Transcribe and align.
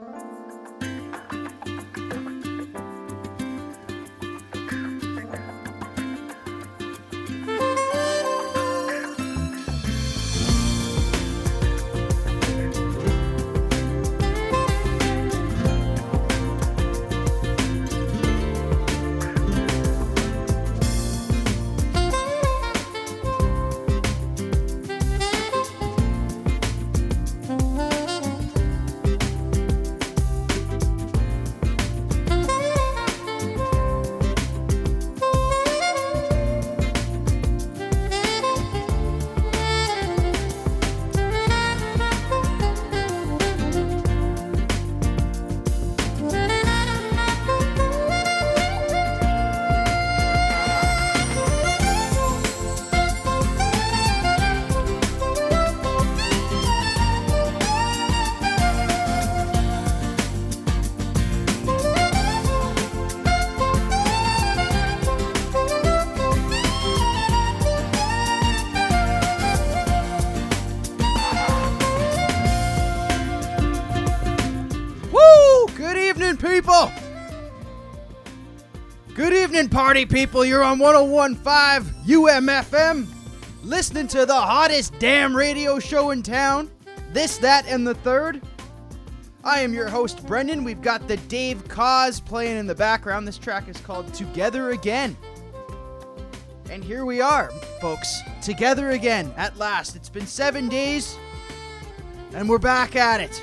Woo! 0.00 0.27
Party 79.98 80.20
people. 80.20 80.44
You're 80.44 80.62
on 80.62 80.78
1015 80.78 81.92
UMFM, 82.06 83.06
listening 83.64 84.06
to 84.08 84.24
the 84.26 84.34
hottest 84.34 84.96
damn 85.00 85.34
radio 85.34 85.80
show 85.80 86.10
in 86.10 86.22
town. 86.22 86.70
This, 87.12 87.38
that, 87.38 87.66
and 87.66 87.84
the 87.84 87.94
third. 87.94 88.40
I 89.42 89.60
am 89.60 89.74
your 89.74 89.88
host, 89.88 90.24
Brendan. 90.24 90.62
We've 90.62 90.82
got 90.82 91.08
the 91.08 91.16
Dave 91.16 91.66
Cause 91.66 92.20
playing 92.20 92.58
in 92.58 92.68
the 92.68 92.76
background. 92.76 93.26
This 93.26 93.38
track 93.38 93.68
is 93.68 93.80
called 93.80 94.12
Together 94.14 94.70
Again. 94.70 95.16
And 96.70 96.84
here 96.84 97.04
we 97.04 97.20
are, 97.20 97.50
folks. 97.80 98.20
Together 98.40 98.90
again, 98.90 99.32
at 99.36 99.56
last. 99.56 99.96
It's 99.96 100.10
been 100.10 100.26
seven 100.26 100.68
days, 100.68 101.16
and 102.34 102.48
we're 102.48 102.58
back 102.58 102.94
at 102.94 103.20
it 103.20 103.42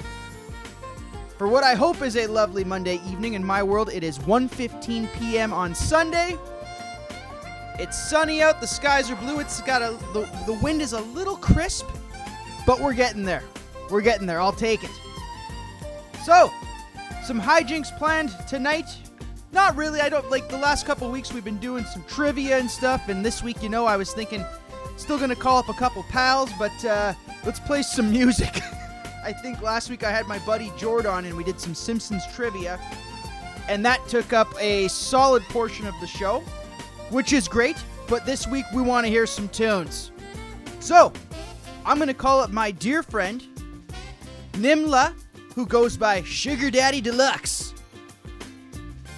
for 1.37 1.47
what 1.47 1.63
I 1.63 1.75
hope 1.75 2.01
is 2.01 2.15
a 2.15 2.27
lovely 2.27 2.63
Monday 2.63 2.99
evening. 3.09 3.33
In 3.33 3.43
my 3.43 3.61
world, 3.61 3.89
it 3.89 4.03
is 4.03 4.19
1:15 4.19 5.11
p.m. 5.13 5.53
on 5.53 5.75
Sunday. 5.75 6.37
It's 7.77 7.97
sunny 8.09 8.41
out. 8.41 8.61
The 8.61 8.67
skies 8.67 9.11
are 9.11 9.15
blue. 9.17 9.39
It's 9.39 9.61
got 9.61 9.81
a 9.81 9.97
the, 10.13 10.21
the 10.45 10.53
wind 10.61 10.81
is 10.81 10.93
a 10.93 11.01
little 11.01 11.35
crisp, 11.35 11.85
but 12.65 12.79
we're 12.79 12.93
getting 12.93 13.23
there. 13.23 13.43
We're 13.89 14.01
getting 14.01 14.25
there. 14.25 14.39
I'll 14.39 14.53
take 14.53 14.83
it. 14.83 14.91
So, 16.23 16.51
some 17.23 17.39
hijinks 17.39 17.95
planned 17.97 18.33
tonight. 18.47 18.87
Not 19.51 19.75
really. 19.75 20.01
I 20.01 20.09
don't 20.09 20.29
like 20.31 20.49
the 20.49 20.57
last 20.57 20.85
couple 20.85 21.09
weeks 21.11 21.33
we've 21.33 21.45
been 21.45 21.59
doing 21.59 21.83
some 21.85 22.03
trivia 22.07 22.57
and 22.57 22.69
stuff, 22.69 23.09
and 23.09 23.25
this 23.25 23.43
week, 23.43 23.61
you 23.61 23.69
know, 23.69 23.85
I 23.85 23.97
was 23.97 24.13
thinking 24.13 24.43
still 24.97 25.19
gonna 25.19 25.35
call 25.35 25.57
up 25.57 25.67
a 25.67 25.73
couple 25.73 26.03
pals, 26.03 26.49
but 26.57 26.85
uh, 26.85 27.13
let's 27.45 27.59
play 27.59 27.81
some 27.81 28.09
music. 28.19 28.61
I 29.25 29.33
think 29.33 29.59
last 29.63 29.89
week 29.89 30.03
I 30.03 30.11
had 30.11 30.27
my 30.27 30.37
buddy 30.39 30.71
Jordan 30.77 31.25
and 31.25 31.35
we 31.35 31.43
did 31.43 31.59
some 31.59 31.73
Simpsons 31.73 32.23
trivia. 32.35 32.79
And 33.67 33.83
that 33.83 34.07
took 34.07 34.33
up 34.33 34.47
a 34.59 34.87
solid 34.87 35.41
portion 35.45 35.87
of 35.87 35.95
the 35.99 36.05
show, 36.05 36.41
which 37.09 37.33
is 37.33 37.47
great. 37.47 37.75
But 38.07 38.27
this 38.27 38.45
week 38.45 38.65
we 38.71 38.83
want 38.83 39.07
to 39.07 39.09
hear 39.09 39.25
some 39.25 39.49
tunes. 39.49 40.11
So, 40.79 41.11
I'm 41.83 41.97
going 41.97 42.07
to 42.07 42.13
call 42.13 42.39
up 42.39 42.51
my 42.51 42.69
dear 42.69 43.01
friend, 43.01 43.43
Nimla, 44.53 45.15
who 45.55 45.65
goes 45.65 45.97
by 45.97 46.21
Sugar 46.21 46.69
Daddy 46.69 47.01
Deluxe. 47.01 47.73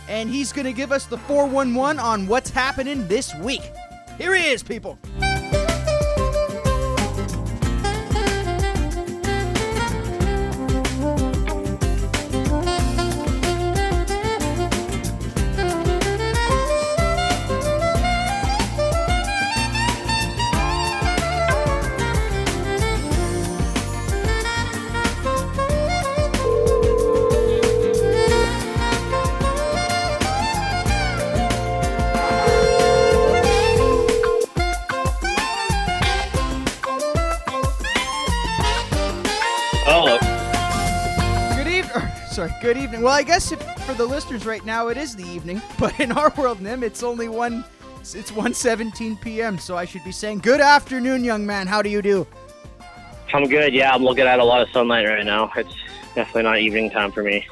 And 0.08 0.30
he's 0.30 0.54
going 0.54 0.66
to 0.66 0.74
give 0.74 0.94
us 0.94 1.06
the 1.06 1.18
411 1.18 2.00
on 2.00 2.28
what's 2.28 2.50
happening 2.50 3.06
this 3.10 3.36
week. 3.36 3.74
Here 4.18 4.34
he 4.34 4.46
is, 4.52 4.64
people. 4.64 4.98
Good 42.62 42.78
evening. 42.78 43.02
Well, 43.02 43.14
I 43.14 43.24
guess 43.24 43.52
if, 43.52 43.62
for 43.82 43.94
the 43.94 44.06
listeners 44.06 44.46
right 44.46 44.66
now, 44.66 44.88
it 44.88 44.98
is 44.98 45.16
the 45.16 45.26
evening, 45.26 45.62
but 45.80 46.00
in 46.00 46.12
our 46.12 46.34
world, 46.38 46.62
Nim, 46.62 46.84
it's 46.84 47.04
only 47.04 47.30
one. 47.30 47.64
It's 48.00 48.32
1:17 48.32 49.20
p.m. 49.20 49.58
So 49.58 49.76
I 49.76 49.84
should 49.86 50.04
be 50.04 50.14
saying 50.14 50.40
good 50.40 50.62
afternoon, 50.62 51.24
young 51.24 51.46
man. 51.46 51.68
How 51.68 51.82
do 51.82 51.90
you 51.90 52.02
do? 52.02 52.26
I'm 53.34 53.48
good. 53.50 53.74
Yeah, 53.74 53.94
I'm 53.94 54.04
looking 54.04 54.26
at 54.26 54.40
a 54.40 54.44
lot 54.44 54.62
of 54.62 54.70
sunlight 54.70 55.06
right 55.06 55.26
now. 55.26 55.52
It's 55.58 55.74
definitely 56.16 56.44
not 56.44 56.60
evening 56.60 56.90
time 56.90 57.12
for 57.12 57.22
me. 57.22 57.46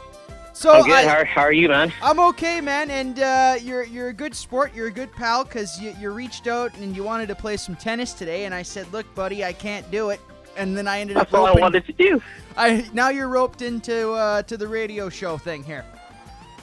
So 0.54 0.72
I'm 0.72 0.84
good. 0.84 0.94
I, 0.94 1.04
how, 1.04 1.26
how 1.26 1.42
are 1.42 1.52
you, 1.52 1.68
man? 1.68 1.92
I'm 2.02 2.18
okay, 2.20 2.62
man, 2.62 2.90
and 2.90 3.20
uh, 3.20 3.56
you're 3.62 3.84
you're 3.84 4.08
a 4.08 4.14
good 4.14 4.34
sport. 4.34 4.74
You're 4.74 4.88
a 4.88 4.92
good 4.92 5.12
pal 5.12 5.44
because 5.44 5.82
you, 5.82 5.94
you 6.00 6.12
reached 6.12 6.48
out 6.48 6.74
and 6.78 6.96
you 6.96 7.04
wanted 7.04 7.28
to 7.28 7.36
play 7.36 7.58
some 7.58 7.76
tennis 7.76 8.14
today, 8.14 8.46
and 8.46 8.54
I 8.56 8.62
said, 8.62 8.92
"Look, 8.94 9.14
buddy, 9.16 9.44
I 9.44 9.52
can't 9.52 9.90
do 9.92 10.12
it." 10.12 10.22
And 10.58 10.76
then 10.78 10.88
I 10.88 11.00
ended 11.00 11.18
up 11.18 11.28
That's 11.30 11.34
all 11.34 11.46
I 11.46 11.52
wanted 11.54 11.86
to 11.86 11.94
do. 11.94 12.22
I 12.58 12.88
now 12.94 13.10
you're 13.10 13.28
roped 13.28 13.62
into 13.62 14.12
uh, 14.14 14.42
to 14.44 14.56
the 14.58 14.68
radio 14.68 15.10
show 15.10 15.38
thing 15.38 15.64
here. 15.64 15.86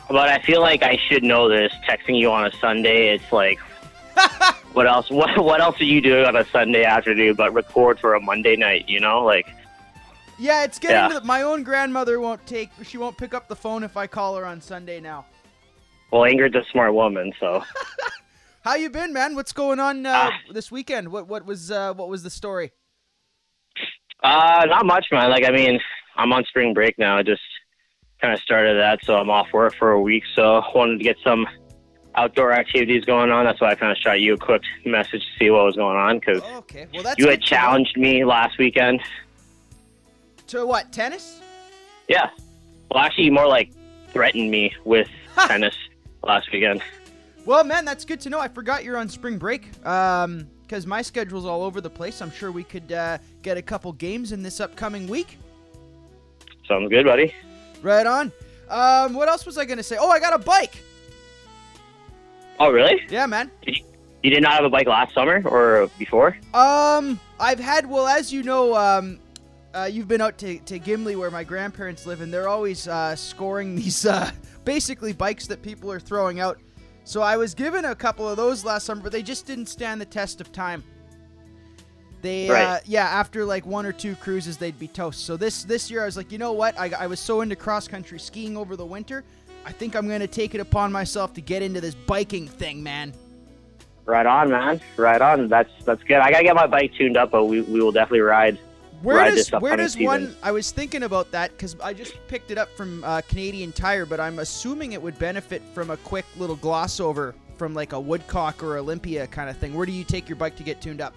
But 0.08 0.28
I 0.28 0.38
feel 0.40 0.60
like 0.60 0.82
I 0.82 0.96
should 1.08 1.22
know 1.22 1.48
this. 1.48 1.72
Texting 1.88 2.18
you 2.18 2.30
on 2.30 2.46
a 2.46 2.52
Sunday, 2.56 3.14
it's 3.14 3.30
like, 3.32 3.58
what 4.72 4.86
else? 4.86 5.10
What 5.10 5.36
what 5.44 5.60
else 5.60 5.80
are 5.80 5.84
you 5.84 6.00
doing 6.00 6.24
on 6.24 6.36
a 6.36 6.44
Sunday 6.46 6.84
afternoon 6.84 7.34
but 7.34 7.52
record 7.52 7.98
for 8.00 8.14
a 8.14 8.20
Monday 8.20 8.56
night? 8.56 8.88
You 8.88 9.00
know, 9.00 9.22
like 9.24 9.46
Yeah, 10.38 10.64
it's 10.64 10.78
getting 10.78 10.96
Yeah. 10.96 11.08
to 11.08 11.20
the, 11.20 11.26
my 11.26 11.42
own 11.42 11.62
grandmother 11.62 12.18
won't 12.20 12.44
take 12.46 12.70
she 12.84 12.98
won't 12.98 13.16
pick 13.18 13.34
up 13.34 13.48
the 13.48 13.56
phone 13.56 13.82
if 13.84 13.96
I 13.96 14.06
call 14.06 14.36
her 14.36 14.44
on 14.46 14.60
Sunday 14.60 15.00
now. 15.00 15.24
well, 16.10 16.22
Ingrid's 16.22 16.56
a 16.56 16.64
smart 16.72 16.94
woman, 16.94 17.32
so 17.38 17.62
How 18.64 18.76
you 18.76 18.90
been, 18.90 19.12
man? 19.12 19.34
What's 19.34 19.52
going 19.52 19.80
on 19.80 20.06
uh, 20.06 20.30
Ah. 20.30 20.38
this 20.52 20.70
weekend? 20.70 21.08
What 21.10 21.26
what 21.28 21.44
was 21.44 21.70
uh, 21.70 21.94
what 21.94 22.08
was 22.08 22.22
the 22.22 22.30
story? 22.30 22.72
Uh, 24.22 24.64
not 24.68 24.86
much, 24.86 25.06
man. 25.12 25.30
Like 25.30 25.44
I 25.44 25.50
mean, 25.50 25.80
I'm 26.16 26.32
on 26.32 26.44
spring 26.44 26.74
break 26.74 26.98
now. 26.98 27.16
I 27.18 27.22
just 27.22 27.42
kind 28.20 28.32
of 28.32 28.40
started 28.40 28.78
that, 28.78 29.04
so 29.04 29.16
I'm 29.16 29.30
off 29.30 29.52
work 29.52 29.74
for 29.74 29.92
a 29.92 30.00
week. 30.00 30.24
So 30.34 30.58
I 30.58 30.70
wanted 30.74 30.98
to 30.98 31.04
get 31.04 31.16
some 31.24 31.46
outdoor 32.14 32.52
activities 32.52 33.04
going 33.04 33.30
on. 33.30 33.44
That's 33.44 33.60
why 33.60 33.70
I 33.70 33.74
kind 33.74 33.90
of 33.90 33.98
shot 33.98 34.20
you 34.20 34.34
a 34.34 34.38
quick 34.38 34.62
message 34.84 35.22
to 35.22 35.38
see 35.38 35.50
what 35.50 35.64
was 35.64 35.76
going 35.76 35.96
on 35.96 36.18
because 36.18 36.42
Okay, 36.42 36.86
well 36.92 37.02
you 37.16 37.28
had 37.28 37.40
to 37.40 37.40
know. 37.40 37.46
challenged 37.46 37.96
me 37.96 38.24
last 38.24 38.58
weekend. 38.58 39.00
to 40.48 40.66
what 40.66 40.92
tennis? 40.92 41.40
Yeah. 42.08 42.28
Well, 42.90 43.02
actually, 43.02 43.30
more 43.30 43.46
like 43.48 43.70
threatened 44.08 44.50
me 44.50 44.74
with 44.84 45.08
tennis 45.46 45.74
last 46.22 46.52
weekend. 46.52 46.82
Well, 47.46 47.64
man, 47.64 47.84
that's 47.84 48.04
good 48.04 48.20
to 48.20 48.30
know. 48.30 48.38
I 48.38 48.48
forgot 48.48 48.84
you're 48.84 48.98
on 48.98 49.08
spring 49.08 49.38
break. 49.38 49.70
Um, 49.86 50.46
because 50.62 50.86
my 50.86 51.02
schedule's 51.02 51.44
all 51.44 51.64
over 51.64 51.82
the 51.82 51.90
place. 51.90 52.22
I'm 52.22 52.30
sure 52.30 52.50
we 52.50 52.64
could 52.64 52.92
uh, 52.92 53.18
get 53.42 53.56
a 53.56 53.62
couple 53.62 53.92
games 53.92 54.32
in 54.32 54.42
this 54.42 54.60
upcoming 54.60 55.08
week. 55.08 55.38
Sounds 56.66 56.88
good, 56.88 57.04
buddy. 57.04 57.34
Right 57.82 58.06
on. 58.06 58.32
Um, 58.68 59.14
what 59.14 59.28
else 59.28 59.44
was 59.44 59.58
I 59.58 59.64
gonna 59.64 59.82
say? 59.82 59.96
Oh, 60.00 60.08
I 60.08 60.20
got 60.20 60.32
a 60.32 60.38
bike. 60.38 60.82
Oh, 62.58 62.70
really? 62.70 63.02
Yeah, 63.08 63.26
man. 63.26 63.50
You 64.22 64.30
did 64.30 64.42
not 64.42 64.52
have 64.52 64.64
a 64.64 64.70
bike 64.70 64.86
last 64.86 65.14
summer 65.14 65.42
or 65.44 65.90
before? 65.98 66.38
Um, 66.54 67.18
I've 67.40 67.58
had 67.58 67.88
well, 67.88 68.06
as 68.06 68.32
you 68.32 68.44
know, 68.44 68.76
um, 68.76 69.18
uh, 69.74 69.88
you've 69.90 70.06
been 70.06 70.20
out 70.20 70.38
to, 70.38 70.58
to 70.60 70.78
Gimli 70.78 71.16
where 71.16 71.30
my 71.30 71.42
grandparents 71.42 72.06
live, 72.06 72.20
and 72.20 72.32
they're 72.32 72.48
always 72.48 72.86
uh, 72.86 73.16
scoring 73.16 73.74
these 73.76 74.06
uh, 74.06 74.30
basically 74.64 75.12
bikes 75.12 75.46
that 75.48 75.62
people 75.62 75.90
are 75.90 76.00
throwing 76.00 76.40
out. 76.40 76.60
So 77.04 77.20
I 77.20 77.36
was 77.36 77.52
given 77.52 77.84
a 77.84 77.96
couple 77.96 78.28
of 78.28 78.36
those 78.36 78.64
last 78.64 78.84
summer, 78.84 79.02
but 79.02 79.10
they 79.10 79.22
just 79.22 79.44
didn't 79.44 79.66
stand 79.66 80.00
the 80.00 80.06
test 80.06 80.40
of 80.40 80.52
time. 80.52 80.84
They, 82.22 82.48
uh, 82.48 82.78
yeah, 82.86 83.04
after 83.04 83.44
like 83.44 83.66
one 83.66 83.84
or 83.84 83.92
two 83.92 84.14
cruises, 84.14 84.56
they'd 84.56 84.78
be 84.78 84.86
toast. 84.86 85.26
So 85.26 85.36
this 85.36 85.64
this 85.64 85.90
year, 85.90 86.02
I 86.02 86.06
was 86.06 86.16
like, 86.16 86.30
you 86.30 86.38
know 86.38 86.52
what? 86.52 86.78
I, 86.78 86.90
I 86.98 87.06
was 87.08 87.18
so 87.18 87.40
into 87.40 87.56
cross 87.56 87.88
country 87.88 88.20
skiing 88.20 88.56
over 88.56 88.76
the 88.76 88.86
winter. 88.86 89.24
I 89.66 89.72
think 89.72 89.96
I'm 89.96 90.08
gonna 90.08 90.28
take 90.28 90.54
it 90.54 90.60
upon 90.60 90.92
myself 90.92 91.34
to 91.34 91.40
get 91.40 91.62
into 91.62 91.80
this 91.80 91.94
biking 91.94 92.46
thing, 92.46 92.82
man. 92.82 93.12
Right 94.04 94.26
on, 94.26 94.50
man. 94.50 94.80
Right 94.96 95.20
on. 95.20 95.48
That's 95.48 95.70
that's 95.84 96.02
good. 96.04 96.18
I 96.18 96.30
gotta 96.30 96.44
get 96.44 96.54
my 96.54 96.68
bike 96.68 96.94
tuned 96.94 97.16
up, 97.16 97.32
but 97.32 97.46
we, 97.46 97.60
we 97.62 97.80
will 97.80 97.92
definitely 97.92 98.20
ride. 98.20 98.58
Where 99.02 99.16
ride 99.16 99.34
does 99.34 99.50
where 99.50 99.76
does 99.76 99.98
one? 99.98 100.36
I 100.44 100.52
was 100.52 100.70
thinking 100.70 101.02
about 101.02 101.32
that 101.32 101.50
because 101.50 101.76
I 101.82 101.92
just 101.92 102.14
picked 102.28 102.52
it 102.52 102.58
up 102.58 102.70
from 102.76 103.02
uh, 103.02 103.20
Canadian 103.22 103.72
Tire, 103.72 104.06
but 104.06 104.20
I'm 104.20 104.38
assuming 104.38 104.92
it 104.92 105.02
would 105.02 105.18
benefit 105.18 105.60
from 105.74 105.90
a 105.90 105.96
quick 105.96 106.24
little 106.36 106.56
gloss 106.56 107.00
over 107.00 107.34
from 107.56 107.74
like 107.74 107.92
a 107.92 108.00
Woodcock 108.00 108.62
or 108.62 108.76
Olympia 108.76 109.26
kind 109.26 109.50
of 109.50 109.56
thing. 109.56 109.74
Where 109.74 109.86
do 109.86 109.92
you 109.92 110.04
take 110.04 110.28
your 110.28 110.36
bike 110.36 110.56
to 110.56 110.62
get 110.62 110.80
tuned 110.80 111.00
up? 111.00 111.16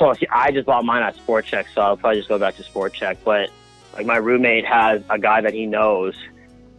Oh, 0.00 0.12
see, 0.14 0.26
I 0.30 0.50
just 0.50 0.66
bought 0.66 0.84
mine 0.84 1.02
at 1.02 1.16
Sport 1.16 1.46
Chek, 1.46 1.66
so 1.74 1.80
I'll 1.80 1.96
probably 1.96 2.18
just 2.18 2.28
go 2.28 2.38
back 2.38 2.56
to 2.56 2.62
Sport 2.62 2.94
Chek. 2.94 3.18
But 3.24 3.50
like 3.94 4.06
my 4.06 4.16
roommate 4.16 4.66
has 4.66 5.02
a 5.08 5.18
guy 5.18 5.40
that 5.40 5.54
he 5.54 5.66
knows, 5.66 6.14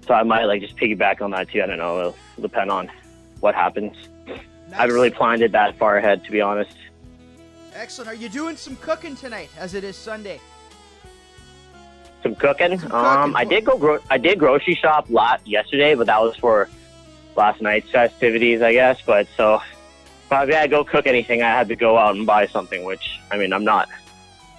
so 0.06 0.14
I 0.14 0.24
might 0.24 0.46
like 0.46 0.62
just 0.62 0.76
piggyback 0.76 1.22
on 1.22 1.32
that 1.32 1.50
too. 1.50 1.62
I 1.62 1.66
don't 1.66 1.78
know. 1.78 2.00
It'll 2.00 2.16
depend 2.42 2.72
on 2.72 2.92
what 3.40 3.56
happens. 3.56 3.96
I 4.28 4.76
haven't 4.82 4.96
really 4.96 5.12
planned 5.12 5.42
it 5.42 5.54
that 5.54 5.78
far 5.78 5.98
ahead, 5.98 6.26
to 6.26 6.32
be 6.32 6.42
honest. 6.42 6.76
Excellent. 7.74 8.10
Are 8.10 8.16
you 8.16 8.28
doing 8.28 8.56
some 8.58 8.76
cooking 8.78 9.16
tonight, 9.16 9.50
as 9.58 9.74
it 9.74 9.84
is 9.84 9.96
Sunday? 9.96 10.40
Some 12.24 12.36
cooking. 12.36 12.80
Some 12.80 12.92
um. 12.92 13.36
I 13.36 13.46
did 13.46 13.66
go. 13.66 13.78
Gro- 13.78 14.02
I 14.10 14.18
did 14.18 14.40
grocery 14.40 14.76
shop 14.76 15.10
lot 15.10 15.42
yesterday, 15.46 15.96
but 15.96 16.08
that 16.08 16.22
was 16.22 16.36
for 16.36 16.70
last 17.36 17.62
night's 17.62 17.90
festivities, 17.90 18.62
I 18.62 18.74
guess. 18.74 19.00
But 19.06 19.28
so, 19.38 19.62
if 20.32 20.56
I 20.56 20.68
go 20.68 20.84
cook 20.84 21.08
anything, 21.08 21.42
I 21.42 21.50
had 21.50 21.68
to 21.70 21.76
go 21.76 21.98
out 21.98 22.16
and 22.16 22.26
buy 22.26 22.48
something. 22.48 22.84
Which 22.84 23.20
I 23.32 23.38
mean, 23.38 23.54
I'm 23.54 23.64
not 23.64 23.90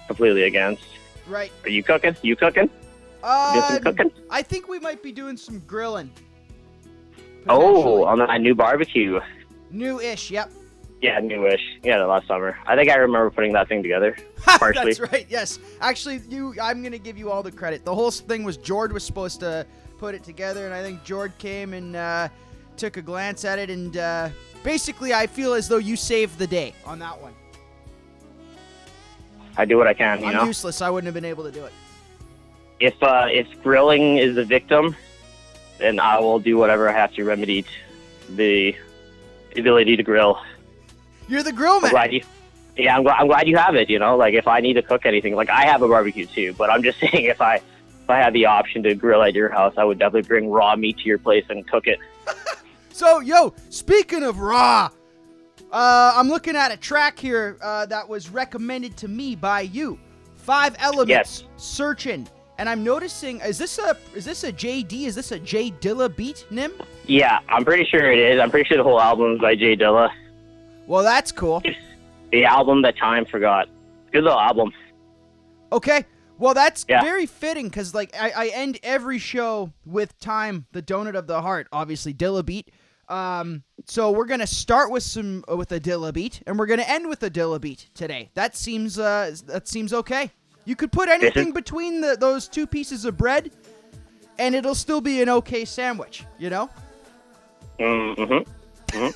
completely 0.07 0.43
against. 0.43 0.83
Right. 1.27 1.51
Are 1.63 1.69
you 1.69 1.83
cooking? 1.83 2.15
You 2.21 2.35
cooking? 2.35 2.69
Uh, 3.21 3.79
cooking? 3.83 4.11
I 4.29 4.41
think 4.41 4.67
we 4.67 4.79
might 4.79 5.03
be 5.03 5.11
doing 5.11 5.37
some 5.37 5.59
grilling. 5.59 6.11
Oh, 7.47 8.03
on 8.03 8.19
that 8.19 8.41
new 8.41 8.55
barbecue. 8.55 9.19
new-ish. 9.71 10.31
Yep. 10.31 10.51
Yeah, 11.01 11.19
newish. 11.19 11.61
Yeah, 11.83 11.99
the 11.99 12.07
last 12.07 12.27
summer. 12.27 12.57
I 12.65 12.75
think 12.75 12.89
I 12.89 12.95
remember 12.95 13.29
putting 13.29 13.53
that 13.53 13.69
thing 13.69 13.81
together. 13.81 14.17
Partially. 14.43 14.93
That's 14.93 15.11
right. 15.11 15.25
Yes. 15.29 15.59
Actually, 15.79 16.21
you. 16.29 16.55
I'm 16.61 16.83
gonna 16.83 16.97
give 16.97 17.17
you 17.17 17.31
all 17.31 17.41
the 17.41 17.51
credit. 17.51 17.85
The 17.85 17.95
whole 17.95 18.11
thing 18.11 18.43
was 18.43 18.57
Jord 18.57 18.91
was 18.91 19.03
supposed 19.03 19.39
to 19.39 19.65
put 19.97 20.13
it 20.13 20.23
together, 20.23 20.65
and 20.65 20.73
I 20.73 20.81
think 20.81 21.03
Jord 21.03 21.37
came 21.37 21.73
and 21.73 21.95
uh, 21.95 22.27
took 22.79 22.97
a 22.97 23.01
glance 23.01 23.45
at 23.45 23.59
it, 23.59 23.69
and 23.69 23.97
uh, 23.97 24.29
basically, 24.63 25.13
I 25.13 25.27
feel 25.27 25.53
as 25.53 25.67
though 25.67 25.77
you 25.77 25.95
saved 25.95 26.39
the 26.39 26.47
day 26.47 26.73
on 26.85 26.97
that 26.99 27.21
one. 27.21 27.33
I 29.57 29.65
do 29.65 29.77
what 29.77 29.87
I 29.87 29.93
can, 29.93 30.21
you 30.21 30.27
I'm 30.27 30.33
know. 30.33 30.43
useless. 30.45 30.81
I 30.81 30.89
wouldn't 30.89 31.07
have 31.07 31.13
been 31.13 31.29
able 31.29 31.43
to 31.43 31.51
do 31.51 31.65
it. 31.65 31.73
If 32.79 33.01
uh, 33.03 33.27
if 33.29 33.47
grilling 33.61 34.17
is 34.17 34.35
the 34.35 34.45
victim, 34.45 34.95
then 35.79 35.99
I 35.99 36.19
will 36.19 36.39
do 36.39 36.57
whatever 36.57 36.87
I 36.87 36.93
have 36.93 37.13
to 37.15 37.25
remedy 37.25 37.65
the 38.29 38.73
ability 39.57 39.97
to 39.97 40.03
grill. 40.03 40.39
You're 41.27 41.43
the 41.43 41.51
grill 41.51 41.75
I'm 41.75 41.81
man. 41.81 41.91
glad 41.91 42.13
you. 42.13 42.23
Yeah, 42.77 42.95
I'm 42.95 43.03
glad. 43.03 43.17
I'm 43.19 43.27
glad 43.27 43.47
you 43.49 43.57
have 43.57 43.75
it. 43.75 43.89
You 43.89 43.99
know, 43.99 44.15
like 44.15 44.33
if 44.33 44.47
I 44.47 44.61
need 44.61 44.73
to 44.73 44.81
cook 44.81 45.05
anything, 45.05 45.35
like 45.35 45.49
I 45.49 45.65
have 45.65 45.81
a 45.81 45.87
barbecue 45.89 46.25
too. 46.25 46.53
But 46.53 46.69
I'm 46.69 46.81
just 46.81 46.99
saying, 47.01 47.25
if 47.25 47.41
I 47.41 47.55
if 47.55 48.09
I 48.09 48.17
had 48.17 48.31
the 48.33 48.45
option 48.45 48.81
to 48.83 48.95
grill 48.95 49.21
at 49.21 49.33
your 49.33 49.49
house, 49.49 49.73
I 49.75 49.83
would 49.83 49.99
definitely 49.99 50.27
bring 50.27 50.49
raw 50.49 50.75
meat 50.77 50.99
to 50.99 51.03
your 51.03 51.17
place 51.17 51.45
and 51.49 51.67
cook 51.67 51.85
it. 51.87 51.99
So, 52.91 53.19
yo, 53.19 53.53
speaking 53.69 54.23
of 54.23 54.39
raw, 54.39 54.89
uh, 55.71 56.13
I'm 56.15 56.27
looking 56.27 56.55
at 56.55 56.71
a 56.71 56.77
track 56.77 57.17
here 57.19 57.57
uh, 57.61 57.85
that 57.87 58.07
was 58.07 58.29
recommended 58.29 58.97
to 58.97 59.07
me 59.07 59.35
by 59.35 59.61
you. 59.61 59.99
Five 60.35 60.75
Elementz 60.77 61.07
Yes. 61.09 61.43
Searching. 61.57 62.27
And 62.57 62.67
I'm 62.67 62.83
noticing 62.83 63.39
is 63.39 63.57
this 63.57 63.77
a 63.79 63.95
is 64.13 64.25
this 64.25 64.43
a 64.43 64.51
JD? 64.51 65.05
Is 65.05 65.15
this 65.15 65.31
a 65.31 65.39
J 65.39 65.71
Dilla 65.71 66.13
beat, 66.13 66.45
Nim? 66.51 66.73
Yeah, 67.05 67.39
I'm 67.47 67.63
pretty 67.63 67.85
sure 67.85 68.11
it 68.11 68.19
is. 68.19 68.37
I'm 68.39 68.51
pretty 68.51 68.67
sure 68.67 68.75
the 68.75 68.83
whole 68.83 68.99
album 68.99 69.35
is 69.35 69.39
by 69.39 69.55
J 69.55 69.77
Dilla. 69.77 70.09
Well, 70.85 71.03
that's 71.03 71.31
cool. 71.31 71.63
The 72.31 72.43
album 72.45 72.81
that 72.81 72.97
time 72.97 73.25
forgot. 73.25 73.69
Good 74.11 74.23
little 74.23 74.39
album. 74.39 74.73
Okay. 75.71 76.03
Well, 76.37 76.53
that's 76.53 76.85
Yeah. 76.89 77.01
very 77.01 77.25
fitting 77.25 77.67
because, 77.69 77.93
like, 77.93 78.13
I, 78.19 78.31
I 78.31 78.47
end 78.47 78.79
every 78.83 79.19
show 79.19 79.71
with 79.85 80.17
"Time," 80.19 80.65
the 80.71 80.81
donut 80.81 81.15
of 81.15 81.27
the 81.27 81.41
heart. 81.41 81.67
Obviously, 81.71 82.13
Dilla 82.13 82.45
beat. 82.45 82.69
Um, 83.09 83.63
so 83.85 84.11
we're 84.11 84.25
gonna 84.25 84.47
start 84.47 84.91
with 84.91 85.03
some 85.03 85.43
uh, 85.51 85.57
with 85.57 85.71
a 85.71 85.79
Dilla 85.79 86.13
beat, 86.13 86.41
and 86.45 86.59
we're 86.59 86.67
gonna 86.67 86.83
end 86.83 87.09
with 87.09 87.23
a 87.23 87.29
Dilla 87.29 87.59
beat 87.59 87.89
today. 87.95 88.29
That 88.35 88.55
seems 88.55 88.99
uh 88.99 89.35
that 89.47 89.67
seems 89.67 89.93
okay. 89.93 90.31
You 90.65 90.75
could 90.75 90.91
put 90.91 91.09
anything 91.09 91.51
between 91.51 92.01
the, 92.01 92.15
those 92.15 92.47
two 92.47 92.67
pieces 92.67 93.05
of 93.05 93.17
bread, 93.17 93.51
and 94.37 94.53
it'll 94.53 94.75
still 94.75 95.01
be 95.01 95.21
an 95.23 95.29
okay 95.29 95.65
sandwich. 95.65 96.25
You 96.37 96.51
know. 96.51 96.69
Mm-hmm. 97.79 99.07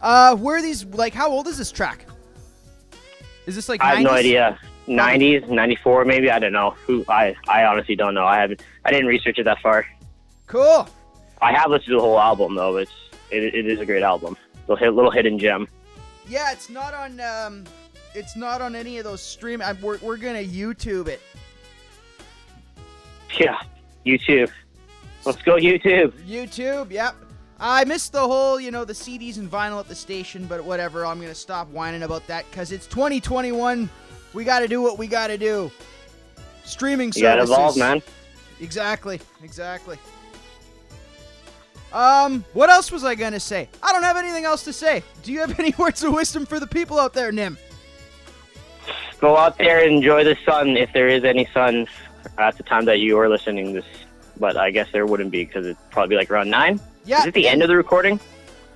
Uh, 0.00 0.34
where 0.36 0.56
are 0.56 0.62
these? 0.62 0.84
Like, 0.86 1.14
how 1.14 1.30
old 1.30 1.46
is 1.46 1.58
this 1.58 1.70
track? 1.70 2.06
Is 3.46 3.54
this 3.54 3.68
like? 3.68 3.80
I 3.82 3.94
have 3.94 4.02
no 4.02 4.10
idea. 4.10 4.58
90s, 4.88 5.48
94 5.48 6.04
maybe. 6.04 6.30
I 6.30 6.40
don't 6.40 6.52
know. 6.52 6.70
Who 6.86 7.04
I 7.08 7.36
I 7.46 7.64
honestly 7.64 7.94
don't 7.94 8.14
know. 8.14 8.24
I 8.24 8.38
haven't. 8.40 8.62
I 8.84 8.90
didn't 8.90 9.06
research 9.06 9.38
it 9.38 9.44
that 9.44 9.60
far. 9.60 9.86
Cool. 10.48 10.88
I 11.40 11.52
have 11.52 11.70
listened 11.70 11.90
to 11.90 11.94
the 11.94 12.00
whole 12.00 12.18
album 12.18 12.56
though. 12.56 12.76
It's 12.78 12.90
it, 13.30 13.54
it 13.54 13.66
is 13.66 13.80
a 13.80 13.86
great 13.86 14.02
album. 14.02 14.36
Little 14.68 14.92
little 14.92 15.10
hidden 15.10 15.38
gem. 15.38 15.68
Yeah, 16.28 16.52
it's 16.52 16.70
not 16.70 16.94
on. 16.94 17.20
Um, 17.20 17.64
it's 18.14 18.36
not 18.36 18.60
on 18.60 18.74
any 18.74 18.98
of 18.98 19.04
those 19.04 19.20
stream. 19.20 19.62
I, 19.62 19.72
we're 19.74 19.98
we're 19.98 20.16
gonna 20.16 20.42
YouTube 20.44 21.08
it. 21.08 21.20
Yeah, 23.38 23.58
YouTube. 24.06 24.50
Let's 25.24 25.42
go 25.42 25.56
YouTube. 25.56 26.12
YouTube. 26.26 26.90
Yep. 26.90 27.14
I 27.62 27.84
missed 27.84 28.12
the 28.12 28.20
whole, 28.20 28.58
you 28.58 28.70
know, 28.70 28.86
the 28.86 28.94
CDs 28.94 29.36
and 29.36 29.50
vinyl 29.50 29.80
at 29.80 29.86
the 29.86 29.94
station, 29.94 30.46
but 30.46 30.64
whatever. 30.64 31.04
I'm 31.04 31.20
gonna 31.20 31.34
stop 31.34 31.68
whining 31.68 32.02
about 32.04 32.26
that 32.26 32.46
because 32.50 32.72
it's 32.72 32.86
2021. 32.86 33.88
We 34.32 34.44
got 34.44 34.60
to 34.60 34.68
do 34.68 34.80
what 34.80 34.96
we 34.96 35.06
got 35.06 35.26
to 35.26 35.36
do. 35.36 35.70
Streaming 36.64 37.08
You 37.08 37.22
services. 37.22 37.50
evolve, 37.50 37.76
man. 37.76 38.02
Exactly. 38.60 39.20
Exactly. 39.42 39.98
Um, 41.92 42.44
what 42.52 42.70
else 42.70 42.92
was 42.92 43.04
I 43.04 43.14
gonna 43.14 43.40
say? 43.40 43.68
I 43.82 43.92
don't 43.92 44.02
have 44.02 44.16
anything 44.16 44.44
else 44.44 44.64
to 44.64 44.72
say. 44.72 45.02
Do 45.22 45.32
you 45.32 45.40
have 45.40 45.58
any 45.58 45.74
words 45.78 46.02
of 46.02 46.12
wisdom 46.12 46.46
for 46.46 46.60
the 46.60 46.66
people 46.66 46.98
out 46.98 47.14
there, 47.14 47.32
Nim? 47.32 47.58
Go 49.20 49.36
out 49.36 49.58
there 49.58 49.84
and 49.84 49.96
enjoy 49.96 50.24
the 50.24 50.36
sun 50.46 50.76
if 50.76 50.92
there 50.92 51.08
is 51.08 51.24
any 51.24 51.46
sun 51.52 51.86
at 52.38 52.56
the 52.56 52.62
time 52.62 52.84
that 52.86 53.00
you 53.00 53.18
are 53.18 53.28
listening 53.28 53.74
this. 53.74 53.84
But 54.38 54.56
I 54.56 54.70
guess 54.70 54.88
there 54.92 55.04
wouldn't 55.04 55.30
be 55.30 55.44
because 55.44 55.66
it'd 55.66 55.90
probably 55.90 56.16
like 56.16 56.30
around 56.30 56.48
nine. 56.48 56.80
Yeah. 57.04 57.20
Is 57.20 57.26
it 57.26 57.34
the 57.34 57.46
end 57.46 57.62
of 57.62 57.68
the 57.68 57.76
recording? 57.76 58.18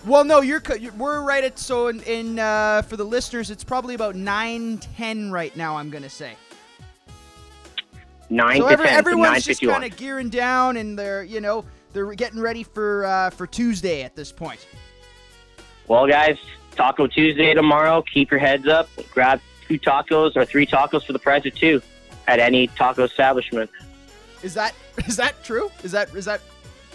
Well, 0.06 0.24
no, 0.24 0.42
you're, 0.42 0.62
we're 0.98 1.22
right 1.22 1.42
at 1.44 1.58
so 1.58 1.88
in, 1.88 2.02
in 2.02 2.38
uh, 2.38 2.82
for 2.82 2.98
the 2.98 3.04
listeners, 3.04 3.50
it's 3.50 3.64
probably 3.64 3.94
about 3.94 4.14
nine 4.14 4.78
ten 4.78 5.30
right 5.30 5.56
now. 5.56 5.76
I'm 5.76 5.88
gonna 5.88 6.10
say. 6.10 6.34
Nine 8.28 8.58
so 8.58 8.66
to 8.66 8.72
every, 8.72 8.88
everyone's 8.88 9.44
just 9.44 9.62
kind 9.62 9.84
of 9.84 9.96
gearing 9.96 10.28
down, 10.28 10.76
and 10.76 10.98
they're 10.98 11.22
you 11.22 11.40
know 11.40 11.64
they're 11.94 12.12
getting 12.14 12.40
ready 12.40 12.62
for 12.62 13.06
uh, 13.06 13.30
for 13.30 13.46
Tuesday 13.46 14.02
at 14.02 14.14
this 14.14 14.30
point. 14.30 14.66
Well, 15.88 16.06
guys, 16.06 16.36
Taco 16.72 17.06
Tuesday 17.06 17.54
tomorrow. 17.54 18.02
Keep 18.12 18.30
your 18.30 18.40
heads 18.40 18.66
up. 18.66 18.90
Grab 19.10 19.40
two 19.66 19.78
tacos 19.78 20.36
or 20.36 20.44
three 20.44 20.66
tacos 20.66 21.06
for 21.06 21.14
the 21.14 21.18
price 21.18 21.46
of 21.46 21.54
two 21.54 21.80
at 22.26 22.38
any 22.38 22.66
taco 22.66 23.04
establishment. 23.04 23.70
Is 24.42 24.52
that 24.54 24.74
is 25.06 25.16
that 25.16 25.42
true? 25.42 25.70
Is 25.82 25.92
that 25.92 26.14
is 26.14 26.26
that 26.26 26.42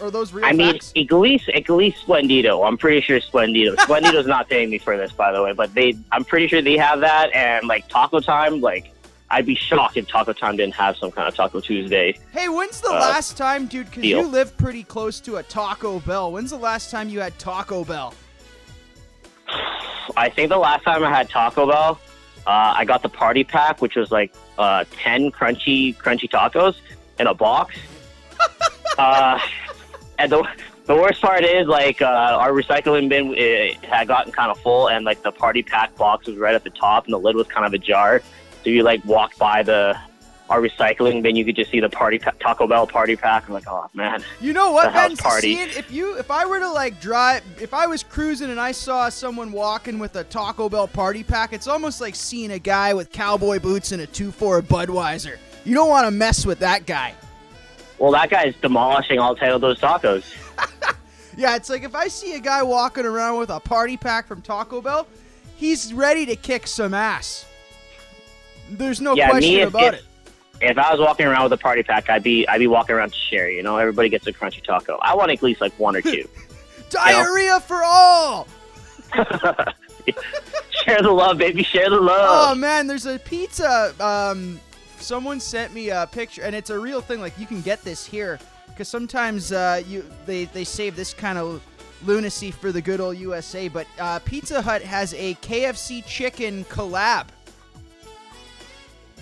are 0.01 0.12
those 0.12 0.32
real 0.32 0.46
I 0.46 0.53
mean, 0.53 0.74
facts? 0.74 0.94
at 0.96 1.12
least, 1.12 1.50
at 1.50 1.70
least 1.70 2.08
Splendido. 2.08 2.65
I'm 2.65 2.77
pretty 2.77 3.01
sure 3.01 3.20
Splendido. 3.20 3.75
Splendido's 3.79 4.27
not 4.27 4.50
paying 4.50 4.70
me 4.70 4.77
for 4.77 4.96
this, 4.96 5.12
by 5.12 5.34
the 5.34 5.44
way, 5.44 5.51
but 5.51 5.74
they, 5.74 5.94
I'm 6.13 6.24
pretty 6.24 6.48
sure 6.48 6.62
they 6.62 6.77
have 6.77 7.01
that. 7.01 7.34
And 7.34 7.68
like 7.68 7.88
Taco 7.89 8.22
Time, 8.22 8.62
like 8.62 8.94
I'd 9.31 9.45
be 9.45 9.55
shocked 9.55 9.98
if 9.98 10.07
Taco 10.07 10.33
Time 10.33 10.57
didn't 10.57 10.74
have 10.75 10.98
some 10.98 11.12
kind 11.12 11.27
of 11.27 11.36
Taco 11.36 11.59
Tuesday. 11.59 12.17
Hey, 12.31 12.50
when's 12.50 12.81
the 12.81 12.89
uh, 12.89 12.93
last 12.93 13.38
time, 13.38 13.67
dude? 13.67 13.86
Because 13.86 14.03
you 14.03 14.21
live 14.24 14.55
pretty 14.57 14.83
close 14.83 15.19
to 15.21 15.38
a 15.38 15.43
Taco 15.43 16.00
Bell. 16.00 16.31
When's 16.31 16.50
the 16.50 16.57
last 16.57 16.89
time 16.89 17.09
you 17.09 17.19
had 17.19 17.38
Taco 17.38 17.83
Bell? 17.83 18.13
I 20.17 20.29
think 20.29 20.50
the 20.50 20.57
last 20.57 20.83
time 20.83 21.03
I 21.03 21.09
had 21.09 21.29
Taco 21.29 21.67
Bell, 21.67 22.00
uh, 22.48 22.74
I 22.75 22.86
got 22.86 23.03
the 23.03 23.09
party 23.09 23.43
pack, 23.43 23.81
which 23.81 23.95
was 23.95 24.12
like 24.12 24.33
uh, 24.57 24.86
ten 24.91 25.31
crunchy, 25.31 25.95
crunchy 25.95 26.27
tacos 26.27 26.75
in 27.19 27.27
a 27.27 27.33
box. 27.33 27.75
uh, 28.98 29.39
and 30.17 30.31
the 30.31 30.48
the 30.86 30.95
worst 30.95 31.21
part 31.21 31.43
is 31.43 31.67
like 31.67 32.01
uh, 32.01 32.05
our 32.39 32.51
recycling 32.51 33.09
bin 33.09 33.36
had 33.83 34.07
gotten 34.07 34.31
kind 34.31 34.50
of 34.50 34.57
full, 34.57 34.89
and 34.89 35.05
like 35.05 35.21
the 35.21 35.31
party 35.31 35.62
pack 35.62 35.95
box 35.95 36.25
was 36.25 36.38
right 36.38 36.55
at 36.55 36.63
the 36.63 36.71
top, 36.71 37.05
and 37.05 37.13
the 37.13 37.19
lid 37.19 37.36
was 37.36 37.45
kind 37.45 37.67
of 37.67 37.74
ajar. 37.74 38.24
So 38.63 38.69
you 38.69 38.83
like 38.83 39.03
walk 39.05 39.37
by 39.37 39.63
the 39.63 39.97
our 40.49 40.61
recycling 40.61 41.21
bin, 41.21 41.35
you 41.35 41.45
could 41.45 41.55
just 41.55 41.69
see 41.69 41.79
the 41.79 41.89
party 41.89 42.17
pa- 42.17 42.31
Taco 42.39 42.65
Bell 42.65 42.87
party 42.87 43.15
pack. 43.15 43.47
I'm 43.47 43.53
like, 43.53 43.67
oh 43.67 43.87
man. 43.93 44.23
You 44.41 44.51
know 44.51 44.71
what, 44.71 44.91
Ben? 44.91 45.15
party. 45.15 45.55
Seeing, 45.55 45.69
if 45.77 45.91
you, 45.91 46.17
if 46.17 46.31
I 46.31 46.45
were 46.45 46.59
to 46.59 46.71
like 46.71 46.99
drive, 46.99 47.43
if 47.61 47.71
I 47.71 47.85
was 47.85 48.01
cruising 48.01 48.49
and 48.49 48.59
I 48.59 48.71
saw 48.71 49.09
someone 49.09 49.51
walking 49.51 49.99
with 49.99 50.15
a 50.15 50.23
Taco 50.23 50.67
Bell 50.67 50.87
party 50.87 51.23
pack, 51.23 51.53
it's 51.53 51.67
almost 51.67 52.01
like 52.01 52.15
seeing 52.15 52.51
a 52.51 52.59
guy 52.59 52.95
with 52.95 53.11
cowboy 53.11 53.59
boots 53.59 53.91
and 53.91 54.01
a 54.01 54.07
two 54.07 54.31
four 54.31 54.61
Budweiser. 54.61 55.37
You 55.65 55.75
don't 55.75 55.89
want 55.89 56.07
to 56.07 56.11
mess 56.11 56.45
with 56.45 56.59
that 56.59 56.87
guy. 56.87 57.13
Well, 57.99 58.11
that 58.13 58.31
guy's 58.31 58.55
demolishing 58.55 59.19
all 59.19 59.35
ten 59.35 59.51
of 59.51 59.61
those 59.61 59.79
tacos. 59.79 60.35
Yeah, 61.39 61.55
it's 61.55 61.69
like 61.69 61.83
if 61.83 61.95
I 61.95 62.09
see 62.09 62.35
a 62.35 62.39
guy 62.39 62.63
walking 62.63 63.05
around 63.05 63.39
with 63.39 63.49
a 63.49 63.61
party 63.61 63.95
pack 63.95 64.27
from 64.27 64.41
Taco 64.41 64.81
Bell, 64.81 65.07
he's 65.55 65.93
ready 65.93 66.25
to 66.25 66.35
kick 66.35 66.67
some 66.67 66.93
ass. 66.93 67.45
There's 68.69 69.01
no 69.01 69.15
Yeah, 69.15 69.25
me, 69.27 69.31
question 69.31 69.55
if- 69.59 69.67
about 69.69 69.93
if- 69.95 69.99
it. 69.99 70.05
If 70.61 70.77
I 70.77 70.91
was 70.91 70.99
walking 70.99 71.25
around 71.25 71.43
with 71.43 71.53
a 71.53 71.57
party 71.57 71.83
pack, 71.83 72.09
I'd 72.09 72.21
be 72.21 72.45
I'd 72.49 72.57
be 72.57 72.67
walking 72.67 72.93
around 72.93 73.13
to 73.13 73.17
share. 73.17 73.49
You 73.49 73.63
know, 73.63 73.77
everybody 73.77 74.09
gets 74.09 74.27
a 74.27 74.33
crunchy 74.33 74.61
taco. 74.61 74.97
I 75.01 75.15
want 75.15 75.31
at 75.31 75.41
least 75.41 75.61
like 75.61 75.71
one 75.79 75.95
or 75.95 76.01
two. 76.01 76.27
Diarrhea 76.89 77.61
for 77.61 77.81
all. 77.81 78.45
share 80.83 81.01
the 81.01 81.11
love, 81.11 81.38
baby. 81.38 81.63
Share 81.63 81.89
the 81.89 81.99
love. 81.99 82.51
Oh 82.51 82.55
man, 82.55 82.88
there's 82.88 83.05
a 83.05 83.19
pizza. 83.19 83.93
Um, 84.03 84.59
someone 84.97 85.39
sent 85.39 85.73
me 85.73 85.89
a 85.91 86.07
picture, 86.11 86.41
and 86.43 86.55
it's 86.55 86.69
a 86.69 86.79
real 86.79 87.01
thing. 87.01 87.21
Like 87.21 87.38
you 87.39 87.45
can 87.45 87.61
get 87.61 87.81
this 87.83 88.05
here, 88.05 88.38
because 88.67 88.88
sometimes 88.88 89.51
uh, 89.51 89.81
you 89.88 90.03
they 90.25 90.45
they 90.45 90.63
save 90.63 90.95
this 90.95 91.13
kind 91.13 91.38
of 91.38 91.61
lunacy 92.05 92.51
for 92.51 92.71
the 92.71 92.81
good 92.81 92.99
old 92.99 93.17
USA. 93.17 93.67
But 93.67 93.88
uh, 93.99 94.19
Pizza 94.19 94.61
Hut 94.61 94.81
has 94.81 95.13
a 95.13 95.35
KFC 95.35 96.05
chicken 96.05 96.65
collab. 96.65 97.27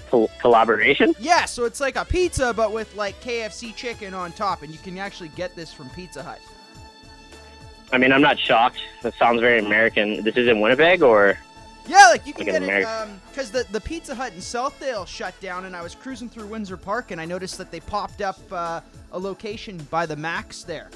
Col- 0.09 0.29
collaboration. 0.39 1.13
Yeah, 1.19 1.45
so 1.45 1.65
it's 1.65 1.79
like 1.79 1.95
a 1.95 2.05
pizza, 2.05 2.53
but 2.53 2.71
with 2.71 2.95
like 2.95 3.19
KFC 3.21 3.75
chicken 3.75 4.13
on 4.13 4.31
top, 4.31 4.61
and 4.63 4.71
you 4.71 4.79
can 4.79 4.97
actually 4.97 5.29
get 5.29 5.55
this 5.55 5.71
from 5.73 5.89
Pizza 5.91 6.23
Hut. 6.23 6.39
I 7.91 7.97
mean, 7.97 8.11
I'm 8.11 8.21
not 8.21 8.37
shocked. 8.37 8.79
That 9.03 9.13
sounds 9.15 9.39
very 9.39 9.59
American. 9.59 10.23
This 10.23 10.35
is 10.35 10.47
in 10.47 10.59
Winnipeg, 10.59 11.01
or 11.01 11.37
Yeah, 11.87 12.07
like 12.09 12.27
you 12.27 12.33
can 12.33 12.45
Like 12.47 12.61
get 12.61 12.81
it 12.81 13.09
because 13.31 13.49
the 13.51 13.65
the 13.71 13.79
Pizza 13.81 14.13
Hut 14.13 14.33
in 14.33 14.39
Southdale 14.39 15.07
shut 15.07 15.39
down, 15.39 15.65
and 15.65 15.75
I 15.75 15.81
was 15.81 15.95
cruising 15.95 16.29
through 16.29 16.47
Windsor 16.47 16.75
Park, 16.77 17.11
and 17.11 17.21
I 17.21 17.25
noticed 17.25 17.57
that 17.59 17.71
they 17.71 17.79
popped 17.79 18.21
up 18.21 18.39
uh, 18.51 18.81
a 19.13 19.19
location 19.19 19.77
by 19.89 20.05
the 20.05 20.15
Max 20.17 20.63
there. 20.63 20.89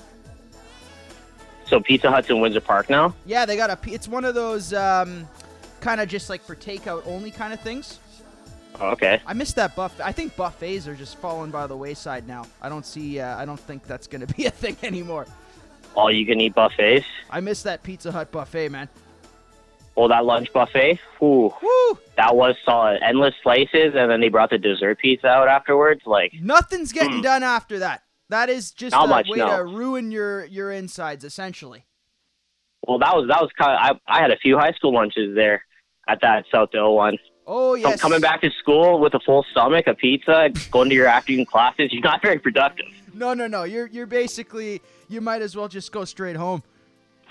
so 1.66 1.80
Pizza 1.80 2.12
Hut's 2.12 2.30
in 2.30 2.42
Windsor 2.42 2.60
Park 2.62 2.90
now. 2.90 3.16
Yeah, 3.26 3.46
they 3.46 3.56
got 3.56 3.70
a. 3.70 3.78
It's 3.90 4.08
one 4.10 4.26
of 4.26 4.36
those 4.36 4.74
um, 4.74 5.28
kind 5.80 6.02
of 6.02 6.10
just 6.10 6.30
like 6.30 6.44
for 6.44 6.56
takeout 6.58 7.04
only 7.08 7.32
kind 7.32 7.54
of 7.54 7.62
things. 7.62 8.00
Oh, 8.80 8.90
okay. 8.92 9.22
I 9.28 9.34
missed 9.34 9.56
that 9.58 9.76
buff. 9.76 10.00
I 10.04 10.12
think 10.12 10.36
buffets 10.36 10.88
are 10.88 10.96
just 10.96 11.18
falling 11.18 11.52
by 11.52 11.68
the 11.68 11.78
wayside 11.78 12.28
now. 12.28 12.46
I 12.62 12.70
don't 12.70 12.86
see. 12.86 13.20
Uh, 13.20 13.38
I 13.38 13.46
don't 13.46 13.60
think 13.60 13.86
that's 13.86 14.08
gonna 14.08 14.28
be 14.38 14.46
a 14.46 14.52
thing 14.52 14.78
anymore. 14.84 15.28
All 15.96 16.12
you 16.12 16.26
can 16.26 16.40
eat 16.40 16.56
buffets. 16.56 17.06
I 17.30 17.42
miss 17.42 17.64
that 17.64 17.84
Pizza 17.84 18.12
Hut 18.12 18.32
buffet, 18.32 18.70
man. 18.70 18.88
Oh, 19.98 20.08
that 20.08 20.24
lunch 20.26 20.52
buffet. 20.54 21.00
Ooh, 21.22 21.54
Woo! 21.62 21.98
that 22.16 22.34
was 22.36 22.56
solid. 22.64 23.02
Endless 23.04 23.36
slices, 23.44 23.94
and 23.94 24.10
then 24.10 24.22
they 24.22 24.30
brought 24.30 24.50
the 24.50 24.58
dessert 24.58 25.00
pizza 25.00 25.28
out 25.28 25.50
afterwards. 25.50 26.02
Like, 26.06 26.32
Nothing's 26.42 26.94
getting 26.94 27.22
done 27.22 27.44
after 27.44 27.80
that. 27.80 28.04
That 28.30 28.50
is 28.50 28.72
just 28.72 28.94
Not 28.94 29.06
a 29.06 29.08
much, 29.10 29.28
way 29.28 29.40
no. 29.40 29.58
to 29.58 29.64
ruin 29.66 30.10
your 30.12 30.46
your 30.46 30.72
insides, 30.72 31.26
essentially. 31.26 31.84
well, 32.88 33.00
that 33.00 33.14
was 33.16 33.28
that 33.28 33.42
was 33.42 33.52
kind 33.60 33.74
of. 33.92 33.98
I 34.08 34.20
I 34.20 34.22
had 34.22 34.32
a 34.32 34.38
few 34.38 34.58
high 34.58 34.72
school 34.72 34.94
lunches 34.94 35.36
there 35.36 35.66
at 36.08 36.22
that 36.22 36.46
Southdale 36.54 36.96
one. 36.96 37.18
Oh 37.54 37.74
yes. 37.74 38.00
Coming 38.00 38.22
back 38.22 38.40
to 38.42 38.50
school 38.52 39.02
with 39.02 39.14
a 39.14 39.20
full 39.20 39.46
stomach, 39.52 39.86
a 39.86 39.94
pizza, 39.94 40.54
going 40.72 40.88
to 40.88 40.96
your 40.96 41.08
afternoon 41.08 41.46
classes, 41.46 41.92
you're 41.92 42.02
not 42.02 42.22
very 42.22 42.40
productive. 42.40 42.86
No, 43.14 43.34
no, 43.34 43.46
no. 43.46 43.64
You're 43.64 43.88
you're 43.88 44.06
basically 44.06 44.82
you 45.10 45.20
might 45.20 45.42
as 45.42 45.54
well 45.54 45.68
just 45.68 45.92
go 45.92 46.06
straight 46.06 46.38
home. 46.38 46.64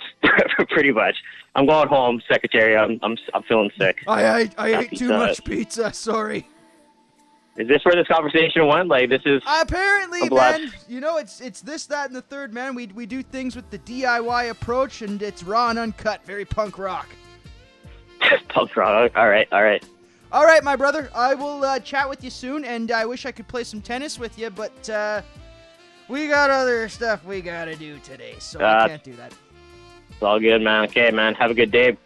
Pretty 0.68 0.92
much. 0.92 1.16
I'm 1.54 1.64
going 1.64 1.88
home, 1.88 2.20
secretary. 2.28 2.76
I'm 2.76 3.00
I'm 3.02 3.16
I'm 3.32 3.42
feeling 3.44 3.70
sick. 3.78 4.00
I 4.06 4.24
I, 4.24 4.50
I 4.58 4.74
ate 4.80 4.98
too 4.98 5.08
much 5.08 5.42
pizza. 5.42 5.90
Sorry. 5.94 6.46
Is 7.56 7.66
this 7.66 7.82
where 7.86 7.94
this 7.94 8.06
conversation 8.06 8.66
went? 8.66 8.88
Like, 8.88 9.08
this 9.08 9.22
is 9.24 9.42
Apparently, 9.46 10.28
man, 10.28 10.70
you 10.86 11.00
know 11.00 11.16
it's 11.16 11.40
it's 11.40 11.62
this, 11.62 11.86
that, 11.86 12.06
and 12.08 12.14
the 12.14 12.22
third, 12.22 12.52
man. 12.52 12.74
We 12.74 12.88
we 12.88 13.06
do 13.06 13.22
things 13.22 13.56
with 13.56 13.70
the 13.70 13.78
DIY 13.78 14.50
approach, 14.50 15.00
and 15.00 15.20
it's 15.22 15.42
raw 15.42 15.70
and 15.70 15.78
uncut, 15.78 16.26
very 16.26 16.44
punk 16.44 16.78
rock. 16.78 17.08
punk 18.48 18.76
rock. 18.76 19.12
All 19.16 19.28
right, 19.28 19.48
all 19.50 19.62
right. 19.62 19.82
All 20.32 20.44
right, 20.44 20.62
my 20.62 20.76
brother. 20.76 21.10
I 21.14 21.34
will 21.34 21.64
uh, 21.64 21.80
chat 21.80 22.08
with 22.08 22.22
you 22.22 22.30
soon, 22.30 22.64
and 22.64 22.92
I 22.92 23.04
wish 23.04 23.26
I 23.26 23.32
could 23.32 23.48
play 23.48 23.64
some 23.64 23.80
tennis 23.80 24.18
with 24.18 24.38
you, 24.38 24.48
but 24.50 24.88
uh, 24.88 25.22
we 26.08 26.28
got 26.28 26.50
other 26.50 26.88
stuff 26.88 27.24
we 27.24 27.40
gotta 27.40 27.74
do 27.74 27.98
today, 27.98 28.34
so 28.38 28.60
I 28.60 28.62
Uh, 28.84 28.88
can't 28.88 29.02
do 29.04 29.16
that. 29.16 29.32
It's 30.10 30.22
all 30.22 30.38
good, 30.38 30.62
man. 30.62 30.84
Okay, 30.84 31.10
man. 31.10 31.34
Have 31.34 31.50
a 31.50 31.54
good 31.54 31.72
day. 31.72 31.96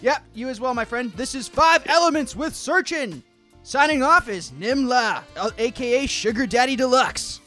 Yep, 0.00 0.22
you 0.34 0.48
as 0.48 0.60
well, 0.60 0.74
my 0.74 0.84
friend. 0.84 1.12
This 1.12 1.34
is 1.34 1.46
Five 1.48 1.84
Elementz 1.84 2.34
with 2.34 2.54
Searchin'. 2.54 3.22
Signing 3.62 4.02
off 4.02 4.28
is 4.28 4.50
Nimla, 4.52 5.22
uh, 5.36 5.50
aka 5.58 6.06
Sugar 6.06 6.46
Daddy 6.46 6.74
Deluxe. 6.74 7.40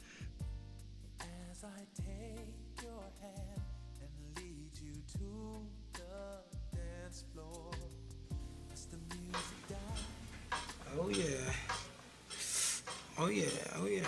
Oh 13.19 13.29
yeah. 13.29 13.45
Oh 13.75 13.87
yeah. 13.87 14.01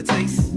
Wanna 0.00 0.02
taste. 0.02 0.49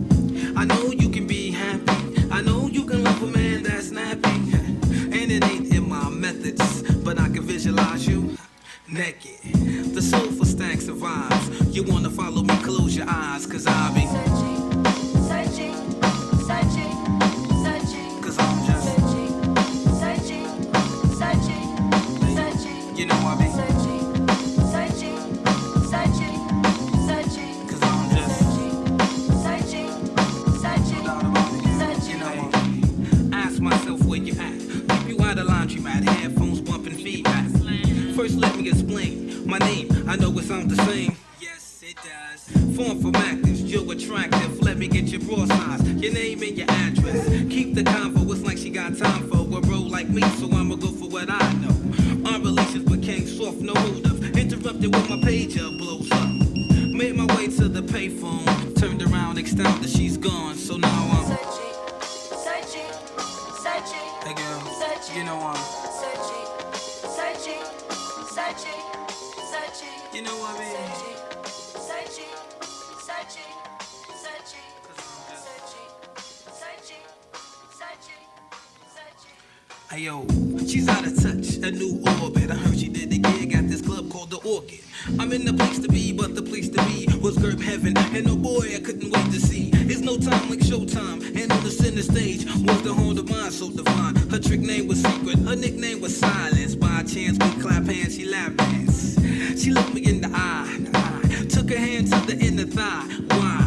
She 99.64 99.72
looked 99.72 99.94
me 99.94 100.02
in 100.02 100.20
the 100.20 100.28
eye, 100.28 100.78
eye. 100.94 101.46
took 101.46 101.70
her 101.70 101.78
hand 101.78 102.12
to 102.12 102.20
the 102.28 102.38
inner 102.38 102.66
thigh. 102.66 103.08
Why? 103.32 103.64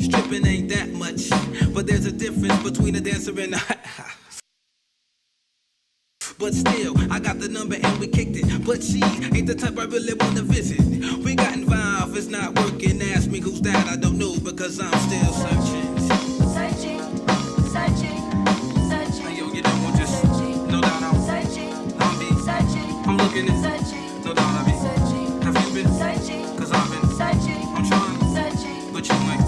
Stripping 0.00 0.46
ain't 0.46 0.70
that 0.70 0.88
much, 0.94 1.28
but 1.74 1.86
there's 1.86 2.06
a 2.06 2.12
difference 2.12 2.62
between 2.62 2.96
a 2.96 3.00
dancer 3.02 3.38
and 3.38 3.54
a. 3.54 3.60
But 6.38 6.54
still, 6.54 6.94
I 7.12 7.18
got 7.20 7.40
the 7.40 7.48
number 7.50 7.74
and 7.74 8.00
we 8.00 8.06
kicked 8.06 8.36
it. 8.36 8.64
But 8.64 8.82
she 8.82 9.02
ain't 9.36 9.46
the 9.46 9.54
type 9.54 9.78
I 9.78 9.84
really 9.84 10.14
wanna 10.14 10.40
visit. 10.40 10.80
We 11.22 11.34
got 11.34 11.52
involved, 11.52 12.16
it's 12.16 12.28
not 12.28 12.58
working. 12.58 13.02
Ask 13.02 13.28
me 13.28 13.40
who's 13.40 13.60
that, 13.60 13.86
I 13.86 13.96
don't 13.96 14.16
know 14.16 14.34
because 14.40 14.80
I'm 14.80 14.98
still 15.08 15.32
searching. 15.44 15.98
Searching, 16.56 17.02
searching, 17.68 18.20
searching. 18.88 19.26
Hey, 19.26 19.36
yo, 19.36 19.52
you 19.52 19.60
don't 19.60 19.82
want 19.82 19.96
just 19.98 20.24
no 20.72 20.80
doubt 20.80 21.02
I'm, 21.02 21.20
Searching, 21.20 21.74
searching, 22.48 22.88
I'm 23.04 23.18
looking 23.18 23.48
at, 23.50 23.60
searching, 23.60 23.97
been? 25.84 25.92
searching, 25.94 26.56
Cause 26.56 26.72
I've 26.72 26.90
been, 26.90 27.10
searching, 27.10 27.68
I'm 27.76 27.86
trying, 27.88 28.34
searching, 28.34 28.92
but 28.92 29.08
you 29.08 29.14
ain't. 29.14 29.47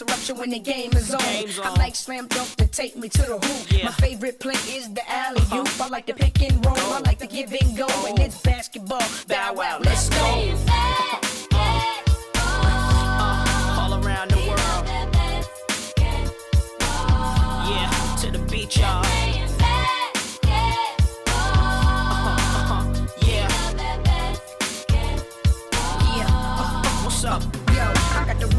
Interruption 0.00 0.36
when 0.36 0.50
the 0.50 0.58
game 0.58 0.92
is 0.92 1.12
on. 1.12 1.20
Game's 1.20 1.58
I 1.58 1.70
like 1.74 1.94
slam 1.94 2.26
dunk 2.28 2.54
to 2.56 2.66
take 2.66 2.96
me 2.96 3.08
to 3.08 3.22
the 3.22 3.38
hoop. 3.38 3.65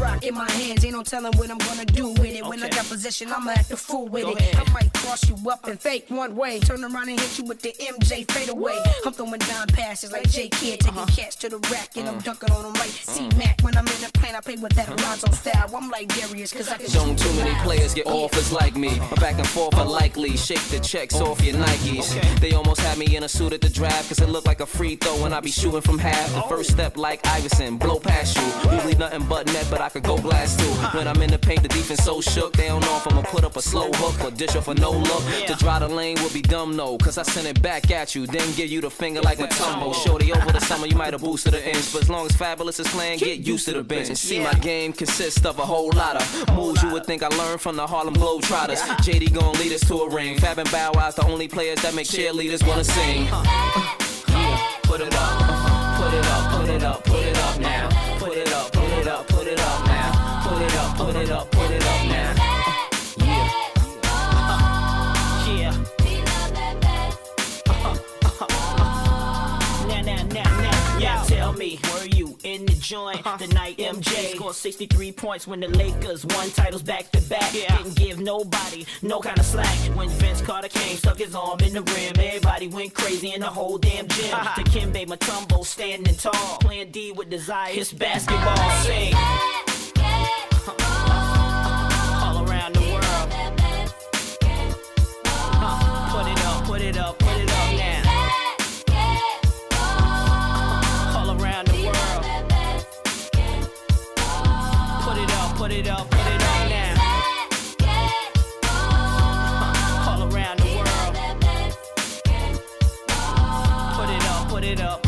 Rock 0.08 0.24
in 0.24 0.34
my 0.34 0.50
hands, 0.50 0.84
ain't 0.84 0.94
no 0.94 1.02
telling 1.02 1.32
what 1.36 1.50
I'm 1.50 1.58
gonna 1.58 1.84
do 1.84 2.10
with 2.10 2.34
it. 2.34 2.44
When 2.44 2.62
I 2.62 2.68
got 2.68 2.86
possession, 2.86 3.32
I'ma 3.32 3.52
act 3.52 3.70
a 3.70 3.76
fool 3.76 4.08
with 4.08 4.24
Go 4.24 4.30
it. 4.32 4.40
ahead. 4.40 4.66
I 4.66 4.72
might 4.72 4.92
cross 4.92 5.28
you 5.28 5.36
up 5.50 5.66
and 5.66 5.78
fake 5.78 6.06
one 6.08 6.34
way, 6.36 6.60
turn 6.60 6.84
around 6.84 7.08
and 7.08 7.18
hit 7.20 7.38
you 7.38 7.44
with 7.44 7.60
the 7.62 7.72
MJ 7.78 8.30
fadeaway. 8.30 8.78
I'm 9.04 9.12
throwing 9.12 9.38
down 9.40 9.66
passes 9.68 10.12
like 10.12 10.28
J 10.30 10.48
Kidd, 10.48 10.80
taking 10.80 10.98
Uh-huh. 10.98 11.06
cats 11.16 11.36
to 11.36 11.48
the 11.48 11.58
rack 11.70 11.96
and 11.96 12.08
I'm 12.08 12.18
mm. 12.20 12.24
dunking 12.24 12.50
on 12.50 12.62
them 12.62 12.72
like 12.74 12.90
C 12.90 13.28
Mac. 13.36 13.60
When 13.62 13.76
I'm 13.76 13.86
in 13.86 14.00
the 14.00 14.10
plane, 14.14 14.34
I 14.34 14.40
play 14.40 14.56
with 14.56 14.74
that 14.74 14.86
mm. 14.86 15.02
Lonzo 15.02 15.30
style. 15.32 15.70
I'm 15.74 15.90
like 15.90 16.08
Darius, 16.08 16.52
cause 16.52 16.68
I 16.70 16.78
can 16.78 16.90
Don't 16.90 17.18
too 17.18 17.32
many 17.34 17.52
miles. 17.52 17.64
players 17.64 17.94
get 17.94 18.06
offers 18.06 18.52
like 18.52 18.76
me. 18.76 18.98
My 18.98 19.16
back 19.16 19.38
and 19.38 19.46
forth 19.48 19.74
are 19.76 19.84
likely. 19.84 20.36
Shake 20.36 20.64
the 20.70 20.80
checks 20.80 21.16
oh. 21.16 21.32
off 21.32 21.44
your 21.44 21.54
Nikes. 21.56 22.16
Okay. 22.16 22.34
They 22.40 22.52
almost 22.52 22.80
had 22.80 22.98
me 22.98 23.16
in 23.16 23.24
a 23.24 23.28
suit 23.28 23.52
at 23.52 23.60
the 23.60 23.68
draft, 23.68 24.08
cause 24.08 24.20
it 24.20 24.28
looked 24.28 24.46
like 24.46 24.60
a 24.60 24.66
free 24.66 24.96
throw 24.96 25.20
when 25.22 25.32
I 25.32 25.40
be 25.40 25.50
shooting 25.50 25.80
from 25.80 25.98
half. 25.98 26.32
The 26.34 26.42
first 26.42 26.70
oh. 26.70 26.74
step 26.74 26.96
like 26.96 27.26
Iverson, 27.26 27.76
blow 27.76 27.98
past 27.98 28.36
you. 28.36 28.72
Usually 28.72 28.94
nothing 28.94 29.24
but 29.28 29.46
net, 29.46 29.66
but 29.70 29.80
I 29.80 29.88
could 29.88 29.97
go 30.00 30.18
blast 30.18 30.58
do. 30.58 30.66
When 30.96 31.06
I'm 31.06 31.20
in 31.22 31.30
the 31.30 31.38
paint, 31.38 31.62
the 31.62 31.68
defense 31.68 32.04
so 32.04 32.20
shook, 32.20 32.52
they 32.54 32.68
don't 32.68 32.80
know 32.80 32.96
if 32.96 33.06
I'ma 33.06 33.22
put 33.22 33.44
up 33.44 33.56
a 33.56 33.62
slow 33.62 33.90
hook 33.92 34.24
or 34.24 34.30
dish 34.30 34.54
off 34.56 34.68
a 34.68 34.74
no 34.74 34.92
look. 34.92 35.22
To 35.46 35.54
dry 35.54 35.78
the 35.78 35.88
lane 35.88 36.16
would 36.22 36.32
be 36.32 36.42
dumb, 36.42 36.76
no, 36.76 36.98
cause 36.98 37.18
I 37.18 37.22
send 37.22 37.46
it 37.46 37.62
back 37.62 37.90
at 37.90 38.14
you, 38.14 38.26
then 38.26 38.52
give 38.54 38.68
you 38.68 38.80
the 38.80 38.90
finger 38.90 39.20
like 39.20 39.38
Mutombo. 39.38 39.94
Shorty 39.94 40.32
over 40.32 40.52
the 40.52 40.60
summer, 40.60 40.86
you 40.86 40.96
might 40.96 41.12
have 41.12 41.22
boosted 41.22 41.52
the 41.52 41.66
inch, 41.68 41.92
but 41.92 42.02
as 42.02 42.10
long 42.10 42.26
as 42.26 42.32
Fabolous 42.32 42.80
is 42.80 42.88
playing, 42.88 43.18
get 43.18 43.40
used 43.40 43.66
to 43.66 43.72
the 43.72 43.82
bench. 43.82 44.08
And 44.08 44.18
see, 44.18 44.40
my 44.40 44.54
game 44.54 44.92
consists 44.92 45.44
of 45.44 45.58
a 45.58 45.66
whole 45.66 45.90
lot 45.92 46.16
of 46.16 46.56
moves 46.56 46.82
you 46.82 46.90
would 46.90 47.06
think 47.06 47.22
I 47.22 47.28
learned 47.28 47.60
from 47.60 47.76
the 47.76 47.86
Harlem 47.86 48.14
Globetrotters. 48.14 48.80
JD 48.98 49.34
gon' 49.34 49.54
lead 49.54 49.72
us 49.72 49.80
to 49.88 49.94
a 49.94 50.10
ring. 50.10 50.38
Fab 50.38 50.58
and 50.58 50.70
Bow 50.70 50.92
Wow's 50.94 51.14
the 51.14 51.26
only 51.26 51.48
players 51.48 51.80
that 51.82 51.94
make 51.94 52.06
cheerleaders 52.06 52.66
wanna 52.66 52.84
sing. 52.84 53.24
Yeah, 53.24 54.70
put 54.82 55.00
it 55.00 55.14
up, 55.14 55.98
put 56.00 56.14
it 56.14 56.24
up, 56.26 56.50
put 56.52 56.70
it 56.70 56.82
up, 56.82 57.04
put 57.04 57.24
it 57.24 57.38
up 57.38 57.60
now. 57.60 57.88
Put 58.18 58.36
it 58.36 58.52
up, 58.52 58.72
put 58.72 58.72
it 58.72 58.76
up, 58.76 58.77
it 60.68 60.78
up, 60.78 60.96
put 60.96 61.16
it 61.16 61.30
up, 61.30 61.50
put 61.50 61.70
it 61.70 61.82
up 61.82 62.06
now. 62.06 62.34
Yeah. 63.18 63.48
Yeah. 65.48 65.76
Now, 69.86 70.02
now, 70.02 70.22
now, 70.24 70.60
now, 70.60 70.98
yeah. 70.98 71.24
Tell 71.26 71.52
me, 71.52 71.80
were 71.92 72.06
you 72.06 72.38
in 72.44 72.66
the 72.66 72.74
joint 72.74 73.26
uh-huh. 73.26 73.36
the 73.38 73.48
night 73.54 73.78
MJ 73.78 74.34
scored 74.34 74.54
63 74.54 75.12
points 75.12 75.46
when 75.46 75.60
the 75.60 75.68
Lakers 75.68 76.24
won 76.26 76.50
titles 76.50 76.82
back 76.82 77.10
to 77.12 77.20
back? 77.22 77.54
Yeah. 77.54 77.76
Didn't 77.78 77.96
give 77.96 78.20
nobody 78.20 78.86
no 79.02 79.20
kind 79.20 79.38
of 79.38 79.44
slack. 79.44 79.76
When 79.96 80.08
Vince 80.08 80.40
Carter 80.42 80.68
came, 80.68 80.96
stuck 80.96 81.18
his 81.18 81.34
arm 81.34 81.60
in 81.60 81.72
the 81.72 81.82
rim, 81.82 82.14
everybody 82.18 82.68
went 82.68 82.94
crazy 82.94 83.32
in 83.32 83.40
the 83.40 83.46
whole 83.46 83.78
damn 83.78 84.06
gym. 84.08 84.34
Uh-huh. 84.34 84.62
to 84.62 84.70
Kimbe 84.70 85.06
Mutombo 85.06 85.64
standing 85.64 86.14
tall, 86.16 86.58
playing 86.58 86.90
D 86.90 87.12
with 87.12 87.30
desire. 87.30 87.72
It's 87.74 87.92
basketball, 87.92 88.70
sing. 88.82 89.14
Around 92.48 92.74
the 92.74 92.80
world. 92.92 93.30
Put 96.10 96.26
it 96.26 96.40
up, 96.44 96.64
put 96.64 96.80
it 96.82 96.96
up, 96.96 97.18
put 97.18 97.36
it 97.36 97.50
up 97.50 97.72
now. 97.76 98.02
All 101.16 101.30
around 101.30 101.68
the 101.68 101.84
world. 101.84 102.24
Put 105.02 105.16
it 105.18 105.30
up, 105.32 105.56
put 105.56 105.70
it 105.72 105.88
up, 105.88 106.10
put 106.10 106.26
it 106.26 106.42
up 106.42 106.68
now. 106.68 106.94
All 110.08 110.22
around 110.32 110.58
the 110.60 110.66
world. 110.76 111.14
Put 113.94 114.10
it 114.10 114.24
up, 114.24 114.48
put 114.48 114.64
it 114.64 114.80
up, 114.80 115.02
put 115.02 115.04
it 115.04 115.06
up 115.06 115.07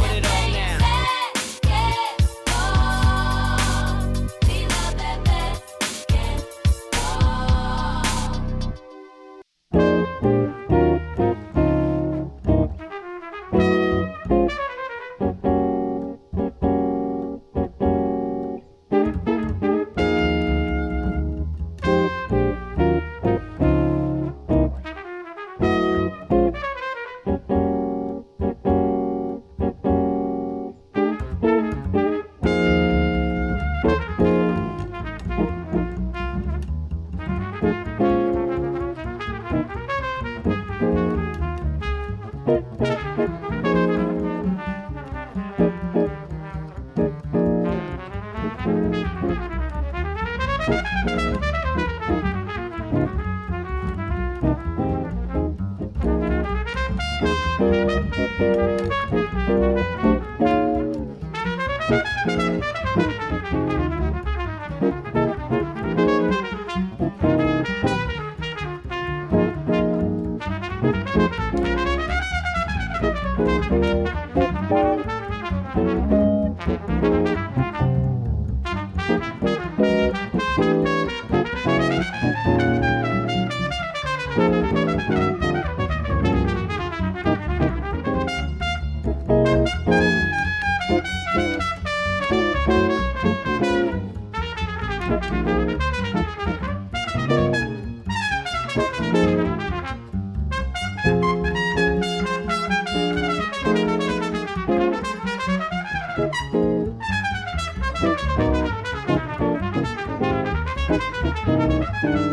Thank 112.03 112.31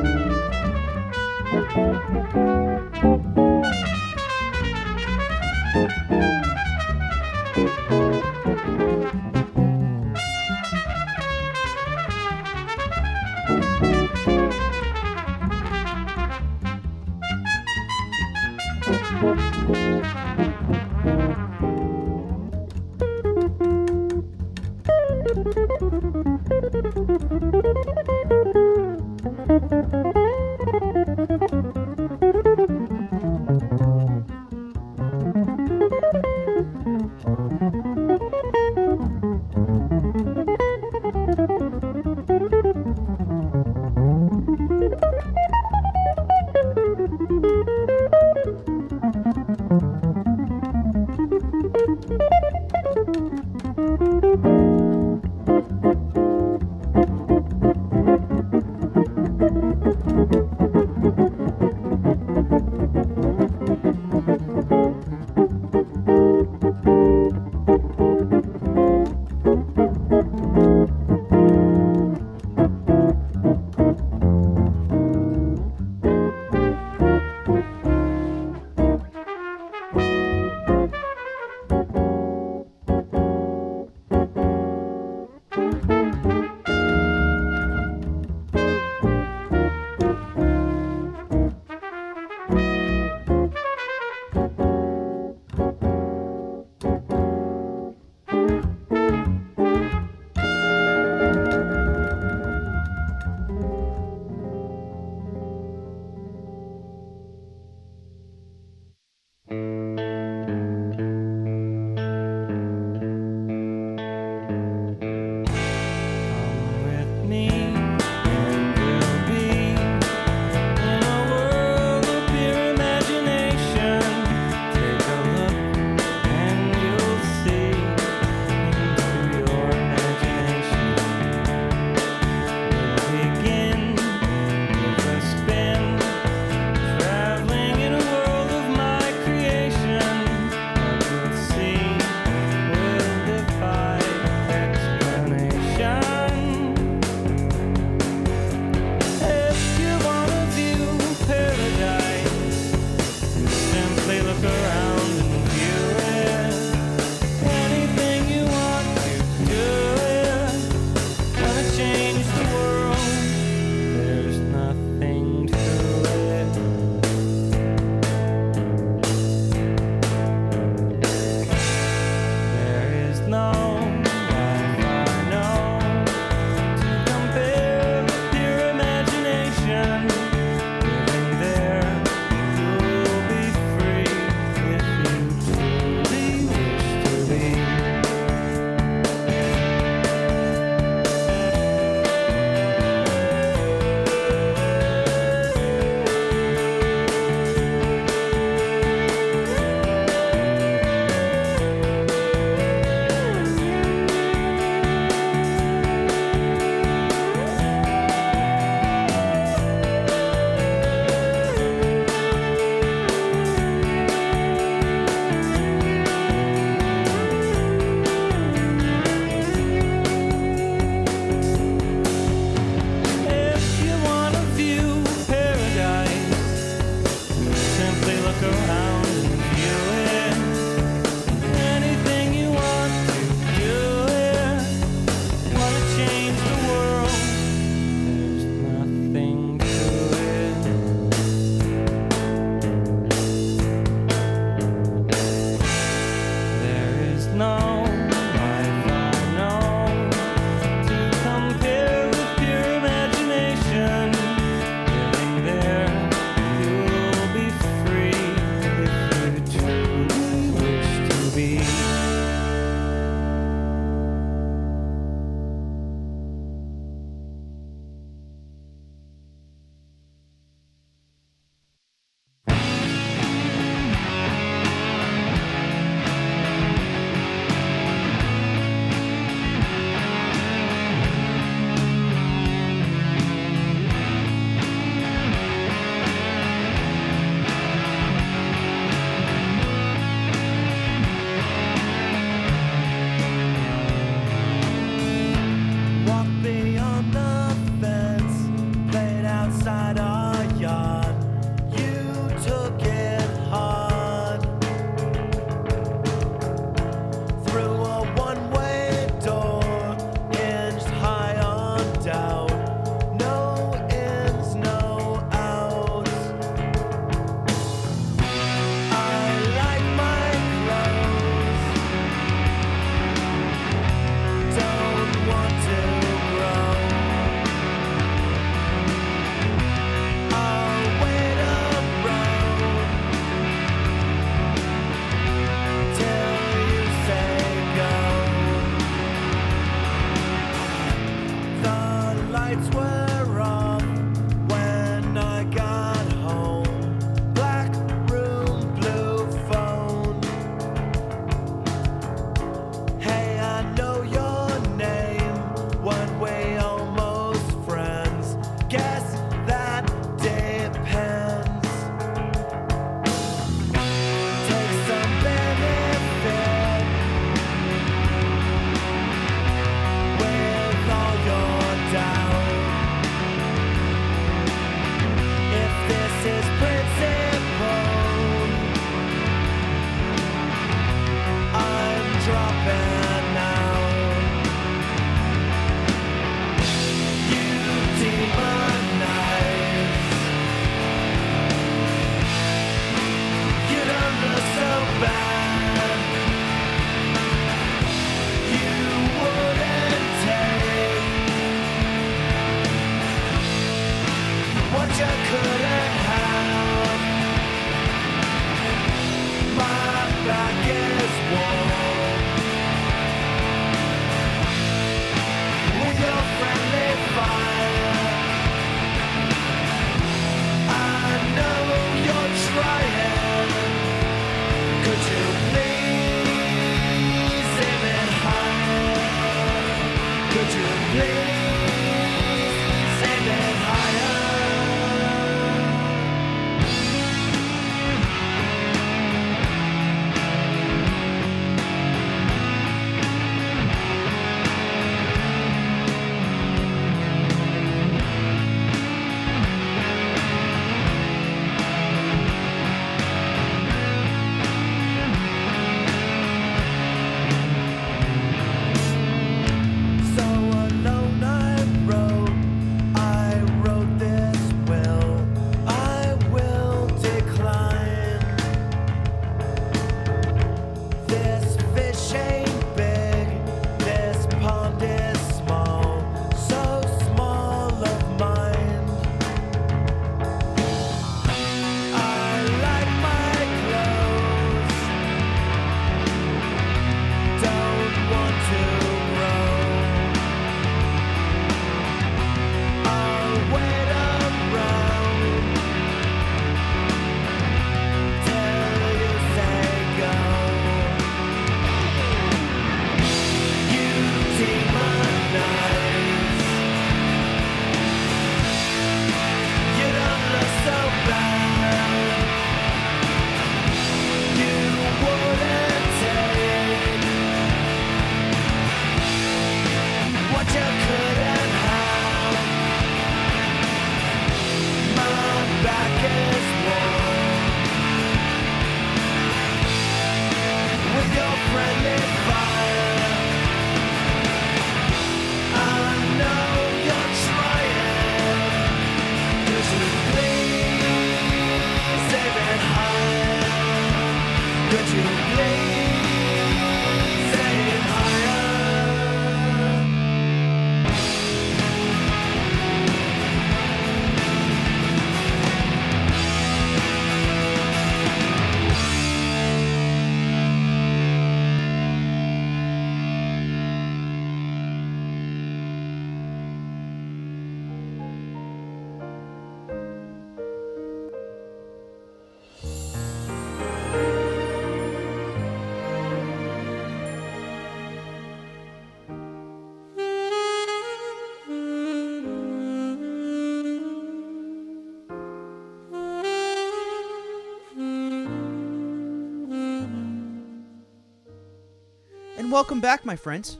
welcome 592.58 592.80
back, 592.80 593.06
my 593.06 593.16
friends. 593.16 593.60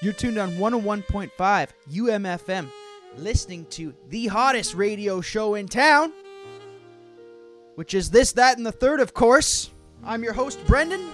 You're 0.00 0.14
tuned 0.14 0.38
on 0.38 0.52
101.5 0.52 1.68
UMFM, 1.90 2.66
listening 3.18 3.66
to 3.66 3.92
the 4.08 4.26
hottest 4.28 4.74
radio 4.74 5.20
show 5.20 5.54
in 5.54 5.68
town, 5.68 6.14
which 7.74 7.92
is 7.92 8.08
This, 8.08 8.32
That, 8.32 8.56
and 8.56 8.64
the 8.64 8.72
Third, 8.72 9.00
of 9.00 9.12
course. 9.12 9.70
I'm 10.02 10.24
your 10.24 10.32
host, 10.32 10.66
Brendan. 10.66 11.10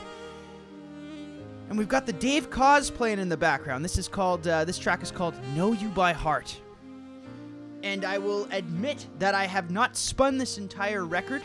And 1.68 1.76
we've 1.76 1.88
got 1.88 2.06
the 2.06 2.12
Dave 2.12 2.50
Koz 2.50 2.88
playing 2.88 3.18
in 3.18 3.28
the 3.28 3.36
background. 3.36 3.84
This 3.84 3.98
is 3.98 4.06
called, 4.06 4.46
uh, 4.46 4.64
this 4.64 4.78
track 4.78 5.02
is 5.02 5.10
called 5.10 5.34
Know 5.56 5.72
You 5.72 5.88
by 5.88 6.12
Heart. 6.12 6.56
And 7.82 8.04
I 8.04 8.18
will 8.18 8.46
admit 8.52 9.08
that 9.18 9.34
I 9.34 9.46
have 9.46 9.72
not 9.72 9.96
spun 9.96 10.38
this 10.38 10.56
entire 10.56 11.04
record. 11.04 11.42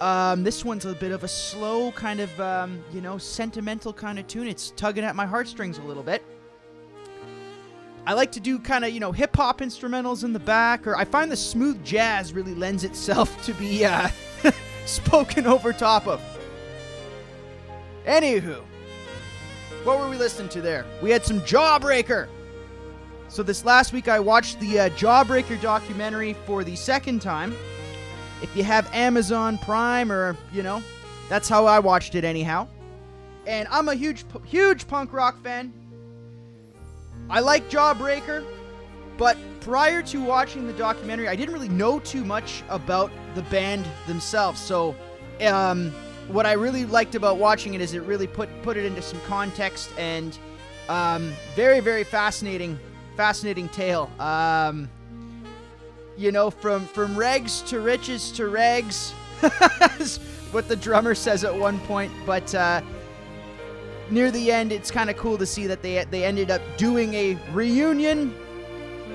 Um, 0.00 0.44
this 0.44 0.64
one's 0.64 0.84
a 0.84 0.94
bit 0.94 1.10
of 1.10 1.24
a 1.24 1.28
slow, 1.28 1.90
kind 1.92 2.20
of, 2.20 2.40
um, 2.40 2.82
you 2.92 3.00
know, 3.00 3.18
sentimental 3.18 3.92
kind 3.92 4.18
of 4.18 4.26
tune. 4.28 4.46
It's 4.46 4.70
tugging 4.76 5.04
at 5.04 5.16
my 5.16 5.26
heartstrings 5.26 5.78
a 5.78 5.82
little 5.82 6.04
bit. 6.04 6.22
I 8.06 8.14
like 8.14 8.32
to 8.32 8.40
do 8.40 8.58
kind 8.58 8.84
of, 8.84 8.92
you 8.92 9.00
know, 9.00 9.12
hip 9.12 9.36
hop 9.36 9.60
instrumentals 9.60 10.24
in 10.24 10.32
the 10.32 10.38
back, 10.38 10.86
or 10.86 10.96
I 10.96 11.04
find 11.04 11.30
the 11.30 11.36
smooth 11.36 11.84
jazz 11.84 12.32
really 12.32 12.54
lends 12.54 12.84
itself 12.84 13.44
to 13.44 13.52
be 13.54 13.84
uh, 13.84 14.08
spoken 14.86 15.46
over 15.46 15.72
top 15.72 16.06
of. 16.06 16.22
Anywho, 18.06 18.62
what 19.84 19.98
were 19.98 20.08
we 20.08 20.16
listening 20.16 20.48
to 20.50 20.60
there? 20.60 20.86
We 21.02 21.10
had 21.10 21.24
some 21.24 21.40
Jawbreaker. 21.40 22.28
So 23.28 23.42
this 23.42 23.64
last 23.64 23.92
week 23.92 24.08
I 24.08 24.20
watched 24.20 24.58
the 24.60 24.78
uh, 24.78 24.88
Jawbreaker 24.90 25.60
documentary 25.60 26.34
for 26.46 26.64
the 26.64 26.76
second 26.76 27.20
time. 27.20 27.54
If 28.42 28.54
you 28.56 28.64
have 28.64 28.92
Amazon 28.94 29.58
Prime 29.58 30.12
or, 30.12 30.36
you 30.52 30.62
know, 30.62 30.82
that's 31.28 31.48
how 31.48 31.66
I 31.66 31.78
watched 31.78 32.14
it 32.14 32.24
anyhow. 32.24 32.68
And 33.46 33.66
I'm 33.70 33.88
a 33.88 33.94
huge 33.94 34.24
huge 34.44 34.86
punk 34.86 35.12
rock 35.12 35.42
fan. 35.42 35.72
I 37.30 37.40
like 37.40 37.68
Jawbreaker, 37.68 38.44
but 39.16 39.36
prior 39.60 40.02
to 40.02 40.22
watching 40.22 40.66
the 40.66 40.72
documentary, 40.74 41.28
I 41.28 41.36
didn't 41.36 41.52
really 41.52 41.68
know 41.68 41.98
too 41.98 42.24
much 42.24 42.62
about 42.68 43.10
the 43.34 43.42
band 43.42 43.86
themselves. 44.06 44.60
So, 44.60 44.94
um, 45.46 45.92
what 46.28 46.46
I 46.46 46.52
really 46.52 46.84
liked 46.84 47.14
about 47.14 47.38
watching 47.38 47.74
it 47.74 47.80
is 47.80 47.94
it 47.94 48.02
really 48.02 48.26
put 48.26 48.48
put 48.62 48.76
it 48.76 48.84
into 48.84 49.02
some 49.02 49.20
context 49.22 49.90
and 49.98 50.38
um, 50.88 51.32
very 51.54 51.80
very 51.80 52.04
fascinating 52.04 52.78
fascinating 53.16 53.68
tale. 53.70 54.10
Um, 54.20 54.88
you 56.18 56.32
know, 56.32 56.50
from 56.50 56.84
from 56.86 57.14
regs 57.14 57.66
to 57.68 57.80
riches 57.80 58.32
to 58.32 58.42
regs, 58.44 59.12
what 60.52 60.68
the 60.68 60.76
drummer 60.76 61.14
says 61.14 61.44
at 61.44 61.54
one 61.54 61.78
point. 61.80 62.12
But 62.26 62.52
uh, 62.54 62.82
near 64.10 64.30
the 64.30 64.50
end, 64.50 64.72
it's 64.72 64.90
kind 64.90 65.08
of 65.08 65.16
cool 65.16 65.38
to 65.38 65.46
see 65.46 65.66
that 65.68 65.80
they 65.80 66.04
they 66.10 66.24
ended 66.24 66.50
up 66.50 66.60
doing 66.76 67.14
a 67.14 67.38
reunion, 67.52 68.30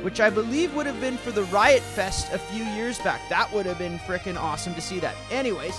which 0.01 0.21
I 0.21 0.29
believe 0.29 0.73
would 0.75 0.85
have 0.85 0.99
been 1.01 1.17
for 1.17 1.31
the 1.31 1.43
Riot 1.45 1.81
Fest 1.81 2.31
a 2.31 2.39
few 2.39 2.63
years 2.63 2.97
back. 2.99 3.21
That 3.29 3.51
would 3.53 3.65
have 3.65 3.77
been 3.77 3.99
freaking 3.99 4.37
awesome 4.37 4.73
to 4.75 4.81
see 4.81 4.99
that. 4.99 5.15
Anyways. 5.29 5.77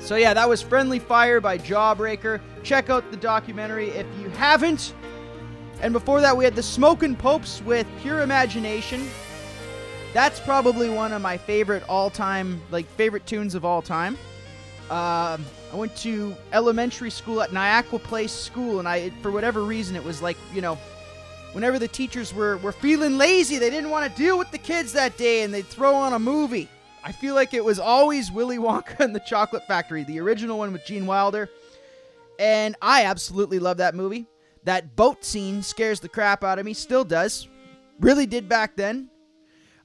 So 0.00 0.16
yeah, 0.16 0.32
that 0.32 0.48
was 0.48 0.62
Friendly 0.62 1.00
Fire 1.00 1.40
by 1.40 1.58
Jawbreaker. 1.58 2.40
Check 2.62 2.88
out 2.88 3.10
the 3.10 3.16
documentary 3.16 3.88
if 3.90 4.06
you 4.18 4.30
haven't. 4.30 4.94
And 5.80 5.92
before 5.92 6.20
that, 6.20 6.36
we 6.36 6.44
had 6.44 6.56
the 6.56 6.62
Smokin' 6.62 7.14
Popes 7.14 7.62
with 7.62 7.86
Pure 8.00 8.22
Imagination. 8.22 9.08
That's 10.14 10.40
probably 10.40 10.88
one 10.88 11.12
of 11.12 11.20
my 11.20 11.36
favorite 11.36 11.82
all-time, 11.88 12.62
like 12.70 12.86
favorite 12.92 13.26
tunes 13.26 13.54
of 13.54 13.64
all 13.64 13.82
time. 13.82 14.14
Um, 14.90 15.44
I 15.70 15.74
went 15.74 15.94
to 15.98 16.34
elementary 16.52 17.10
school 17.10 17.42
at 17.42 17.50
Niakwa 17.50 18.02
Place 18.02 18.32
School, 18.32 18.78
and 18.78 18.88
I, 18.88 19.10
for 19.20 19.30
whatever 19.30 19.62
reason, 19.64 19.96
it 19.96 20.02
was 20.02 20.22
like 20.22 20.38
you 20.54 20.62
know, 20.62 20.78
whenever 21.52 21.78
the 21.78 21.88
teachers 21.88 22.32
were 22.32 22.56
were 22.58 22.72
feeling 22.72 23.18
lazy, 23.18 23.58
they 23.58 23.68
didn't 23.68 23.90
want 23.90 24.10
to 24.10 24.18
deal 24.22 24.38
with 24.38 24.50
the 24.50 24.58
kids 24.58 24.94
that 24.94 25.18
day, 25.18 25.42
and 25.42 25.52
they'd 25.52 25.66
throw 25.66 25.94
on 25.94 26.14
a 26.14 26.18
movie. 26.18 26.68
I 27.04 27.12
feel 27.12 27.34
like 27.34 27.52
it 27.52 27.62
was 27.62 27.78
always 27.78 28.32
Willy 28.32 28.56
Wonka 28.56 29.00
and 29.00 29.14
the 29.14 29.20
Chocolate 29.20 29.66
Factory, 29.66 30.04
the 30.04 30.20
original 30.20 30.58
one 30.58 30.72
with 30.72 30.86
Gene 30.86 31.04
Wilder, 31.04 31.50
and 32.38 32.74
I 32.80 33.04
absolutely 33.04 33.58
love 33.58 33.76
that 33.76 33.94
movie. 33.94 34.26
That 34.64 34.96
boat 34.96 35.22
scene 35.22 35.62
scares 35.62 36.00
the 36.00 36.08
crap 36.08 36.42
out 36.42 36.58
of 36.58 36.64
me, 36.64 36.72
still 36.72 37.04
does. 37.04 37.46
Really 38.00 38.26
did 38.26 38.48
back 38.48 38.74
then. 38.74 39.10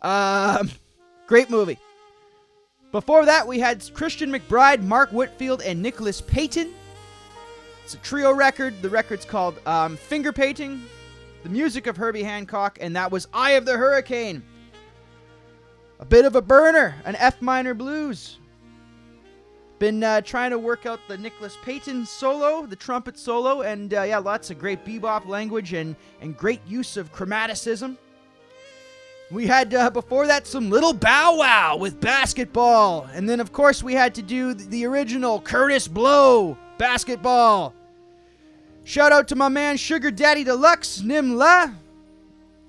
Um, 0.03 0.69
great 1.27 1.49
movie. 1.49 1.79
Before 2.91 3.25
that, 3.25 3.47
we 3.47 3.59
had 3.59 3.83
Christian 3.93 4.31
McBride, 4.31 4.83
Mark 4.83 5.09
Whitfield, 5.11 5.61
and 5.61 5.81
Nicholas 5.81 6.21
Payton. 6.21 6.71
It's 7.83 7.95
a 7.95 7.97
trio 7.97 8.31
record. 8.31 8.81
The 8.81 8.89
record's 8.89 9.25
called 9.25 9.59
um, 9.65 9.97
Finger 9.97 10.31
Painting. 10.31 10.83
The 11.43 11.49
music 11.49 11.87
of 11.87 11.97
Herbie 11.97 12.23
Hancock, 12.23 12.77
and 12.79 12.95
that 12.95 13.11
was 13.11 13.27
Eye 13.33 13.51
of 13.51 13.65
the 13.65 13.77
Hurricane. 13.77 14.43
A 15.99 16.05
bit 16.05 16.25
of 16.25 16.35
a 16.35 16.41
burner, 16.41 16.95
an 17.05 17.15
F 17.15 17.41
minor 17.41 17.73
blues. 17.73 18.37
Been 19.79 20.03
uh, 20.03 20.21
trying 20.21 20.51
to 20.51 20.59
work 20.59 20.85
out 20.85 20.99
the 21.07 21.17
Nicholas 21.17 21.57
Payton 21.65 22.05
solo, 22.05 22.65
the 22.65 22.75
trumpet 22.75 23.17
solo, 23.17 23.61
and 23.61 23.93
uh, 23.93 24.03
yeah, 24.03 24.19
lots 24.19 24.51
of 24.51 24.59
great 24.59 24.85
bebop 24.85 25.25
language 25.25 25.73
and, 25.73 25.95
and 26.21 26.37
great 26.37 26.61
use 26.67 26.95
of 26.95 27.11
chromaticism. 27.11 27.97
We 29.31 29.47
had 29.47 29.73
uh, 29.73 29.89
before 29.89 30.27
that 30.27 30.45
some 30.45 30.69
little 30.69 30.93
Bow 30.93 31.37
Wow 31.37 31.77
with 31.77 31.99
basketball, 31.99 33.07
and 33.13 33.27
then 33.27 33.39
of 33.39 33.51
course 33.51 33.81
we 33.81 33.93
had 33.93 34.13
to 34.15 34.21
do 34.21 34.53
the, 34.53 34.85
original 34.85 35.41
Kurtis 35.41 35.87
Blow 35.87 36.57
basketball. 36.77 37.73
Shout 38.83 39.11
out 39.11 39.27
to 39.29 39.35
my 39.35 39.47
man 39.47 39.77
Sugar 39.77 40.11
Daddy 40.11 40.43
Deluxe 40.43 41.01
Nimla 41.01 41.73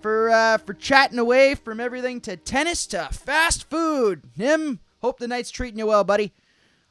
for 0.00 0.30
uh, 0.30 0.58
for 0.58 0.74
chatting 0.74 1.18
away 1.18 1.54
from 1.54 1.80
everything 1.80 2.20
to 2.22 2.36
tennis 2.36 2.86
to 2.88 3.08
fast 3.10 3.68
food. 3.68 4.22
Nim, 4.36 4.78
hope 5.00 5.18
the 5.18 5.28
night's 5.28 5.50
treating 5.50 5.78
you 5.78 5.86
well, 5.86 6.04
buddy. 6.04 6.32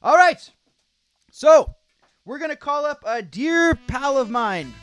All 0.04 0.18
right, 0.18 0.52
so 1.32 1.74
we're 2.26 2.40
gonna 2.40 2.56
call 2.58 2.86
up 2.86 3.02
a 3.08 3.22
dear 3.22 3.76
pal 3.88 4.18
of 4.18 4.30
mine, 4.30 4.74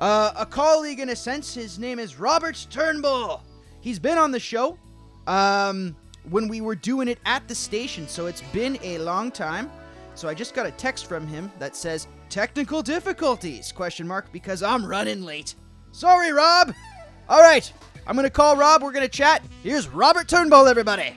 uh, 0.00 0.32
a 0.36 0.46
colleague 0.46 1.00
in 1.00 1.10
a 1.10 1.16
sense. 1.16 1.54
His 1.54 1.78
name 1.78 1.98
is 1.98 2.18
Robert 2.18 2.66
Turnbull. 2.70 3.42
He's 3.80 3.98
been 3.98 4.18
on 4.18 4.30
the 4.30 4.40
show 4.40 4.78
um, 5.26 5.96
when 6.28 6.48
we 6.48 6.60
were 6.60 6.74
doing 6.74 7.08
it 7.08 7.18
at 7.24 7.46
the 7.48 7.54
station, 7.54 8.06
so 8.06 8.26
it's 8.26 8.42
been 8.52 8.78
a 8.82 8.98
long 8.98 9.30
time. 9.30 9.70
So 10.14 10.28
I 10.28 10.34
just 10.34 10.54
got 10.54 10.66
a 10.66 10.70
text 10.72 11.06
from 11.06 11.26
him 11.26 11.50
that 11.58 11.74
says 11.74 12.06
technical 12.28 12.82
difficulties 12.82 13.72
question 13.72 14.06
mark 14.06 14.30
because 14.32 14.62
I'm 14.62 14.84
running 14.84 15.22
late. 15.22 15.54
Sorry, 15.92 16.30
Rob. 16.32 16.74
All 17.28 17.40
right, 17.40 17.72
I'm 18.06 18.16
gonna 18.16 18.28
call 18.28 18.56
Rob. 18.56 18.82
We're 18.82 18.92
gonna 18.92 19.08
chat. 19.08 19.42
Here's 19.62 19.88
Robert 19.88 20.28
Turnbull, 20.28 20.66
everybody. 20.66 21.16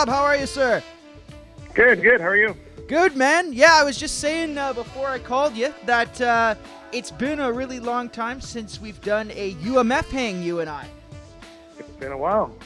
Rob, 0.00 0.08
how 0.08 0.22
are 0.22 0.36
you, 0.36 0.46
sir? 0.46 0.82
Good, 1.74 2.00
good. 2.00 2.22
How 2.22 2.28
are 2.28 2.36
you? 2.36 2.56
Good, 2.88 3.16
man. 3.16 3.52
Yeah, 3.52 3.74
I 3.74 3.84
was 3.84 3.98
just 3.98 4.18
saying 4.18 4.56
uh, 4.56 4.72
before 4.72 5.08
I 5.08 5.18
called 5.18 5.54
you 5.54 5.74
that 5.84 6.18
uh, 6.22 6.54
it's 6.90 7.10
been 7.10 7.38
a 7.38 7.52
really 7.52 7.80
long 7.80 8.08
time 8.08 8.40
since 8.40 8.80
we've 8.80 8.98
done 9.02 9.30
a 9.32 9.52
UMF 9.56 10.08
hang, 10.08 10.42
you 10.42 10.60
and 10.60 10.70
I. 10.70 10.86
It's 11.78 11.96
been 11.96 12.12
a 12.12 12.16
while. 12.16 12.56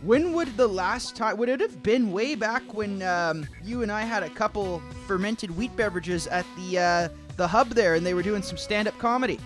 When 0.00 0.32
would 0.32 0.56
the 0.56 0.66
last 0.66 1.14
time? 1.14 1.36
Would 1.36 1.50
it 1.50 1.60
have 1.60 1.82
been 1.82 2.10
way 2.10 2.34
back 2.34 2.62
when 2.72 3.02
um, 3.02 3.46
you 3.62 3.82
and 3.82 3.92
I 3.92 4.00
had 4.00 4.22
a 4.22 4.30
couple 4.30 4.80
fermented 5.06 5.54
wheat 5.58 5.76
beverages 5.76 6.26
at 6.28 6.46
the 6.56 6.78
uh, 6.78 7.08
the 7.36 7.46
hub 7.46 7.72
there, 7.72 7.94
and 7.94 8.06
they 8.06 8.14
were 8.14 8.22
doing 8.22 8.40
some 8.40 8.56
stand-up 8.56 8.98
comedy? 8.98 9.38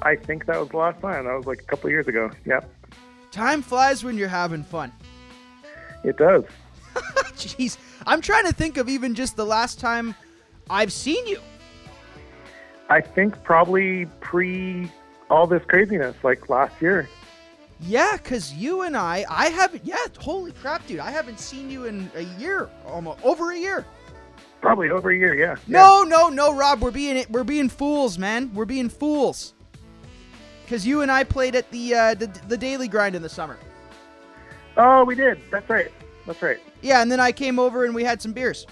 I 0.00 0.16
think 0.16 0.46
that 0.46 0.58
was 0.58 0.70
the 0.70 0.78
last 0.78 1.02
time. 1.02 1.26
That 1.26 1.36
was 1.36 1.44
like 1.44 1.60
a 1.60 1.64
couple 1.66 1.90
years 1.90 2.08
ago. 2.08 2.30
Yep, 2.46 2.70
Time 3.30 3.62
flies 3.62 4.02
when 4.02 4.18
you're 4.18 4.28
having 4.28 4.64
fun. 4.64 4.92
It 6.04 6.16
does. 6.16 6.44
Jeez, 7.36 7.78
I'm 8.06 8.20
trying 8.20 8.46
to 8.46 8.52
think 8.52 8.76
of 8.76 8.88
even 8.88 9.14
just 9.14 9.36
the 9.36 9.46
last 9.46 9.80
time 9.80 10.14
I've 10.68 10.92
seen 10.92 11.26
you. 11.26 11.40
I 12.88 13.00
think 13.00 13.42
probably 13.44 14.06
pre 14.20 14.90
all 15.30 15.46
this 15.46 15.62
craziness, 15.66 16.16
like 16.22 16.48
last 16.48 16.80
year. 16.82 17.08
Yeah, 17.82 18.16
cause 18.18 18.52
you 18.52 18.82
and 18.82 18.96
I, 18.96 19.24
I 19.30 19.48
haven't. 19.48 19.84
Yeah, 19.84 19.96
holy 20.18 20.52
crap, 20.52 20.86
dude! 20.86 21.00
I 21.00 21.10
haven't 21.10 21.40
seen 21.40 21.70
you 21.70 21.86
in 21.86 22.10
a 22.14 22.22
year, 22.38 22.68
almost 22.86 23.24
over 23.24 23.52
a 23.52 23.56
year. 23.56 23.86
Probably 24.60 24.90
over 24.90 25.10
a 25.10 25.16
year, 25.16 25.34
yeah. 25.34 25.56
No, 25.66 26.02
no, 26.02 26.28
no, 26.28 26.54
Rob. 26.54 26.82
We're 26.82 26.90
being 26.90 27.24
we're 27.30 27.44
being 27.44 27.70
fools, 27.70 28.18
man. 28.18 28.52
We're 28.52 28.66
being 28.66 28.90
fools. 28.90 29.54
Cause 30.68 30.84
you 30.84 31.00
and 31.02 31.10
I 31.10 31.24
played 31.24 31.56
at 31.56 31.70
the 31.70 31.94
uh, 31.94 32.14
the 32.14 32.26
the 32.48 32.56
daily 32.56 32.86
grind 32.86 33.14
in 33.14 33.22
the 33.22 33.28
summer. 33.28 33.56
Oh, 34.76 35.04
we 35.04 35.14
did. 35.14 35.38
That's 35.50 35.68
right. 35.68 35.90
That's 36.26 36.42
right. 36.42 36.58
Yeah, 36.82 37.02
and 37.02 37.10
then 37.10 37.20
I 37.20 37.32
came 37.32 37.58
over 37.58 37.84
and 37.84 37.94
we 37.94 38.04
had 38.04 38.22
some 38.22 38.32
beers. 38.32 38.66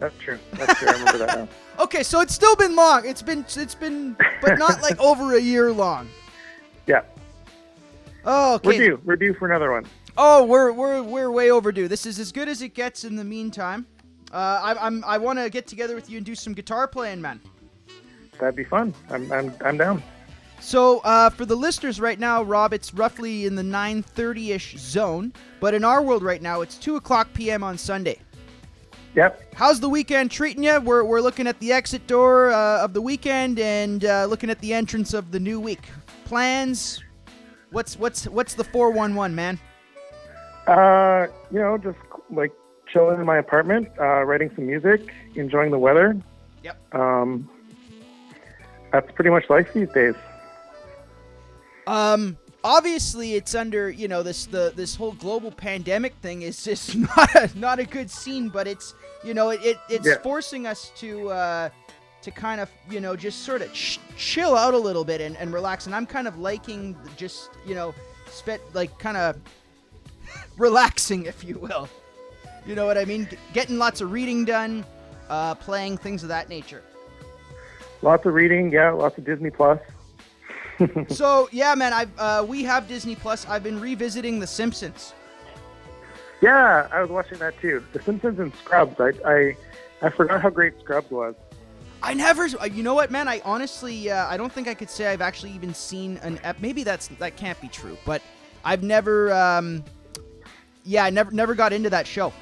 That's 0.00 0.16
true. 0.18 0.38
That's 0.52 0.78
true. 0.78 0.88
I 0.88 0.92
remember 0.92 1.18
that 1.18 1.38
now. 1.38 1.48
Okay, 1.80 2.04
so 2.04 2.20
it's 2.20 2.32
still 2.32 2.54
been 2.54 2.76
long. 2.76 3.04
It's 3.04 3.20
been 3.20 3.40
it's 3.40 3.74
been 3.74 4.16
but 4.40 4.60
not 4.60 4.80
like 4.80 4.96
over 5.00 5.34
a 5.34 5.40
year 5.40 5.72
long. 5.72 6.08
Yeah. 6.86 7.02
Oh, 8.24 8.54
okay. 8.54 8.68
We're 8.68 8.86
due. 8.86 9.00
We're 9.04 9.16
due 9.16 9.34
for 9.34 9.50
another 9.50 9.72
one. 9.72 9.84
Oh, 10.16 10.44
we're 10.44 10.70
we're 10.70 11.02
we're 11.02 11.32
way 11.32 11.50
overdue. 11.50 11.88
This 11.88 12.06
is 12.06 12.20
as 12.20 12.30
good 12.30 12.48
as 12.48 12.62
it 12.62 12.74
gets. 12.74 13.02
In 13.02 13.16
the 13.16 13.24
meantime, 13.24 13.86
uh, 14.32 14.36
I, 14.62 14.86
I'm 14.86 15.02
I 15.04 15.18
want 15.18 15.40
to 15.40 15.50
get 15.50 15.66
together 15.66 15.96
with 15.96 16.08
you 16.08 16.18
and 16.18 16.24
do 16.24 16.36
some 16.36 16.52
guitar 16.54 16.86
playing, 16.86 17.20
man. 17.20 17.40
That'd 18.38 18.54
be 18.54 18.62
fun. 18.62 18.94
I'm 19.10 19.30
I'm 19.32 19.52
I'm 19.64 19.76
down. 19.76 20.00
So 20.64 21.00
uh, 21.00 21.28
for 21.28 21.44
the 21.44 21.54
listeners 21.54 22.00
right 22.00 22.18
now, 22.18 22.42
Rob, 22.42 22.72
it's 22.72 22.94
roughly 22.94 23.44
in 23.44 23.54
the 23.54 23.62
9:30ish 23.62 24.78
zone, 24.78 25.30
but 25.60 25.74
in 25.74 25.84
our 25.84 26.00
world 26.00 26.22
right 26.22 26.40
now, 26.40 26.62
it's 26.62 26.78
two 26.78 26.96
o'clock 26.96 27.28
p.m. 27.34 27.62
on 27.62 27.76
Sunday. 27.76 28.18
Yep. 29.14 29.54
How's 29.54 29.78
the 29.78 29.90
weekend 29.90 30.30
treating 30.30 30.64
you? 30.64 30.80
We're, 30.80 31.04
we're 31.04 31.20
looking 31.20 31.46
at 31.46 31.60
the 31.60 31.70
exit 31.70 32.06
door 32.06 32.50
uh, 32.50 32.82
of 32.82 32.94
the 32.94 33.02
weekend 33.02 33.58
and 33.58 34.06
uh, 34.06 34.24
looking 34.24 34.48
at 34.48 34.58
the 34.60 34.72
entrance 34.72 35.12
of 35.12 35.32
the 35.32 35.38
new 35.38 35.60
week. 35.60 35.86
Plans? 36.24 37.04
What's 37.70 37.98
what's 37.98 38.26
what's 38.26 38.54
the 38.54 38.64
411, 38.64 39.34
man? 39.34 39.60
Uh, 40.66 41.26
you 41.52 41.60
know, 41.60 41.76
just 41.76 41.98
like 42.30 42.52
chilling 42.90 43.20
in 43.20 43.26
my 43.26 43.36
apartment, 43.36 43.88
uh, 44.00 44.24
writing 44.24 44.50
some 44.54 44.66
music, 44.66 45.12
enjoying 45.34 45.70
the 45.72 45.78
weather. 45.78 46.16
Yep. 46.62 46.94
Um, 46.94 47.50
that's 48.92 49.12
pretty 49.12 49.30
much 49.30 49.50
life 49.50 49.70
these 49.74 49.90
days. 49.90 50.14
Um, 51.86 52.36
obviously, 52.62 53.34
it's 53.34 53.54
under 53.54 53.90
you 53.90 54.08
know 54.08 54.22
this 54.22 54.46
the 54.46 54.72
this 54.74 54.94
whole 54.94 55.12
global 55.12 55.50
pandemic 55.50 56.14
thing 56.16 56.42
is 56.42 56.62
just 56.64 56.96
not 57.16 57.34
a, 57.34 57.50
not 57.58 57.78
a 57.78 57.84
good 57.84 58.10
scene, 58.10 58.48
but 58.48 58.66
it's 58.66 58.94
you 59.24 59.34
know 59.34 59.50
it, 59.50 59.60
it 59.62 59.76
it's 59.88 60.06
Yeah. 60.06 60.18
forcing 60.22 60.66
us 60.66 60.90
to 60.96 61.28
uh, 61.30 61.68
to 62.22 62.30
kind 62.30 62.60
of 62.60 62.70
you 62.90 63.00
know 63.00 63.16
just 63.16 63.40
sort 63.42 63.62
of 63.62 63.72
ch- 63.72 64.00
chill 64.16 64.56
out 64.56 64.74
a 64.74 64.78
little 64.78 65.04
bit 65.04 65.20
and, 65.20 65.36
and 65.36 65.52
relax. 65.52 65.86
And 65.86 65.94
I'm 65.94 66.06
kind 66.06 66.26
of 66.28 66.38
liking 66.38 66.96
just 67.16 67.50
you 67.66 67.74
know 67.74 67.94
spent 68.30 68.62
like 68.74 68.98
kind 68.98 69.16
of 69.16 69.36
relaxing, 70.56 71.26
if 71.26 71.44
you 71.44 71.58
will. 71.58 71.88
You 72.66 72.74
know 72.74 72.86
what 72.86 72.96
I 72.96 73.04
mean? 73.04 73.28
G- 73.30 73.36
getting 73.52 73.76
lots 73.78 74.00
of 74.00 74.10
reading 74.10 74.46
done, 74.46 74.84
uh, 75.28 75.54
playing 75.54 75.98
things 75.98 76.22
of 76.22 76.30
that 76.30 76.48
nature. 76.48 76.82
Lots 78.00 78.24
of 78.26 78.32
reading, 78.34 78.70
yeah. 78.72 78.90
Lots 78.90 79.16
of 79.18 79.24
Disney 79.24 79.50
Plus. 79.50 79.78
so 81.08 81.48
yeah, 81.52 81.74
man, 81.74 81.92
I 81.92 82.06
uh, 82.18 82.44
we 82.44 82.64
have 82.64 82.88
Disney 82.88 83.14
Plus. 83.16 83.46
I've 83.46 83.62
been 83.62 83.80
revisiting 83.80 84.40
The 84.40 84.46
Simpsons. 84.46 85.14
Yeah, 86.40 86.88
I 86.92 87.00
was 87.00 87.10
watching 87.10 87.38
that 87.38 87.58
too. 87.60 87.82
The 87.92 88.02
Simpsons 88.02 88.38
and 88.38 88.54
Scrubs. 88.56 89.00
I 89.00 89.12
I, 89.24 89.56
I 90.02 90.10
forgot 90.10 90.42
how 90.42 90.50
great 90.50 90.78
Scrubs 90.80 91.10
was. 91.10 91.34
I 92.02 92.12
never. 92.12 92.44
uh, 92.60 92.64
You 92.66 92.82
know 92.82 92.94
what, 92.94 93.10
man? 93.10 93.28
I 93.28 93.40
honestly, 93.44 94.10
uh, 94.10 94.26
I 94.26 94.36
don't 94.36 94.52
think 94.52 94.68
I 94.68 94.74
could 94.74 94.90
say 94.90 95.06
I've 95.06 95.22
actually 95.22 95.52
even 95.52 95.72
seen 95.72 96.18
an. 96.18 96.38
Ep- 96.42 96.60
maybe 96.60 96.82
that's 96.84 97.08
that 97.08 97.36
can't 97.36 97.60
be 97.60 97.68
true, 97.68 97.96
but 98.04 98.20
I've 98.64 98.82
never. 98.82 99.32
Um, 99.32 99.84
yeah, 100.84 101.04
I 101.04 101.10
never 101.10 101.30
never 101.30 101.54
got 101.54 101.72
into 101.72 101.88
that 101.90 102.06
show. 102.06 102.32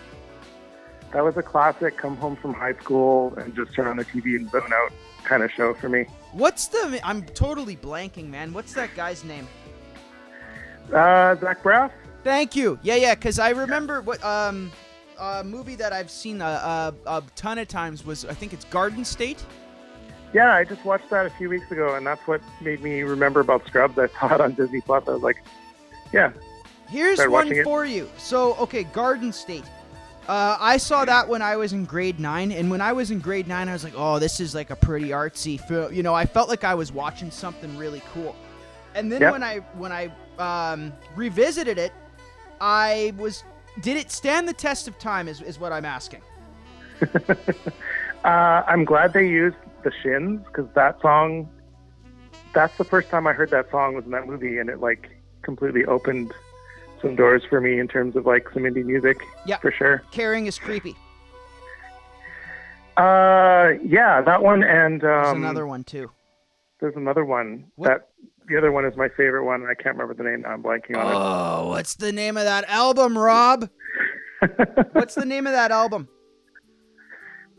That 1.13 1.23
was 1.23 1.37
a 1.37 1.43
classic. 1.43 1.97
Come 1.99 2.17
home 2.17 2.37
from 2.37 2.55
high 2.55 2.73
school 2.75 3.35
and 3.37 3.55
just 3.55 3.75
turn 3.75 3.87
on 3.87 3.99
the 3.99 4.05
TV 4.05 4.37
and 4.37 4.51
zone 4.51 4.73
out 4.73 4.93
kind 5.23 5.43
of 5.43 5.53
show 5.53 5.75
for 5.75 5.89
me. 5.89 6.07
What's 6.33 6.67
the? 6.67 7.01
I'm 7.05 7.23
totally 7.23 7.77
blanking, 7.77 8.29
man. 8.29 8.53
What's 8.53 8.73
that 8.75 8.95
guy's 8.97 9.23
name? 9.25 9.47
Uh, 10.93 11.37
Zach 11.37 11.63
Braff. 11.63 11.93
Thank 12.25 12.57
you. 12.57 12.79
Yeah, 12.83 12.97
yeah. 12.97 13.15
Because 13.15 13.39
I 13.39 13.51
remember 13.51 14.01
what 14.01 14.23
um, 14.25 14.71
a 15.19 15.45
movie 15.45 15.75
that 15.77 15.93
I've 15.93 16.11
seen 16.11 16.41
a, 16.41 16.45
a, 16.45 16.95
a 17.07 17.23
ton 17.37 17.59
of 17.59 17.69
times 17.69 18.05
was 18.05 18.25
I 18.25 18.35
think 18.35 18.53
it's 18.53 18.65
Garden 18.67 19.05
State. 19.05 19.45
Yeah, 20.33 20.55
I 20.55 20.65
just 20.65 20.85
watched 20.85 21.11
that 21.11 21.27
a 21.27 21.31
few 21.31 21.51
weeks 21.51 21.71
ago, 21.71 21.95
and 21.95 22.07
that's 22.07 22.27
what 22.27 22.41
made 22.63 22.83
me 22.83 23.03
remember 23.03 23.41
about 23.41 23.67
Scrubs. 23.67 23.99
I 23.99 24.07
saw 24.19 24.35
it 24.35 24.41
on 24.41 24.55
Disney 24.55 24.81
Plus. 24.81 25.05
I 25.07 25.11
was 25.11 25.23
like, 25.23 25.37
yeah, 26.13 26.33
Here's 26.89 27.19
one 27.19 27.31
watching 27.31 27.57
it. 27.59 27.65
for 27.65 27.85
you. 27.85 28.09
So, 28.19 28.55
okay, 28.57 28.85
Garden 28.85 29.33
State. 29.33 29.65
Uh, 30.29 30.57
I 30.61 30.77
saw 30.77 31.05
that 31.05 31.29
when 31.29 31.43
I 31.43 31.57
was 31.57 31.73
in 31.73 31.85
grade 31.85 32.21
nine, 32.21 32.53
and 32.53 32.71
when 32.71 32.81
I 32.81 32.93
was 32.93 33.11
in 33.11 33.19
grade 33.19 33.49
nine, 33.49 33.69
I 33.69 33.73
was 33.73 33.83
like, 33.83 33.95
"Oh, 33.97 34.19
this 34.21 34.39
is 34.39 34.55
like 34.55 34.71
a 34.71 34.77
pretty 34.77 35.09
artsy 35.09 35.61
film." 35.61 35.93
You 35.93 36.03
know, 36.05 36.15
I 36.15 36.27
felt 36.27 36.49
like 36.49 36.63
I 36.65 36.75
was 36.75 36.93
watching 36.93 37.31
something 37.31 37.77
really 37.77 38.03
cool. 38.13 38.37
And 38.95 39.11
then 39.11 39.21
Yep. 39.23 39.33
when 39.33 39.43
I 39.43 39.59
when 39.75 39.91
I 39.93 40.13
um, 40.39 40.93
revisited 41.17 41.77
it, 41.79 41.93
I 42.61 43.13
was 43.19 43.43
did 43.81 43.97
it 43.97 44.13
stand 44.13 44.47
the 44.49 44.53
test 44.53 44.87
of 44.87 44.97
time? 44.99 45.27
Is 45.27 45.41
is 45.43 45.59
what 45.59 45.73
I'm 45.73 45.85
asking. 45.85 46.23
Uh, 48.25 48.63
I'm 48.69 48.85
glad 48.85 49.13
they 49.15 49.27
used 49.29 49.57
the 49.83 49.91
Shins 50.01 50.43
because 50.47 50.69
that 50.75 51.01
song. 51.01 51.49
That's 52.55 52.77
the 52.77 52.85
first 52.85 53.09
time 53.11 53.27
I 53.27 53.33
heard 53.33 53.51
that 53.51 53.69
song 53.73 53.97
was 53.97 54.05
in 54.05 54.13
that 54.13 54.29
movie, 54.29 54.59
and 54.59 54.71
it 54.71 54.79
like 54.79 55.11
completely 55.43 55.85
opened 55.87 56.33
some 57.03 57.17
doors 57.17 57.43
for 57.49 57.61
me 57.61 57.79
in 57.79 57.89
terms 57.89 58.17
of 58.17 58.25
like 58.25 58.49
some 58.55 58.63
indie 58.63 58.85
music. 58.85 59.19
Yeah, 59.45 59.59
for 59.59 59.73
sure. 59.73 60.03
Caring 60.13 60.47
is 60.47 60.59
creepy. 60.59 60.97
Uh, 62.97 63.73
yeah, 63.83 64.21
that 64.23 64.43
one 64.43 64.63
and 64.63 65.03
um, 65.03 65.09
There's 65.09 65.33
another 65.37 65.67
one 65.67 65.85
too. 65.85 66.11
There's 66.81 66.97
another 66.97 67.25
one 67.25 67.67
that 67.79 68.09
the 68.49 68.57
other 68.59 68.73
one 68.73 68.85
is 68.85 68.97
my 68.97 69.09
favorite 69.09 69.45
one. 69.45 69.63
and 69.63 69.71
I 69.71 69.75
can't 69.75 69.97
remember 69.97 70.15
the 70.15 70.29
name. 70.29 70.43
now. 70.43 70.51
I'm 70.51 70.63
blanking 70.63 70.97
on 70.97 71.07
it. 71.07 71.15
Oh, 71.15 71.69
what's 71.69 71.95
the 71.95 72.13
name 72.13 72.37
of 72.37 72.45
that 72.45 72.65
album, 72.69 73.17
Rob? 73.17 73.69
what's 74.93 75.15
the 75.15 75.25
name 75.25 75.47
of 75.47 75.53
that 75.53 75.71
album? 75.71 76.09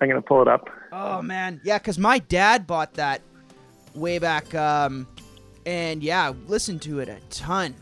I'm 0.01 0.09
gonna 0.09 0.21
pull 0.21 0.41
it 0.41 0.47
up. 0.47 0.69
Oh 0.91 1.21
man, 1.21 1.61
yeah, 1.63 1.77
because 1.77 1.97
my 1.97 2.19
dad 2.19 2.67
bought 2.67 2.95
that 2.95 3.21
way 3.95 4.19
back, 4.19 4.53
um, 4.53 5.07
and 5.65 6.03
yeah, 6.03 6.33
listened 6.47 6.81
to 6.83 6.99
it 6.99 7.07
a 7.07 7.19
ton. 7.29 7.73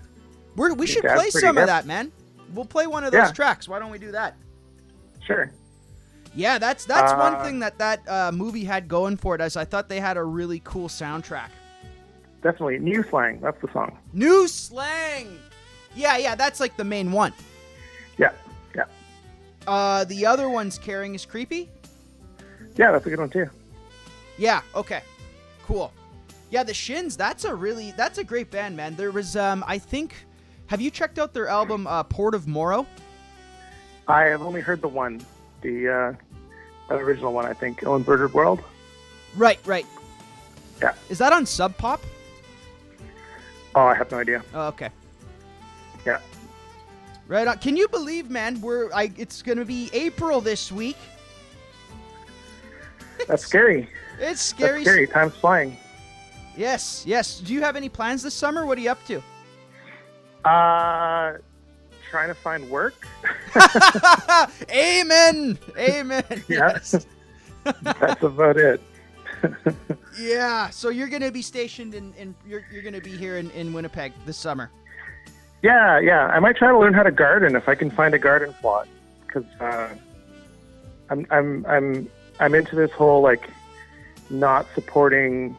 We're, 0.56 0.74
we 0.74 0.88
should 0.88 1.04
play 1.04 1.30
some 1.30 1.58
of 1.58 1.68
that, 1.68 1.86
man. 1.86 2.12
We'll 2.54 2.66
play 2.66 2.88
one 2.88 3.04
of 3.04 3.12
those 3.12 3.28
Yeah. 3.28 3.32
tracks. 3.32 3.68
Why 3.70 3.80
don't 3.80 3.92
we 3.92 3.98
do 4.00 4.12
that? 4.12 4.36
Sure. 5.26 5.52
Yeah, 6.34 6.58
that's 6.58 6.86
that's 6.86 7.12
one 7.14 7.36
Uh, 7.36 7.44
thing 7.44 7.60
that 7.60 7.78
that 7.78 8.08
uh, 8.08 8.32
movie 8.34 8.64
had 8.64 8.88
going 8.88 9.18
for 9.18 9.36
it. 9.36 9.42
As 9.42 9.56
I 9.58 9.66
thought 9.66 9.90
they 9.90 10.00
had 10.00 10.18
a 10.18 10.24
really 10.24 10.62
cool 10.64 10.88
soundtrack. 10.88 11.50
Definitely 12.42 12.80
new 12.80 13.04
slang. 13.04 13.40
That's 13.42 13.60
the 13.62 13.72
song. 13.72 13.98
New 14.14 14.48
slang. 14.48 15.38
Yeah, 15.96 16.18
yeah, 16.18 16.36
that's 16.36 16.60
like 16.60 16.76
the 16.78 16.84
main 16.86 17.12
one. 17.12 17.34
Yeah, 18.18 18.32
yeah, 18.76 18.86
Uh, 19.68 20.06
the 20.06 20.26
other 20.26 20.50
one's 20.50 20.78
caring 20.78 21.16
is 21.16 21.26
creepy. 21.26 21.70
yeah. 22.76 22.92
That's 22.92 23.06
a 23.06 23.10
good 23.10 23.20
one 23.20 23.30
too. 23.30 23.50
Yeah. 24.38 24.62
Okay. 24.74 25.02
Cool. 25.66 25.92
Yeah, 26.50 26.64
the 26.64 26.74
Shins. 26.74 27.16
That's 27.18 27.44
a 27.46 27.54
really 27.54 27.92
that's 27.98 28.18
a 28.18 28.24
great 28.24 28.50
band, 28.52 28.76
man. 28.78 28.96
There 28.96 29.12
was 29.12 29.36
um 29.36 29.64
I 29.68 29.78
think. 29.78 30.16
Have 30.72 30.80
you 30.80 30.90
checked 30.90 31.20
out 31.20 31.34
their 31.34 31.50
album 31.50 31.86
uh, 31.86 32.02
Port 32.04 32.34
of 32.34 32.48
Morrow? 32.48 32.88
I 34.08 34.24
have 34.28 34.42
only 34.42 34.62
heard 34.62 34.82
the 34.82 34.88
one, 34.88 35.20
the 35.60 36.16
uh, 36.90 36.94
original 36.96 37.34
one. 37.34 37.46
I 37.46 37.52
think, 37.52 37.86
Oh 37.86 37.98
Inverted 37.98 38.34
World. 38.34 38.64
Right. 39.36 39.60
Right. 39.66 39.86
Yeah. 40.82 40.94
Is 41.10 41.18
that 41.18 41.34
on 41.34 41.46
Sub 41.46 41.76
Pop? 41.76 42.00
Oh, 43.76 43.82
I 43.82 43.96
have 43.96 44.10
no 44.12 44.20
idea. 44.20 44.46
Oh, 44.54 44.68
okay. 44.68 44.90
Yeah. 46.06 46.22
Right 47.28 47.50
on. 47.50 47.58
Can 47.58 47.76
you 47.76 47.90
believe, 47.90 48.30
man? 48.30 48.62
We're 48.62 48.94
I. 48.94 49.12
It's 49.18 49.42
gonna 49.42 49.66
be 49.66 49.90
April 49.92 50.40
this 50.40 50.72
week. 50.72 50.98
That's 53.28 53.46
scary. 53.46 53.90
It's 54.22 54.40
scary. 54.40 54.86
That's 54.86 54.90
scary. 54.90 55.08
Time's 55.08 55.36
flying. 55.36 55.76
Yes. 56.56 57.04
Yes. 57.06 57.42
Do 57.42 57.54
you 57.54 57.60
have 57.60 57.76
any 57.76 57.90
plans 57.90 58.24
this 58.24 58.34
summer? 58.34 58.66
What 58.66 58.78
are 58.78 58.82
you 58.82 58.90
up 58.90 59.06
to? 59.08 59.22
Uh, 60.44 61.34
trying 62.10 62.28
to 62.28 62.34
find 62.34 62.70
work. 62.70 63.08
Amen. 64.72 65.58
Amen. 65.78 66.24
Yes. 66.48 67.06
That's 67.84 68.24
about 68.24 68.58
it. 68.58 68.82
Yeah. 70.20 70.70
So 70.70 70.90
you're 70.90 71.08
gonna 71.08 71.32
be 71.32 71.42
stationed 71.42 71.96
in, 71.96 72.14
in 72.16 72.36
you're 72.46 72.64
you're 72.72 72.84
gonna 72.84 73.02
be 73.02 73.16
here 73.16 73.38
in, 73.38 73.50
in 73.52 73.72
Winnipeg 73.72 74.12
this 74.26 74.38
summer. 74.38 74.70
Yeah, 75.62 76.00
yeah. 76.00 76.28
I 76.28 76.40
might 76.40 76.58
try 76.58 76.68
to 76.70 76.78
learn 76.78 76.94
how 76.94 77.04
to 77.04 77.12
garden 77.12 77.56
if 77.56 77.70
I 77.70 77.76
can 77.76 77.90
find 77.90 78.14
a 78.14 78.20
garden 78.20 78.54
plot, 78.60 78.88
because 79.26 79.46
uh, 79.60 79.90
I'm 81.10 81.26
I'm 81.32 81.66
I'm 81.66 82.10
I'm 82.40 82.54
into 82.56 82.76
this 82.76 82.92
whole 82.92 83.22
like 83.22 83.50
not 84.30 84.68
supporting 84.76 85.56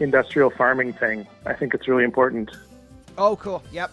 industrial 0.00 0.50
farming 0.50 0.92
thing. 0.94 1.26
I 1.46 1.54
think 1.54 1.72
it's 1.72 1.86
really 1.86 2.04
important. 2.04 2.50
Oh, 3.16 3.36
cool. 3.36 3.62
Yep. 3.72 3.92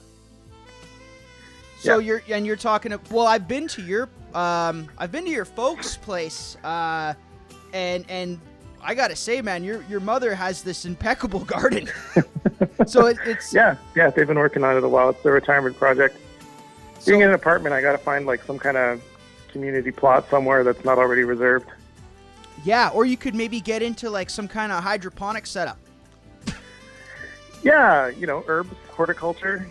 So 1.79 1.99
you're 1.99 2.21
and 2.29 2.45
you're 2.45 2.57
talking. 2.57 2.93
Well, 3.09 3.25
I've 3.25 3.47
been 3.47 3.67
to 3.69 3.81
your 3.81 4.09
um, 4.33 4.89
I've 4.97 5.11
been 5.11 5.23
to 5.25 5.31
your 5.31 5.45
folks' 5.45 5.95
place, 5.95 6.57
uh, 6.63 7.13
and 7.73 8.05
and 8.09 8.39
I 8.81 8.93
gotta 8.93 9.15
say, 9.15 9.41
man, 9.41 9.63
your 9.63 9.83
your 9.89 10.01
mother 10.01 10.35
has 10.35 10.61
this 10.61 10.85
impeccable 10.85 11.39
garden. 11.45 11.89
so 12.85 13.07
it, 13.07 13.17
it's 13.25 13.53
Yeah, 13.53 13.77
yeah. 13.95 14.09
They've 14.09 14.27
been 14.27 14.37
working 14.37 14.63
on 14.63 14.75
it 14.75 14.83
a 14.83 14.89
while. 14.89 15.09
It's 15.09 15.23
their 15.23 15.33
retirement 15.33 15.77
project. 15.77 16.17
Being 17.05 17.21
in 17.21 17.29
an 17.29 17.33
apartment, 17.33 17.73
I 17.73 17.81
got 17.81 17.93
to 17.93 17.97
find 17.97 18.25
like 18.25 18.43
some 18.43 18.59
kind 18.59 18.75
of 18.75 19.01
community 19.47 19.91
plot 19.91 20.29
somewhere 20.29 20.65
that's 20.65 20.83
not 20.83 20.97
already 20.97 21.23
reserved. 21.23 21.69
Yeah, 22.65 22.89
or 22.89 23.05
you 23.05 23.15
could 23.15 23.35
maybe 23.35 23.61
get 23.61 23.81
into 23.81 24.09
like 24.09 24.29
some 24.29 24.49
kind 24.49 24.73
of 24.73 24.83
hydroponic 24.83 25.47
setup. 25.47 25.77
Yeah, 27.63 28.09
you 28.09 28.27
know, 28.27 28.43
herbs, 28.47 28.73
horticulture, 28.89 29.67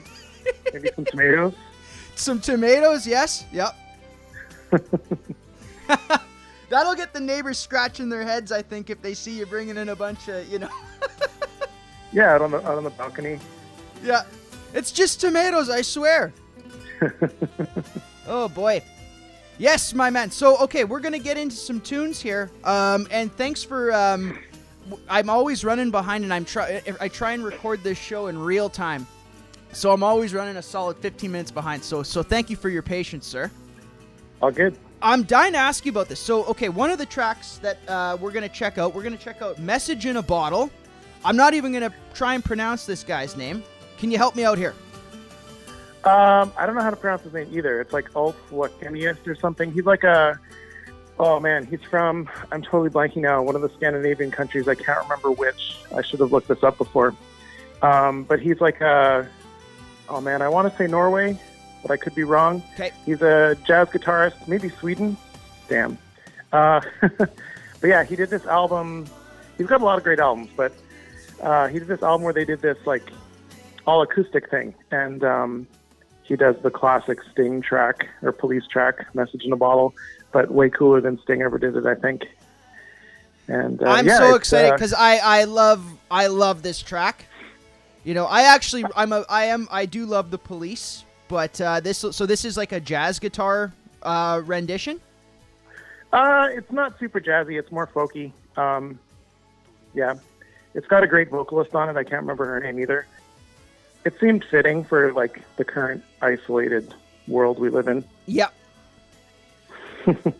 maybe 0.72 0.90
some 0.94 1.04
tomatoes. 1.10 1.54
Some 2.18 2.40
tomatoes, 2.40 3.06
yes. 3.06 3.44
Yep. 3.52 3.76
That'll 6.68 6.94
get 6.94 7.12
the 7.12 7.20
neighbors 7.20 7.58
scratching 7.58 8.08
their 8.08 8.22
heads, 8.24 8.52
I 8.52 8.60
think, 8.60 8.90
if 8.90 9.00
they 9.00 9.14
see 9.14 9.38
you 9.38 9.46
bringing 9.46 9.76
in 9.76 9.88
a 9.88 9.96
bunch 9.96 10.28
of, 10.28 10.46
you 10.48 10.58
know. 10.58 10.68
Yeah, 12.10 12.34
out 12.34 12.40
on 12.40 12.50
the 12.52 12.56
out 12.66 12.78
on 12.78 12.84
the 12.84 12.90
balcony. 12.90 13.38
yeah. 14.02 14.22
It's 14.72 14.90
just 14.90 15.20
tomatoes, 15.20 15.68
I 15.68 15.82
swear. 15.82 16.32
oh 18.26 18.48
boy. 18.48 18.82
Yes, 19.58 19.92
my 19.92 20.08
man. 20.08 20.30
So, 20.30 20.56
okay, 20.56 20.84
we're 20.84 21.00
gonna 21.00 21.18
get 21.18 21.36
into 21.36 21.56
some 21.56 21.82
tunes 21.82 22.18
here. 22.18 22.50
Um, 22.64 23.06
and 23.10 23.30
thanks 23.36 23.62
for. 23.62 23.92
Um, 23.92 24.38
I'm 25.10 25.28
always 25.28 25.64
running 25.66 25.90
behind, 25.90 26.24
and 26.24 26.32
I'm 26.32 26.46
try. 26.46 26.80
I 26.98 27.08
try 27.08 27.32
and 27.32 27.44
record 27.44 27.82
this 27.82 27.98
show 27.98 28.28
in 28.28 28.38
real 28.38 28.70
time, 28.70 29.06
so 29.72 29.92
I'm 29.92 30.02
always 30.02 30.34
running 30.34 30.56
a 30.56 30.62
solid 30.62 30.96
15 30.98 31.30
minutes 31.30 31.50
behind. 31.50 31.82
So, 31.82 32.02
so 32.02 32.22
thank 32.22 32.50
you 32.50 32.56
for 32.56 32.68
your 32.68 32.82
patience, 32.82 33.26
sir. 33.26 33.50
All 34.40 34.50
good. 34.50 34.76
I'm 35.00 35.22
dying 35.22 35.52
to 35.52 35.58
ask 35.58 35.84
you 35.86 35.92
about 35.92 36.08
this. 36.08 36.18
So, 36.18 36.44
okay, 36.44 36.68
one 36.68 36.90
of 36.90 36.98
the 36.98 37.06
tracks 37.06 37.58
that 37.58 37.78
uh, 37.88 38.16
we're 38.20 38.32
gonna 38.32 38.48
check 38.48 38.78
out, 38.78 38.94
we're 38.94 39.02
gonna 39.02 39.16
check 39.16 39.42
out 39.42 39.58
"Message 39.58 40.06
in 40.06 40.16
a 40.16 40.22
Bottle." 40.22 40.70
I'm 41.24 41.36
not 41.36 41.54
even 41.54 41.72
gonna 41.72 41.92
try 42.14 42.34
and 42.34 42.44
pronounce 42.44 42.86
this 42.86 43.04
guy's 43.04 43.36
name. 43.36 43.62
Can 43.98 44.10
you 44.10 44.18
help 44.18 44.34
me 44.36 44.44
out 44.44 44.58
here? 44.58 44.74
Um, 46.04 46.52
I 46.56 46.64
don't 46.64 46.74
know 46.74 46.82
how 46.82 46.90
to 46.90 46.96
pronounce 46.96 47.22
his 47.22 47.32
name 47.32 47.48
either. 47.52 47.80
It's 47.80 47.92
like 47.92 48.14
Ulf 48.14 48.36
Wakenius 48.50 49.26
or 49.26 49.34
something. 49.34 49.72
He's 49.72 49.84
like 49.84 50.04
a. 50.04 50.38
Oh 51.18 51.40
man, 51.40 51.66
he's 51.66 51.82
from. 51.82 52.30
I'm 52.52 52.62
totally 52.62 52.90
blanking 52.90 53.22
now. 53.22 53.42
One 53.42 53.56
of 53.56 53.62
the 53.62 53.68
Scandinavian 53.70 54.30
countries. 54.30 54.68
I 54.68 54.74
can't 54.74 55.00
remember 55.02 55.32
which. 55.32 55.76
I 55.94 56.02
should 56.02 56.20
have 56.20 56.32
looked 56.32 56.48
this 56.48 56.62
up 56.62 56.78
before. 56.78 57.14
Um, 57.82 58.24
but 58.24 58.40
he's 58.40 58.60
like 58.60 58.80
a. 58.80 59.28
Oh 60.08 60.20
man, 60.20 60.42
I 60.42 60.48
want 60.48 60.70
to 60.70 60.76
say 60.78 60.86
Norway, 60.86 61.38
but 61.82 61.90
I 61.90 61.96
could 61.96 62.14
be 62.14 62.24
wrong. 62.24 62.62
Okay. 62.74 62.92
He's 63.04 63.22
a 63.22 63.56
jazz 63.64 63.88
guitarist, 63.88 64.48
maybe 64.48 64.68
Sweden. 64.68 65.16
Damn. 65.68 65.98
Uh, 66.52 66.80
but 67.18 67.30
yeah, 67.82 68.04
he 68.04 68.16
did 68.16 68.30
this 68.30 68.46
album. 68.46 69.06
He's 69.56 69.66
got 69.66 69.80
a 69.80 69.84
lot 69.84 69.98
of 69.98 70.04
great 70.04 70.18
albums, 70.18 70.50
but 70.56 70.72
uh, 71.42 71.68
he 71.68 71.78
did 71.78 71.88
this 71.88 72.02
album 72.02 72.22
where 72.22 72.32
they 72.32 72.44
did 72.44 72.60
this 72.62 72.78
like 72.86 73.10
all 73.86 74.02
acoustic 74.02 74.50
thing, 74.50 74.74
and 74.90 75.22
um, 75.24 75.66
he 76.22 76.36
does 76.36 76.56
the 76.62 76.70
classic 76.70 77.18
Sting 77.32 77.60
track 77.60 78.08
or 78.22 78.32
Police 78.32 78.66
track, 78.66 79.14
"Message 79.14 79.44
in 79.44 79.52
a 79.52 79.56
Bottle," 79.56 79.94
but 80.32 80.50
way 80.50 80.70
cooler 80.70 81.00
than 81.00 81.20
Sting 81.22 81.42
ever 81.42 81.58
did 81.58 81.76
it, 81.76 81.86
I 81.86 81.94
think. 81.94 82.26
And 83.48 83.82
uh, 83.82 83.86
I'm 83.86 84.06
yeah, 84.06 84.18
so 84.18 84.34
excited 84.34 84.72
uh, 84.72 84.74
because 84.74 84.92
I 84.92 85.16
I 85.16 85.44
love 85.44 85.84
I 86.10 86.26
love 86.26 86.62
this 86.62 86.80
track. 86.80 87.24
You 88.08 88.14
know, 88.14 88.24
I 88.24 88.44
actually 88.54 88.86
I'm 88.96 89.12
a 89.12 89.26
I 89.28 89.44
am 89.44 89.68
I 89.70 89.84
do 89.84 90.06
love 90.06 90.30
the 90.30 90.38
Police, 90.38 91.04
but 91.28 91.60
uh, 91.60 91.80
this 91.80 91.98
so 91.98 92.24
this 92.24 92.46
is 92.46 92.56
like 92.56 92.72
a 92.72 92.80
jazz 92.80 93.18
guitar 93.18 93.70
uh, 94.02 94.40
rendition. 94.46 94.98
Uh, 96.10 96.48
it's 96.50 96.72
not 96.72 96.98
super 96.98 97.20
jazzy. 97.20 97.58
It's 97.58 97.70
more 97.70 97.86
folky. 97.86 98.32
Um, 98.56 98.98
yeah, 99.92 100.14
it's 100.72 100.86
got 100.86 101.02
a 101.02 101.06
great 101.06 101.28
vocalist 101.28 101.74
on 101.74 101.90
it. 101.90 101.98
I 101.98 102.02
can't 102.02 102.22
remember 102.22 102.46
her 102.46 102.60
name 102.60 102.80
either. 102.80 103.06
It 104.06 104.18
seemed 104.18 104.42
fitting 104.42 104.84
for 104.84 105.12
like 105.12 105.42
the 105.56 105.64
current 105.66 106.02
isolated 106.22 106.94
world 107.26 107.58
we 107.58 107.68
live 107.68 107.88
in. 107.88 108.02
Yep. 108.24 108.54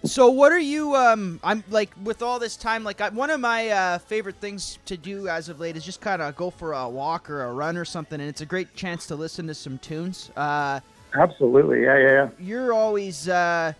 So 0.04 0.30
what 0.30 0.52
are 0.52 0.58
you 0.58 0.94
um 0.94 1.40
i'm 1.42 1.62
like 1.70 1.90
with 2.02 2.22
all 2.22 2.38
this 2.38 2.56
time 2.56 2.84
like 2.84 3.00
I, 3.00 3.08
one 3.10 3.30
of 3.30 3.40
my 3.40 3.68
uh, 3.68 3.98
favorite 3.98 4.36
things 4.36 4.78
to 4.86 4.96
do 4.96 5.28
as 5.28 5.48
of 5.48 5.60
late 5.60 5.76
is 5.76 5.84
just 5.84 6.00
kind 6.00 6.22
of 6.22 6.36
go 6.36 6.50
for 6.50 6.72
a 6.72 6.88
walk 6.88 7.28
or 7.28 7.44
a 7.44 7.52
run 7.52 7.76
or 7.76 7.84
something 7.84 8.20
and 8.20 8.28
it's 8.28 8.40
a 8.40 8.46
great 8.46 8.74
chance 8.74 9.06
to 9.06 9.16
listen 9.16 9.46
to 9.48 9.54
some 9.54 9.78
tunes. 9.78 10.30
Uh 10.36 10.80
Absolutely, 11.14 11.82
yeah, 11.82 11.96
yeah, 11.98 12.12
yeah. 12.12 12.28
you're 12.38 12.72
always 12.72 13.28
uh 13.28 13.72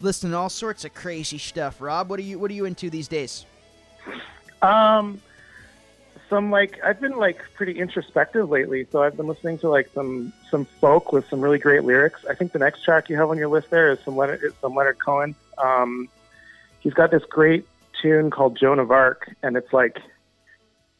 listening 0.00 0.32
to 0.32 0.38
all 0.38 0.48
sorts 0.48 0.84
of 0.84 0.94
crazy 0.94 1.38
stuff 1.38 1.80
rob. 1.80 2.10
What 2.10 2.20
are 2.20 2.22
you 2.22 2.38
what 2.38 2.50
are 2.50 2.54
you 2.54 2.64
into 2.64 2.90
these 2.90 3.08
days? 3.08 3.46
Um, 4.62 5.20
some 6.28 6.50
like 6.50 6.78
I've 6.84 7.00
been 7.00 7.16
like 7.16 7.40
pretty 7.54 7.78
introspective 7.78 8.48
lately, 8.48 8.86
so 8.90 9.02
I've 9.02 9.16
been 9.16 9.26
listening 9.26 9.58
to 9.58 9.68
like 9.68 9.88
some 9.94 10.32
some 10.50 10.64
folk 10.64 11.12
with 11.12 11.28
some 11.28 11.40
really 11.40 11.58
great 11.58 11.84
lyrics. 11.84 12.24
I 12.28 12.34
think 12.34 12.52
the 12.52 12.58
next 12.58 12.84
track 12.84 13.08
you 13.08 13.16
have 13.16 13.30
on 13.30 13.38
your 13.38 13.48
list 13.48 13.70
there 13.70 13.90
is 13.92 13.98
some 14.04 14.16
Leonard 14.16 14.54
some 14.60 14.74
Leonard 14.74 14.98
Cohen. 14.98 15.34
Um, 15.58 16.08
he's 16.80 16.94
got 16.94 17.10
this 17.10 17.22
great 17.28 17.66
tune 18.00 18.30
called 18.30 18.56
Joan 18.58 18.78
of 18.78 18.90
Arc, 18.90 19.30
and 19.42 19.56
it's 19.56 19.72
like 19.72 19.98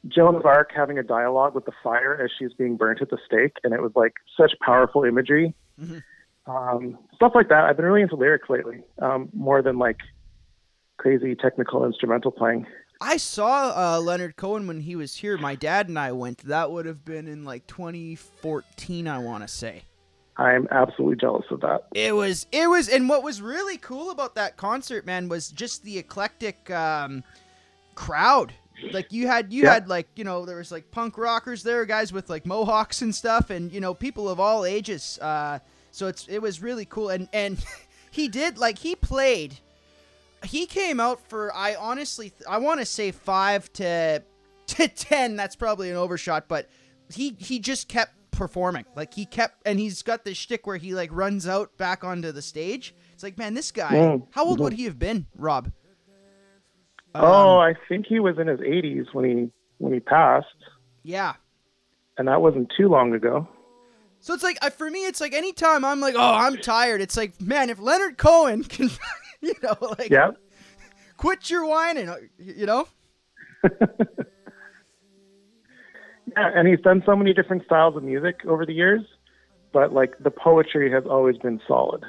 Joan 0.06 0.36
of 0.36 0.46
Arc 0.46 0.72
having 0.74 0.98
a 0.98 1.02
dialogue 1.02 1.54
with 1.54 1.64
the 1.64 1.72
fire 1.82 2.20
as 2.22 2.30
she's 2.38 2.52
being 2.52 2.76
burnt 2.76 3.02
at 3.02 3.10
the 3.10 3.18
stake, 3.26 3.56
and 3.64 3.74
it 3.74 3.82
was 3.82 3.92
like 3.94 4.14
such 4.36 4.52
powerful 4.60 5.04
imagery. 5.04 5.54
Um, 6.46 6.98
stuff 7.14 7.32
like 7.34 7.50
that. 7.50 7.64
I've 7.64 7.76
been 7.76 7.84
really 7.84 8.02
into 8.02 8.16
lyrics 8.16 8.48
lately, 8.48 8.82
um, 9.00 9.28
more 9.34 9.60
than 9.60 9.78
like 9.78 9.98
crazy 10.96 11.34
technical 11.34 11.84
instrumental 11.84 12.30
playing. 12.30 12.66
I 13.00 13.16
saw 13.16 13.72
uh 13.96 14.00
leonard 14.00 14.36
cohen 14.36 14.66
when 14.66 14.80
he 14.80 14.96
was 14.96 15.16
here 15.16 15.36
my 15.38 15.54
dad 15.54 15.88
and 15.88 15.98
i 15.98 16.10
went 16.12 16.38
that 16.38 16.70
would 16.70 16.86
have 16.86 17.04
been 17.04 17.26
in 17.28 17.44
like 17.44 17.66
2014 17.66 19.06
i 19.08 19.18
want 19.18 19.42
to 19.42 19.48
say 19.48 19.82
I'm 20.40 20.68
absolutely 20.70 21.16
jealous 21.16 21.46
of 21.50 21.62
that. 21.62 21.88
It 21.96 22.14
was 22.14 22.46
it 22.52 22.70
was 22.70 22.88
and 22.88 23.08
what 23.08 23.24
was 23.24 23.42
really 23.42 23.76
cool 23.76 24.12
about 24.12 24.36
that 24.36 24.56
concert, 24.56 25.04
man, 25.04 25.28
was 25.28 25.48
just 25.50 25.82
the 25.82 25.98
eclectic 25.98 26.70
um 26.70 27.24
crowd. 27.96 28.52
Like 28.92 29.12
you 29.12 29.26
had 29.26 29.52
you 29.52 29.64
Yeah. 29.64 29.72
had 29.74 29.88
like, 29.88 30.06
you 30.14 30.22
know, 30.22 30.44
there 30.44 30.58
was 30.58 30.70
like 30.70 30.92
punk 30.92 31.18
rockers 31.18 31.64
there, 31.64 31.84
guys 31.84 32.12
with 32.12 32.30
like 32.30 32.46
mohawks 32.46 33.02
and 33.02 33.12
stuff 33.12 33.50
and 33.50 33.72
you 33.72 33.80
know, 33.80 33.94
people 33.94 34.28
of 34.28 34.38
all 34.38 34.64
ages. 34.64 35.18
Uh 35.20 35.58
so 35.90 36.06
it's 36.06 36.28
it 36.28 36.40
was 36.40 36.62
really 36.62 36.84
cool 36.84 37.08
and 37.08 37.28
and 37.32 37.58
he 38.12 38.28
did 38.28 38.58
like 38.58 38.78
he 38.78 38.94
played 38.94 39.58
he 40.44 40.66
came 40.66 41.00
out 41.00 41.20
for 41.28 41.54
I 41.54 41.74
honestly 41.74 42.32
I 42.48 42.58
want 42.58 42.80
to 42.80 42.86
say 42.86 43.10
5 43.12 43.72
to 43.74 44.22
to 44.68 44.88
10, 44.88 45.36
that's 45.36 45.56
probably 45.56 45.90
an 45.90 45.96
overshot, 45.96 46.46
but 46.48 46.68
he 47.12 47.34
he 47.38 47.58
just 47.58 47.88
kept 47.88 48.12
performing. 48.30 48.84
Like 48.94 49.14
he 49.14 49.24
kept, 49.24 49.66
and 49.66 49.80
he's 49.80 50.02
got 50.02 50.24
this 50.24 50.36
shtick 50.36 50.66
where 50.66 50.76
he 50.76 50.94
like 50.94 51.10
runs 51.12 51.48
out 51.48 51.76
back 51.78 52.04
onto 52.04 52.30
the 52.32 52.42
stage. 52.42 52.94
It's 53.14 53.22
like, 53.22 53.36
man, 53.38 53.54
this 53.54 53.72
guy. 53.72 53.90
Mm. 53.94 54.26
How 54.30 54.44
old 54.44 54.60
would 54.60 54.74
he 54.74 54.84
have 54.84 54.98
been, 54.98 55.26
Rob? 55.36 55.72
oh, 57.14 57.58
Um, 57.58 57.58
I 57.60 57.74
think 57.88 58.06
he 58.06 58.20
was 58.20 58.38
in 58.38 58.46
his 58.46 58.60
80s 58.60 59.12
when 59.12 59.24
he 59.24 59.50
when 59.78 59.92
he 59.92 60.00
passed, 60.00 60.46
Yeah. 61.02 61.34
and 62.16 62.26
that 62.28 62.40
wasn't 62.42 62.72
too 62.76 62.88
long 62.88 63.14
ago. 63.14 63.48
So 64.20 64.34
it's 64.34 64.42
like 64.42 64.58
for 64.74 64.90
me, 64.90 65.06
it's 65.06 65.20
like 65.20 65.32
anytime 65.32 65.84
I'm 65.84 66.00
like, 66.00 66.14
oh, 66.16 66.34
I'm 66.34 66.56
tired. 66.58 67.00
It's 67.00 67.16
like, 67.16 67.40
man, 67.40 67.70
if 67.70 67.78
Leonard 67.78 68.18
Cohen 68.18 68.64
can, 68.64 68.90
you 69.40 69.54
know, 69.62 69.76
like, 69.98 70.10
Yeah. 70.10 70.30
quit 71.16 71.48
your 71.50 71.64
whining, 71.66 72.08
uh, 72.08 72.16
you 72.38 72.66
know. 72.66 72.88
Yeah, 76.36 76.50
and 76.54 76.68
he's 76.68 76.80
done 76.80 77.02
so 77.06 77.16
many 77.16 77.32
different 77.32 77.64
styles 77.64 77.96
of 77.96 78.02
music 78.04 78.40
over 78.46 78.66
the 78.66 78.72
years, 78.72 79.00
but 79.72 79.92
like 79.92 80.14
the 80.20 80.30
poetry 80.30 80.90
has 80.92 81.04
always 81.08 81.38
been 81.38 81.60
solid. 81.66 82.04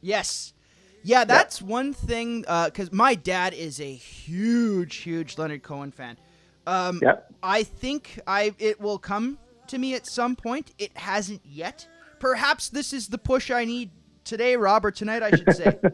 Yes. 0.00 0.54
Yeah, 1.02 1.24
that's 1.24 1.60
one 1.62 1.92
thing. 1.92 2.40
Because 2.42 2.90
my 2.92 3.14
dad 3.14 3.52
is 3.54 3.78
a 3.80 3.92
huge, 3.94 4.96
huge 4.96 5.38
Leonard 5.38 5.62
Cohen 5.62 5.92
fan. 5.92 6.18
Um, 6.66 6.98
Yep. 7.02 7.34
I 7.42 7.62
think 7.62 8.18
I 8.26 8.54
it 8.58 8.80
will 8.80 8.98
come 8.98 9.38
to 9.68 9.78
me 9.78 9.94
at 9.94 10.06
some 10.06 10.34
point. 10.34 10.72
It 10.78 10.96
hasn't 10.96 11.42
yet. 11.44 11.86
Perhaps 12.20 12.70
this 12.70 12.92
is 12.92 13.08
the 13.08 13.18
push 13.18 13.50
I 13.50 13.64
need 13.64 13.90
today, 14.24 14.56
Rob, 14.56 14.84
or 14.84 14.90
tonight, 14.90 15.22
I 15.22 15.30
should 15.30 15.54
say. 15.54 15.78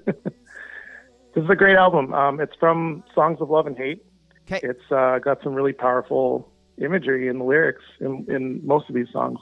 This 1.35 1.45
is 1.45 1.51
a 1.51 1.57
great 1.57 1.76
album. 1.76 2.14
Um, 2.14 2.41
it's 2.41 2.55
from 2.61 3.03
Songs 3.14 3.41
of 3.41 3.51
Love 3.51 3.66
and 3.66 3.76
Hate. 3.76 4.05
Okay. 4.47 4.61
It's 4.62 4.93
uh, 4.93 5.18
got 5.18 5.43
some 5.43 5.55
really 5.55 5.72
powerful 5.72 6.53
imagery 6.78 7.28
in 7.28 7.39
the 7.39 7.45
lyrics 7.45 7.82
in, 8.01 8.24
in 8.28 8.61
most 8.64 8.89
of 8.89 8.95
these 8.95 9.09
songs. 9.12 9.39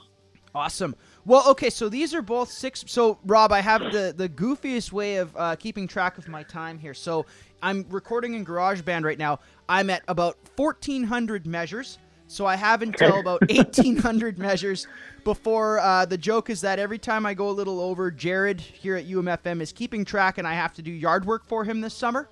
Awesome. 0.55 0.95
Well, 1.25 1.49
okay, 1.51 1.71
so 1.71 1.89
these 1.89 2.15
are 2.15 2.23
both 2.23 2.51
six. 2.51 2.85
So, 2.87 3.19
Rob, 3.25 3.53
I 3.53 3.61
have 3.61 3.81
the 3.91 4.13
the 4.15 4.29
goofiest 4.29 4.93
way 4.93 5.17
of 5.17 5.35
uh, 5.37 5.57
keeping 5.57 5.89
track 5.89 6.19
of 6.19 6.29
my 6.29 6.43
time 6.43 6.79
here. 6.79 6.93
So, 6.93 7.25
I'm 7.63 7.87
recording 7.89 8.35
in 8.35 8.45
GarageBand 8.45 9.05
right 9.05 9.19
now. 9.19 9.41
I'm 9.69 9.89
at 9.89 10.03
about 10.09 10.37
1,400 10.57 11.47
measures. 11.47 11.99
So 12.33 12.47
I 12.47 12.57
have 12.57 12.81
until 12.81 13.21
about 13.21 13.43
1,800 13.51 14.39
measures 14.39 14.87
before 15.23 15.79
uh, 15.81 16.07
the 16.07 16.17
joke 16.17 16.49
is 16.49 16.63
that 16.63 16.79
every 16.79 16.97
time 16.99 17.27
I 17.27 17.35
go 17.35 17.51
a 17.51 17.53
little 17.53 17.79
over, 17.79 18.11
Jared 18.11 18.59
here 18.59 18.97
at 18.97 19.07
UMFM 19.07 19.61
is 19.61 19.71
keeping 19.71 20.03
track, 20.03 20.39
and 20.39 20.49
I 20.49 20.55
have 20.55 20.73
to 20.75 20.83
do 20.83 20.91
yard 20.91 21.27
work 21.27 21.45
for 21.47 21.65
him 21.65 21.83
this 21.83 21.93
summer. 21.93 22.29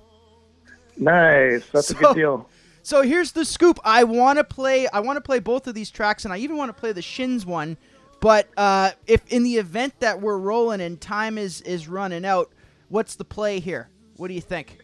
Nice. 0.96 1.66
That's 1.70 1.90
a 1.90 1.94
So- 1.94 1.98
good 2.00 2.14
deal. 2.16 2.48
So 2.82 3.02
here's 3.02 3.32
the 3.32 3.44
scoop. 3.44 3.78
I 3.84 4.04
want 4.04 4.38
to 4.38 4.44
play. 4.44 4.88
I 4.88 5.00
want 5.00 5.18
to 5.18 5.20
play 5.20 5.38
both 5.38 5.66
of 5.66 5.74
these 5.74 5.90
tracks, 5.90 6.24
and 6.24 6.32
I 6.32 6.38
even 6.38 6.56
want 6.56 6.74
to 6.74 6.80
play 6.80 6.92
the 6.92 7.02
Shins 7.02 7.44
one 7.44 7.76
But 8.20 8.48
uh, 8.56 8.92
if 9.06 9.26
in 9.30 9.42
the 9.42 9.56
event 9.56 10.00
that 10.00 10.20
we're 10.22 10.38
rolling 10.38 10.80
and 10.80 10.98
time 10.98 11.36
is 11.36 11.60
is 11.60 11.88
running 11.88 12.24
out, 12.24 12.50
what's 12.88 13.16
the 13.16 13.24
play 13.24 13.60
here? 13.60 13.90
What 14.16 14.28
do 14.28 14.34
you 14.34 14.40
think? 14.40 14.78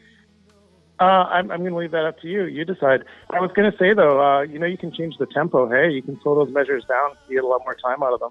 Uh, 0.98 1.04
I'm, 1.04 1.50
I'm 1.50 1.60
going 1.60 1.72
to 1.72 1.78
leave 1.78 1.90
that 1.90 2.06
up 2.06 2.18
to 2.20 2.28
you. 2.28 2.44
You 2.44 2.64
decide. 2.64 3.04
I 3.30 3.40
was 3.40 3.50
going 3.52 3.70
to 3.70 3.76
say 3.78 3.92
though, 3.92 4.20
uh, 4.20 4.42
you 4.42 4.58
know, 4.58 4.66
you 4.66 4.78
can 4.78 4.92
change 4.92 5.18
the 5.18 5.26
tempo. 5.26 5.68
Hey, 5.68 5.90
you 5.90 6.02
can 6.02 6.18
slow 6.22 6.34
those 6.34 6.52
measures 6.52 6.84
down. 6.88 7.10
You 7.28 7.36
get 7.36 7.44
a 7.44 7.46
lot 7.46 7.60
more 7.64 7.74
time 7.74 8.02
out 8.02 8.14
of 8.14 8.20
them. 8.20 8.30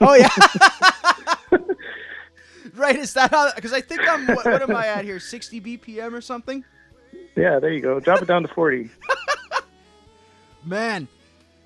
Oh 0.00 0.14
yeah. 0.14 0.28
right? 2.74 2.96
Is 2.96 3.12
that 3.14 3.30
how? 3.30 3.52
Because 3.54 3.74
I 3.74 3.82
think 3.82 4.00
I'm. 4.08 4.26
What, 4.26 4.46
what 4.46 4.62
am 4.62 4.74
I 4.74 4.86
at 4.86 5.04
here? 5.04 5.20
60 5.20 5.60
BPM 5.60 6.14
or 6.14 6.22
something? 6.22 6.64
Yeah, 7.36 7.58
there 7.58 7.72
you 7.72 7.80
go. 7.80 8.00
Drop 8.00 8.22
it 8.22 8.26
down 8.26 8.42
to 8.42 8.48
40. 8.48 8.90
Man. 10.64 11.06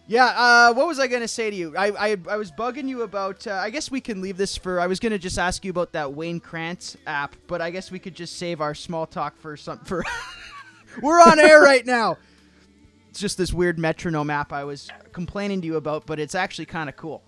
Yeah, 0.06 0.26
uh, 0.26 0.74
what 0.74 0.86
was 0.86 0.98
I 0.98 1.06
gonna 1.06 1.28
say 1.28 1.50
to 1.50 1.56
you? 1.56 1.74
I 1.76 2.10
I, 2.10 2.16
I 2.28 2.36
was 2.36 2.52
bugging 2.52 2.88
you 2.88 3.02
about. 3.02 3.46
Uh, 3.46 3.54
I 3.54 3.70
guess 3.70 3.90
we 3.90 4.00
can 4.00 4.20
leave 4.20 4.36
this 4.36 4.56
for. 4.56 4.78
I 4.80 4.86
was 4.86 5.00
gonna 5.00 5.18
just 5.18 5.38
ask 5.38 5.64
you 5.64 5.70
about 5.70 5.92
that 5.92 6.12
Wayne 6.12 6.40
Krantz 6.40 6.96
app, 7.06 7.36
but 7.46 7.62
I 7.62 7.70
guess 7.70 7.90
we 7.90 7.98
could 7.98 8.14
just 8.14 8.36
save 8.36 8.60
our 8.60 8.74
small 8.74 9.06
talk 9.06 9.38
for 9.38 9.56
some. 9.56 9.78
For 9.80 10.04
we're 11.02 11.20
on 11.20 11.38
air 11.38 11.60
right 11.60 11.86
now. 11.86 12.18
It's 13.08 13.20
just 13.20 13.38
this 13.38 13.52
weird 13.52 13.78
metronome 13.78 14.28
app 14.28 14.52
I 14.52 14.64
was 14.64 14.90
complaining 15.12 15.60
to 15.62 15.66
you 15.66 15.76
about, 15.76 16.04
but 16.04 16.18
it's 16.18 16.34
actually 16.34 16.66
kind 16.66 16.88
of 16.88 16.96
cool. 16.96 17.22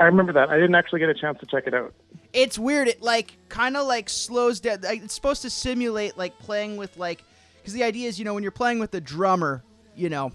I 0.00 0.04
remember 0.04 0.32
that. 0.34 0.50
I 0.50 0.56
didn't 0.56 0.74
actually 0.74 1.00
get 1.00 1.08
a 1.08 1.14
chance 1.14 1.38
to 1.40 1.46
check 1.46 1.66
it 1.66 1.74
out. 1.74 1.94
It's 2.32 2.58
weird. 2.58 2.88
It 2.88 3.00
like 3.00 3.36
kind 3.48 3.76
of 3.76 3.86
like 3.86 4.10
slows 4.10 4.60
down. 4.60 4.80
It's 4.82 5.14
supposed 5.14 5.42
to 5.42 5.50
simulate 5.50 6.18
like 6.18 6.38
playing 6.38 6.76
with 6.76 6.96
like, 6.98 7.22
because 7.56 7.72
the 7.72 7.84
idea 7.84 8.08
is 8.08 8.18
you 8.18 8.24
know 8.26 8.34
when 8.34 8.42
you're 8.42 8.52
playing 8.52 8.78
with 8.78 8.94
a 8.94 9.00
drummer, 9.00 9.62
you 9.96 10.08
know, 10.10 10.32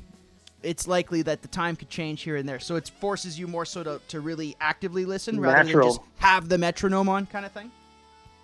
it's 0.63 0.87
likely 0.87 1.21
that 1.23 1.41
the 1.41 1.47
time 1.47 1.75
could 1.75 1.89
change 1.89 2.21
here 2.21 2.35
and 2.35 2.47
there. 2.47 2.59
So 2.59 2.75
it 2.75 2.89
forces 2.99 3.37
you 3.37 3.47
more 3.47 3.65
so 3.65 3.83
to, 3.83 4.01
to 4.09 4.21
really 4.21 4.55
actively 4.59 5.05
listen 5.05 5.39
rather 5.39 5.63
Natural. 5.63 5.89
than 5.89 5.97
just 5.97 6.01
have 6.17 6.49
the 6.49 6.57
metronome 6.57 7.09
on 7.09 7.25
kind 7.25 7.45
of 7.45 7.51
thing. 7.51 7.71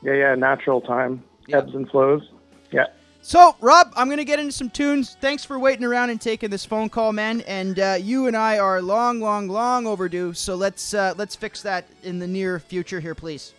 Yeah, 0.01 0.13
yeah, 0.13 0.35
natural 0.35 0.81
time, 0.81 1.23
ebbs 1.51 1.73
and 1.75 1.89
flows. 1.89 2.29
Yeah. 2.71 2.85
So, 3.21 3.55
Rob, 3.59 3.91
I'm 3.97 4.07
going 4.07 4.19
to 4.19 4.25
get 4.25 4.39
into 4.39 4.53
some 4.53 4.69
tunes. 4.69 5.17
Thanks 5.19 5.43
for 5.43 5.59
waiting 5.59 5.83
around 5.83 6.09
and 6.09 6.21
taking 6.21 6.49
this 6.49 6.65
phone 6.65 6.87
call, 6.87 7.11
man. 7.11 7.41
And 7.41 7.77
uh, 7.77 7.97
you 7.99 8.27
and 8.27 8.37
I 8.37 8.59
are 8.59 8.81
long, 8.81 9.19
long, 9.19 9.49
long 9.49 9.85
overdue. 9.85 10.33
So 10.33 10.55
let's 10.55 10.93
uh, 10.93 11.13
let's 11.17 11.35
fix 11.35 11.61
that 11.63 11.85
in 12.03 12.19
the 12.19 12.27
near 12.27 12.59
future 12.59 12.99
here, 12.99 13.15
please. 13.15 13.53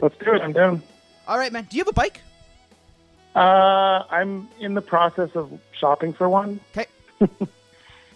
Let's 0.00 0.16
do 0.18 0.34
it. 0.34 0.42
I'm 0.42 0.52
down. 0.52 0.82
All 1.26 1.38
right, 1.38 1.52
man. 1.52 1.66
Do 1.70 1.76
you 1.76 1.80
have 1.80 1.88
a 1.88 1.92
bike? 1.92 2.20
Uh, 3.34 4.04
I'm 4.10 4.48
in 4.60 4.74
the 4.74 4.82
process 4.82 5.30
of 5.34 5.58
shopping 5.72 6.12
for 6.12 6.28
one. 6.28 6.60
Okay. 6.76 6.86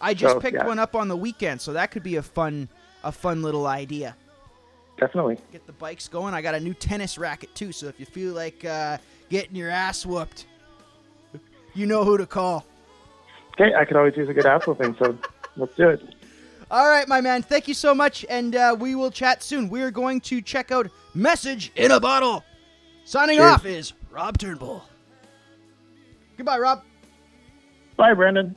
I 0.00 0.14
just 0.14 0.34
So, 0.34 0.40
picked 0.40 0.56
yeah. 0.56 0.66
one 0.66 0.78
up 0.78 0.94
on 0.94 1.08
the 1.08 1.16
weekend, 1.16 1.60
so 1.60 1.72
that 1.72 1.90
could 1.90 2.02
be 2.02 2.16
a 2.16 2.22
fun 2.22 2.68
a 3.04 3.12
fun 3.12 3.42
little 3.42 3.66
idea. 3.66 4.16
Definitely. 4.98 5.38
Get 5.52 5.66
the 5.66 5.72
bikes 5.72 6.08
going. 6.08 6.34
I 6.34 6.42
got 6.42 6.54
a 6.54 6.60
new 6.60 6.74
tennis 6.74 7.18
racket 7.18 7.54
too, 7.54 7.70
so 7.72 7.86
if 7.86 8.00
you 8.00 8.06
feel 8.06 8.32
like 8.34 8.64
uh, 8.64 8.98
getting 9.28 9.54
your 9.54 9.70
ass 9.70 10.04
whooped, 10.06 10.46
you 11.74 11.86
know 11.86 12.04
who 12.04 12.16
to 12.18 12.26
call. 12.26 12.64
Okay, 13.52 13.74
I 13.74 13.84
could 13.84 13.96
always 13.96 14.16
use 14.16 14.28
a 14.28 14.34
good 14.34 14.46
ass 14.46 14.66
whooping, 14.66 14.96
so 14.98 15.16
let's 15.56 15.76
do 15.76 15.90
it. 15.90 16.02
All 16.70 16.88
right, 16.88 17.06
my 17.06 17.20
man. 17.20 17.42
Thank 17.42 17.68
you 17.68 17.74
so 17.74 17.94
much, 17.94 18.24
and 18.28 18.56
uh, 18.56 18.74
we 18.78 18.94
will 18.94 19.10
chat 19.10 19.42
soon. 19.42 19.68
We're 19.68 19.90
going 19.92 20.20
to 20.22 20.40
check 20.42 20.72
out 20.72 20.90
Message 21.14 21.70
in 21.76 21.90
a 21.92 22.00
Bottle. 22.00 22.42
Signing 23.04 23.36
Cheers. 23.38 23.52
off 23.52 23.66
is 23.66 23.92
Rob 24.10 24.36
Turnbull. 24.38 24.82
Goodbye, 26.36 26.58
Rob. 26.58 26.82
Bye, 27.96 28.14
Brandon. 28.14 28.56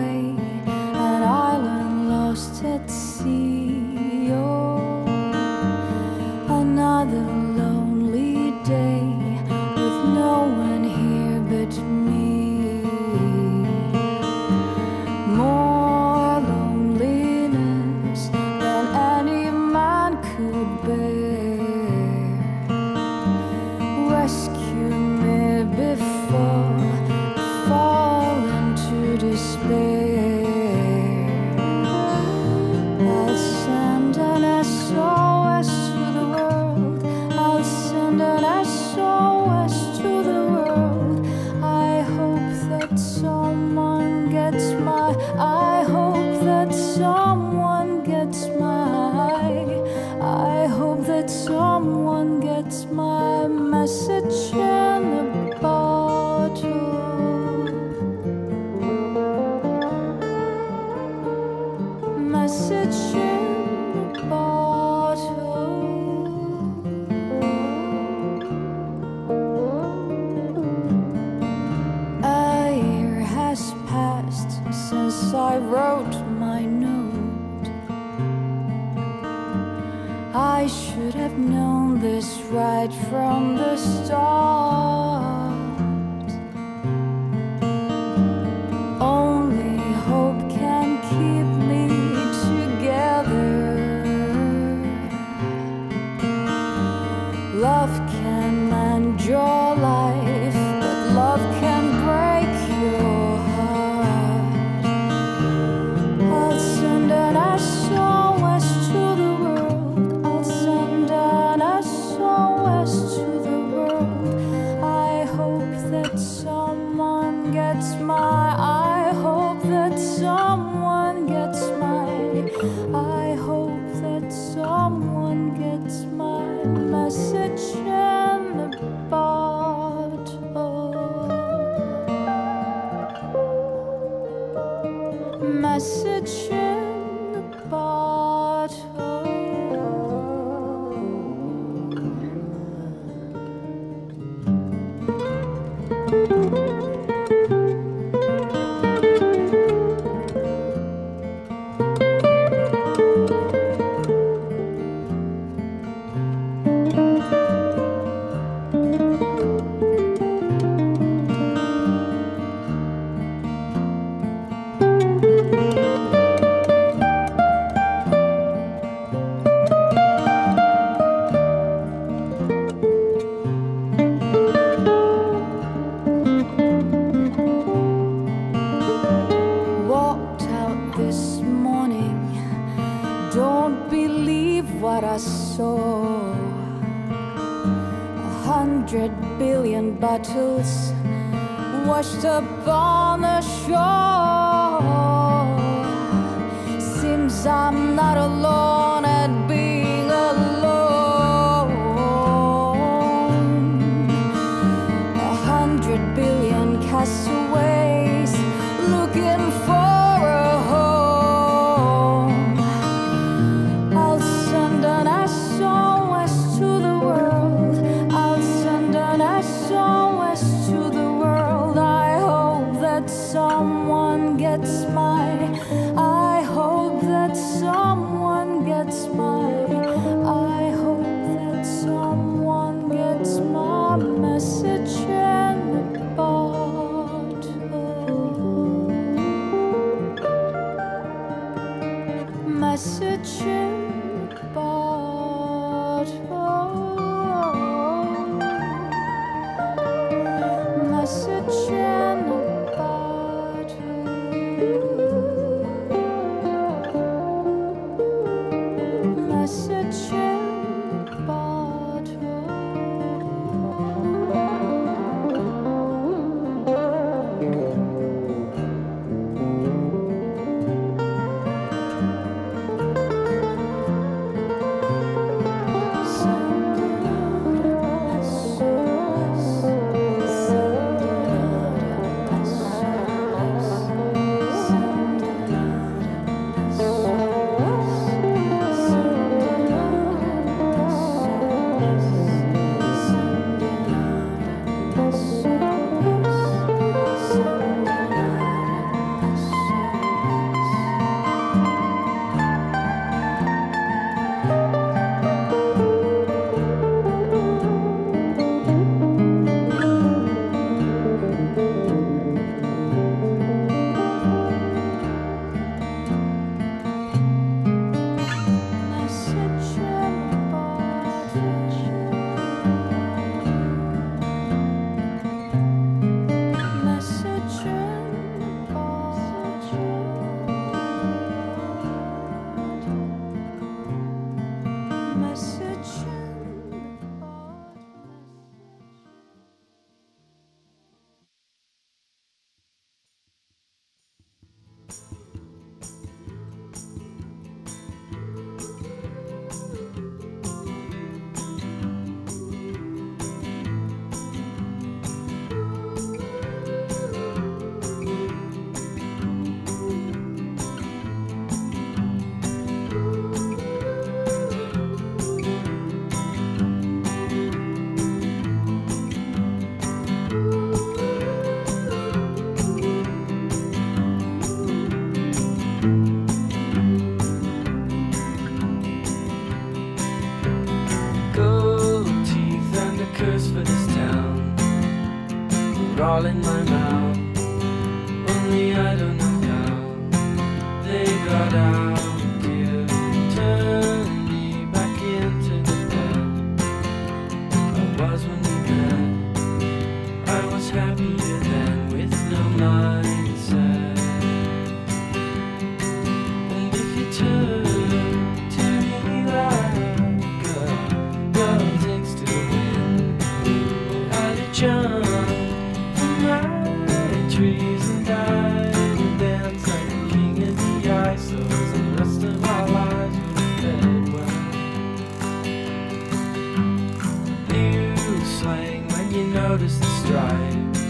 you 429.21 429.27
notice 429.27 429.77
the 429.77 429.85
stripes 430.01 430.81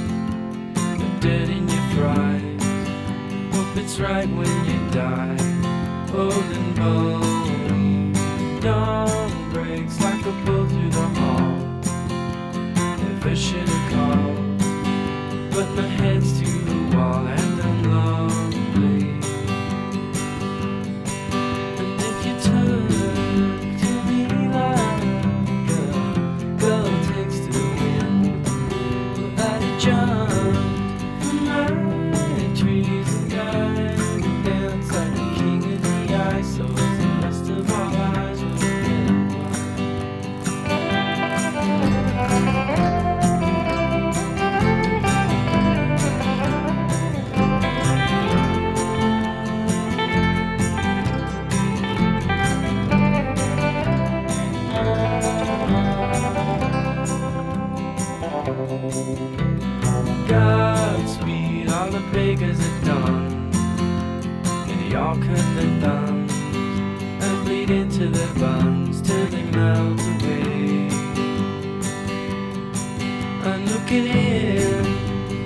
The 1.00 1.10
dead 1.20 1.50
in 1.50 1.68
your 1.68 1.82
fries 1.94 2.64
Hope 3.54 3.76
it's 3.78 4.00
right 4.00 4.30
when 4.30 4.66
you 4.66 4.80
die. 4.92 5.38
Old 6.14 6.50
and 6.58 6.76
bone 6.76 8.14
Dawn 8.62 9.52
breaks 9.52 10.00
like 10.02 10.26
a 10.26 10.32
bull 10.46 10.68
through 10.68 10.90
the 10.90 11.08
hall 11.20 11.58
Never 13.04 13.36
should 13.36 13.68
have 13.68 13.92
called 13.94 14.58
But 15.52 15.70
my 15.76 15.88
head's 16.00 16.40
to 16.40 16.46
the 16.46 16.96
wall 16.96 17.28
and 17.28 17.62
I'm 17.62 17.92
lost. 17.92 18.21
big 62.12 62.42
as 62.42 62.60
a 62.60 62.86
dun 62.86 63.52
in 64.70 64.90
the 64.90 64.96
arc 64.96 65.18
of 65.18 65.56
the 65.56 65.68
thumbs 65.80 66.34
and 67.24 67.46
bleed 67.46 67.70
into 67.70 68.08
the 68.10 68.40
buns 68.40 69.02
till 69.02 69.26
they 69.28 69.44
melt 69.44 70.00
away. 70.00 70.90
I'm 73.44 73.66
looking 73.66 74.08
in 74.08 74.86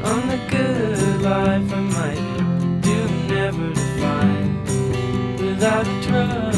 on 0.04 0.28
the 0.28 0.40
good 0.50 1.22
life 1.22 1.72
I 1.74 1.82
might 1.98 2.82
do 2.82 2.98
never 3.28 3.74
to 3.74 3.86
find 4.00 5.40
without 5.40 5.88
a 5.88 6.02
trust. 6.04 6.55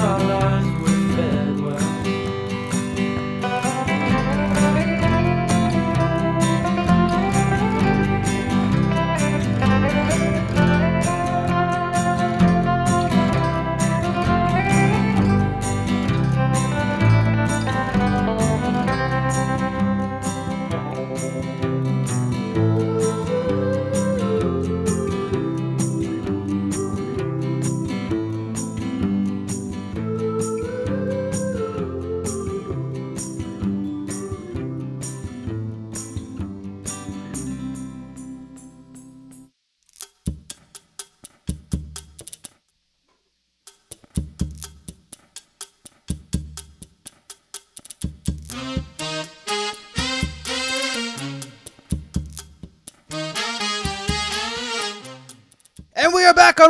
The 0.00 0.06
rest 0.28 0.59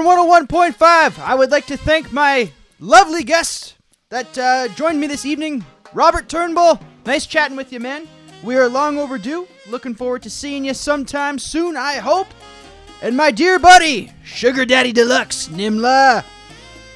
on 0.07 0.47
101.5. 0.47 1.19
I 1.19 1.35
would 1.35 1.51
like 1.51 1.67
to 1.67 1.77
thank 1.77 2.13
my 2.13 2.51
lovely 2.79 3.25
guest 3.25 3.75
that 4.09 4.39
uh, 4.39 4.69
joined 4.69 5.01
me 5.01 5.07
this 5.07 5.27
evening, 5.27 5.65
Robert 5.93 6.29
Turnbull. 6.29 6.81
Nice 7.05 7.27
chatting 7.27 7.57
with 7.57 7.73
you, 7.73 7.81
man. 7.81 8.09
We 8.43 8.57
are 8.57 8.69
long 8.69 8.99
overdue. 8.99 9.47
Looking 9.69 9.95
forward 9.95 10.23
to 10.23 10.31
seeing 10.31 10.65
you 10.65 10.75
sometime 10.75 11.39
soon, 11.39 11.77
I 11.77 11.95
hope. 11.97 12.29
And 13.03 13.17
my 13.17 13.31
dear 13.31 13.59
buddy, 13.59 14.13
Sugar 14.25 14.65
Daddy 14.65 14.93
Deluxe, 14.93 15.49
Nimla. 15.49 16.25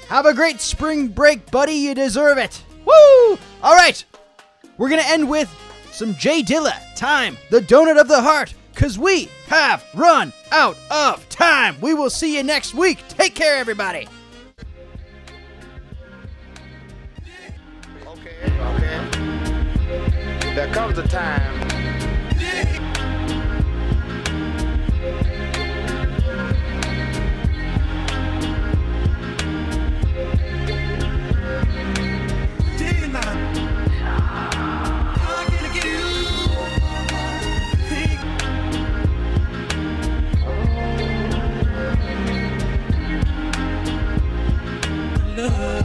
Have 0.09 0.27
a 0.27 0.35
great 0.35 0.61
spring 0.61 1.09
break, 1.09 1.51
buddy. 1.51 1.75
You 1.75 1.95
deserve 1.95 2.39
it. 2.39 2.63
Woo! 2.85 3.39
All 3.63 3.75
right. 3.75 4.05
We're 4.77 4.89
going 4.89 5.03
to 5.03 5.09
end 5.09 5.29
with 5.29 5.55
some 5.93 6.15
J 6.15 6.43
Dilla, 6.43 6.75
Time, 6.97 7.37
the 7.51 7.61
Donut 7.61 8.01
of 8.01 8.09
the 8.09 8.21
Heart, 8.21 8.55
because 8.75 8.99
we 8.99 9.29
have 9.47 9.85
run 9.95 10.33
out 10.51 10.77
of 10.91 11.27
time. 11.29 11.81
We 11.81 11.95
will 11.95 12.11
see 12.11 12.37
you 12.37 12.43
next 12.43 12.75
week. 12.75 12.99
Take 13.09 13.35
care, 13.35 13.57
everybody. 13.57 14.09
Okay, 18.07 18.53
okay. 18.61 20.55
There 20.55 20.72
comes 20.72 20.99
a 20.99 21.07
time 21.07 21.64
love. 45.45 45.84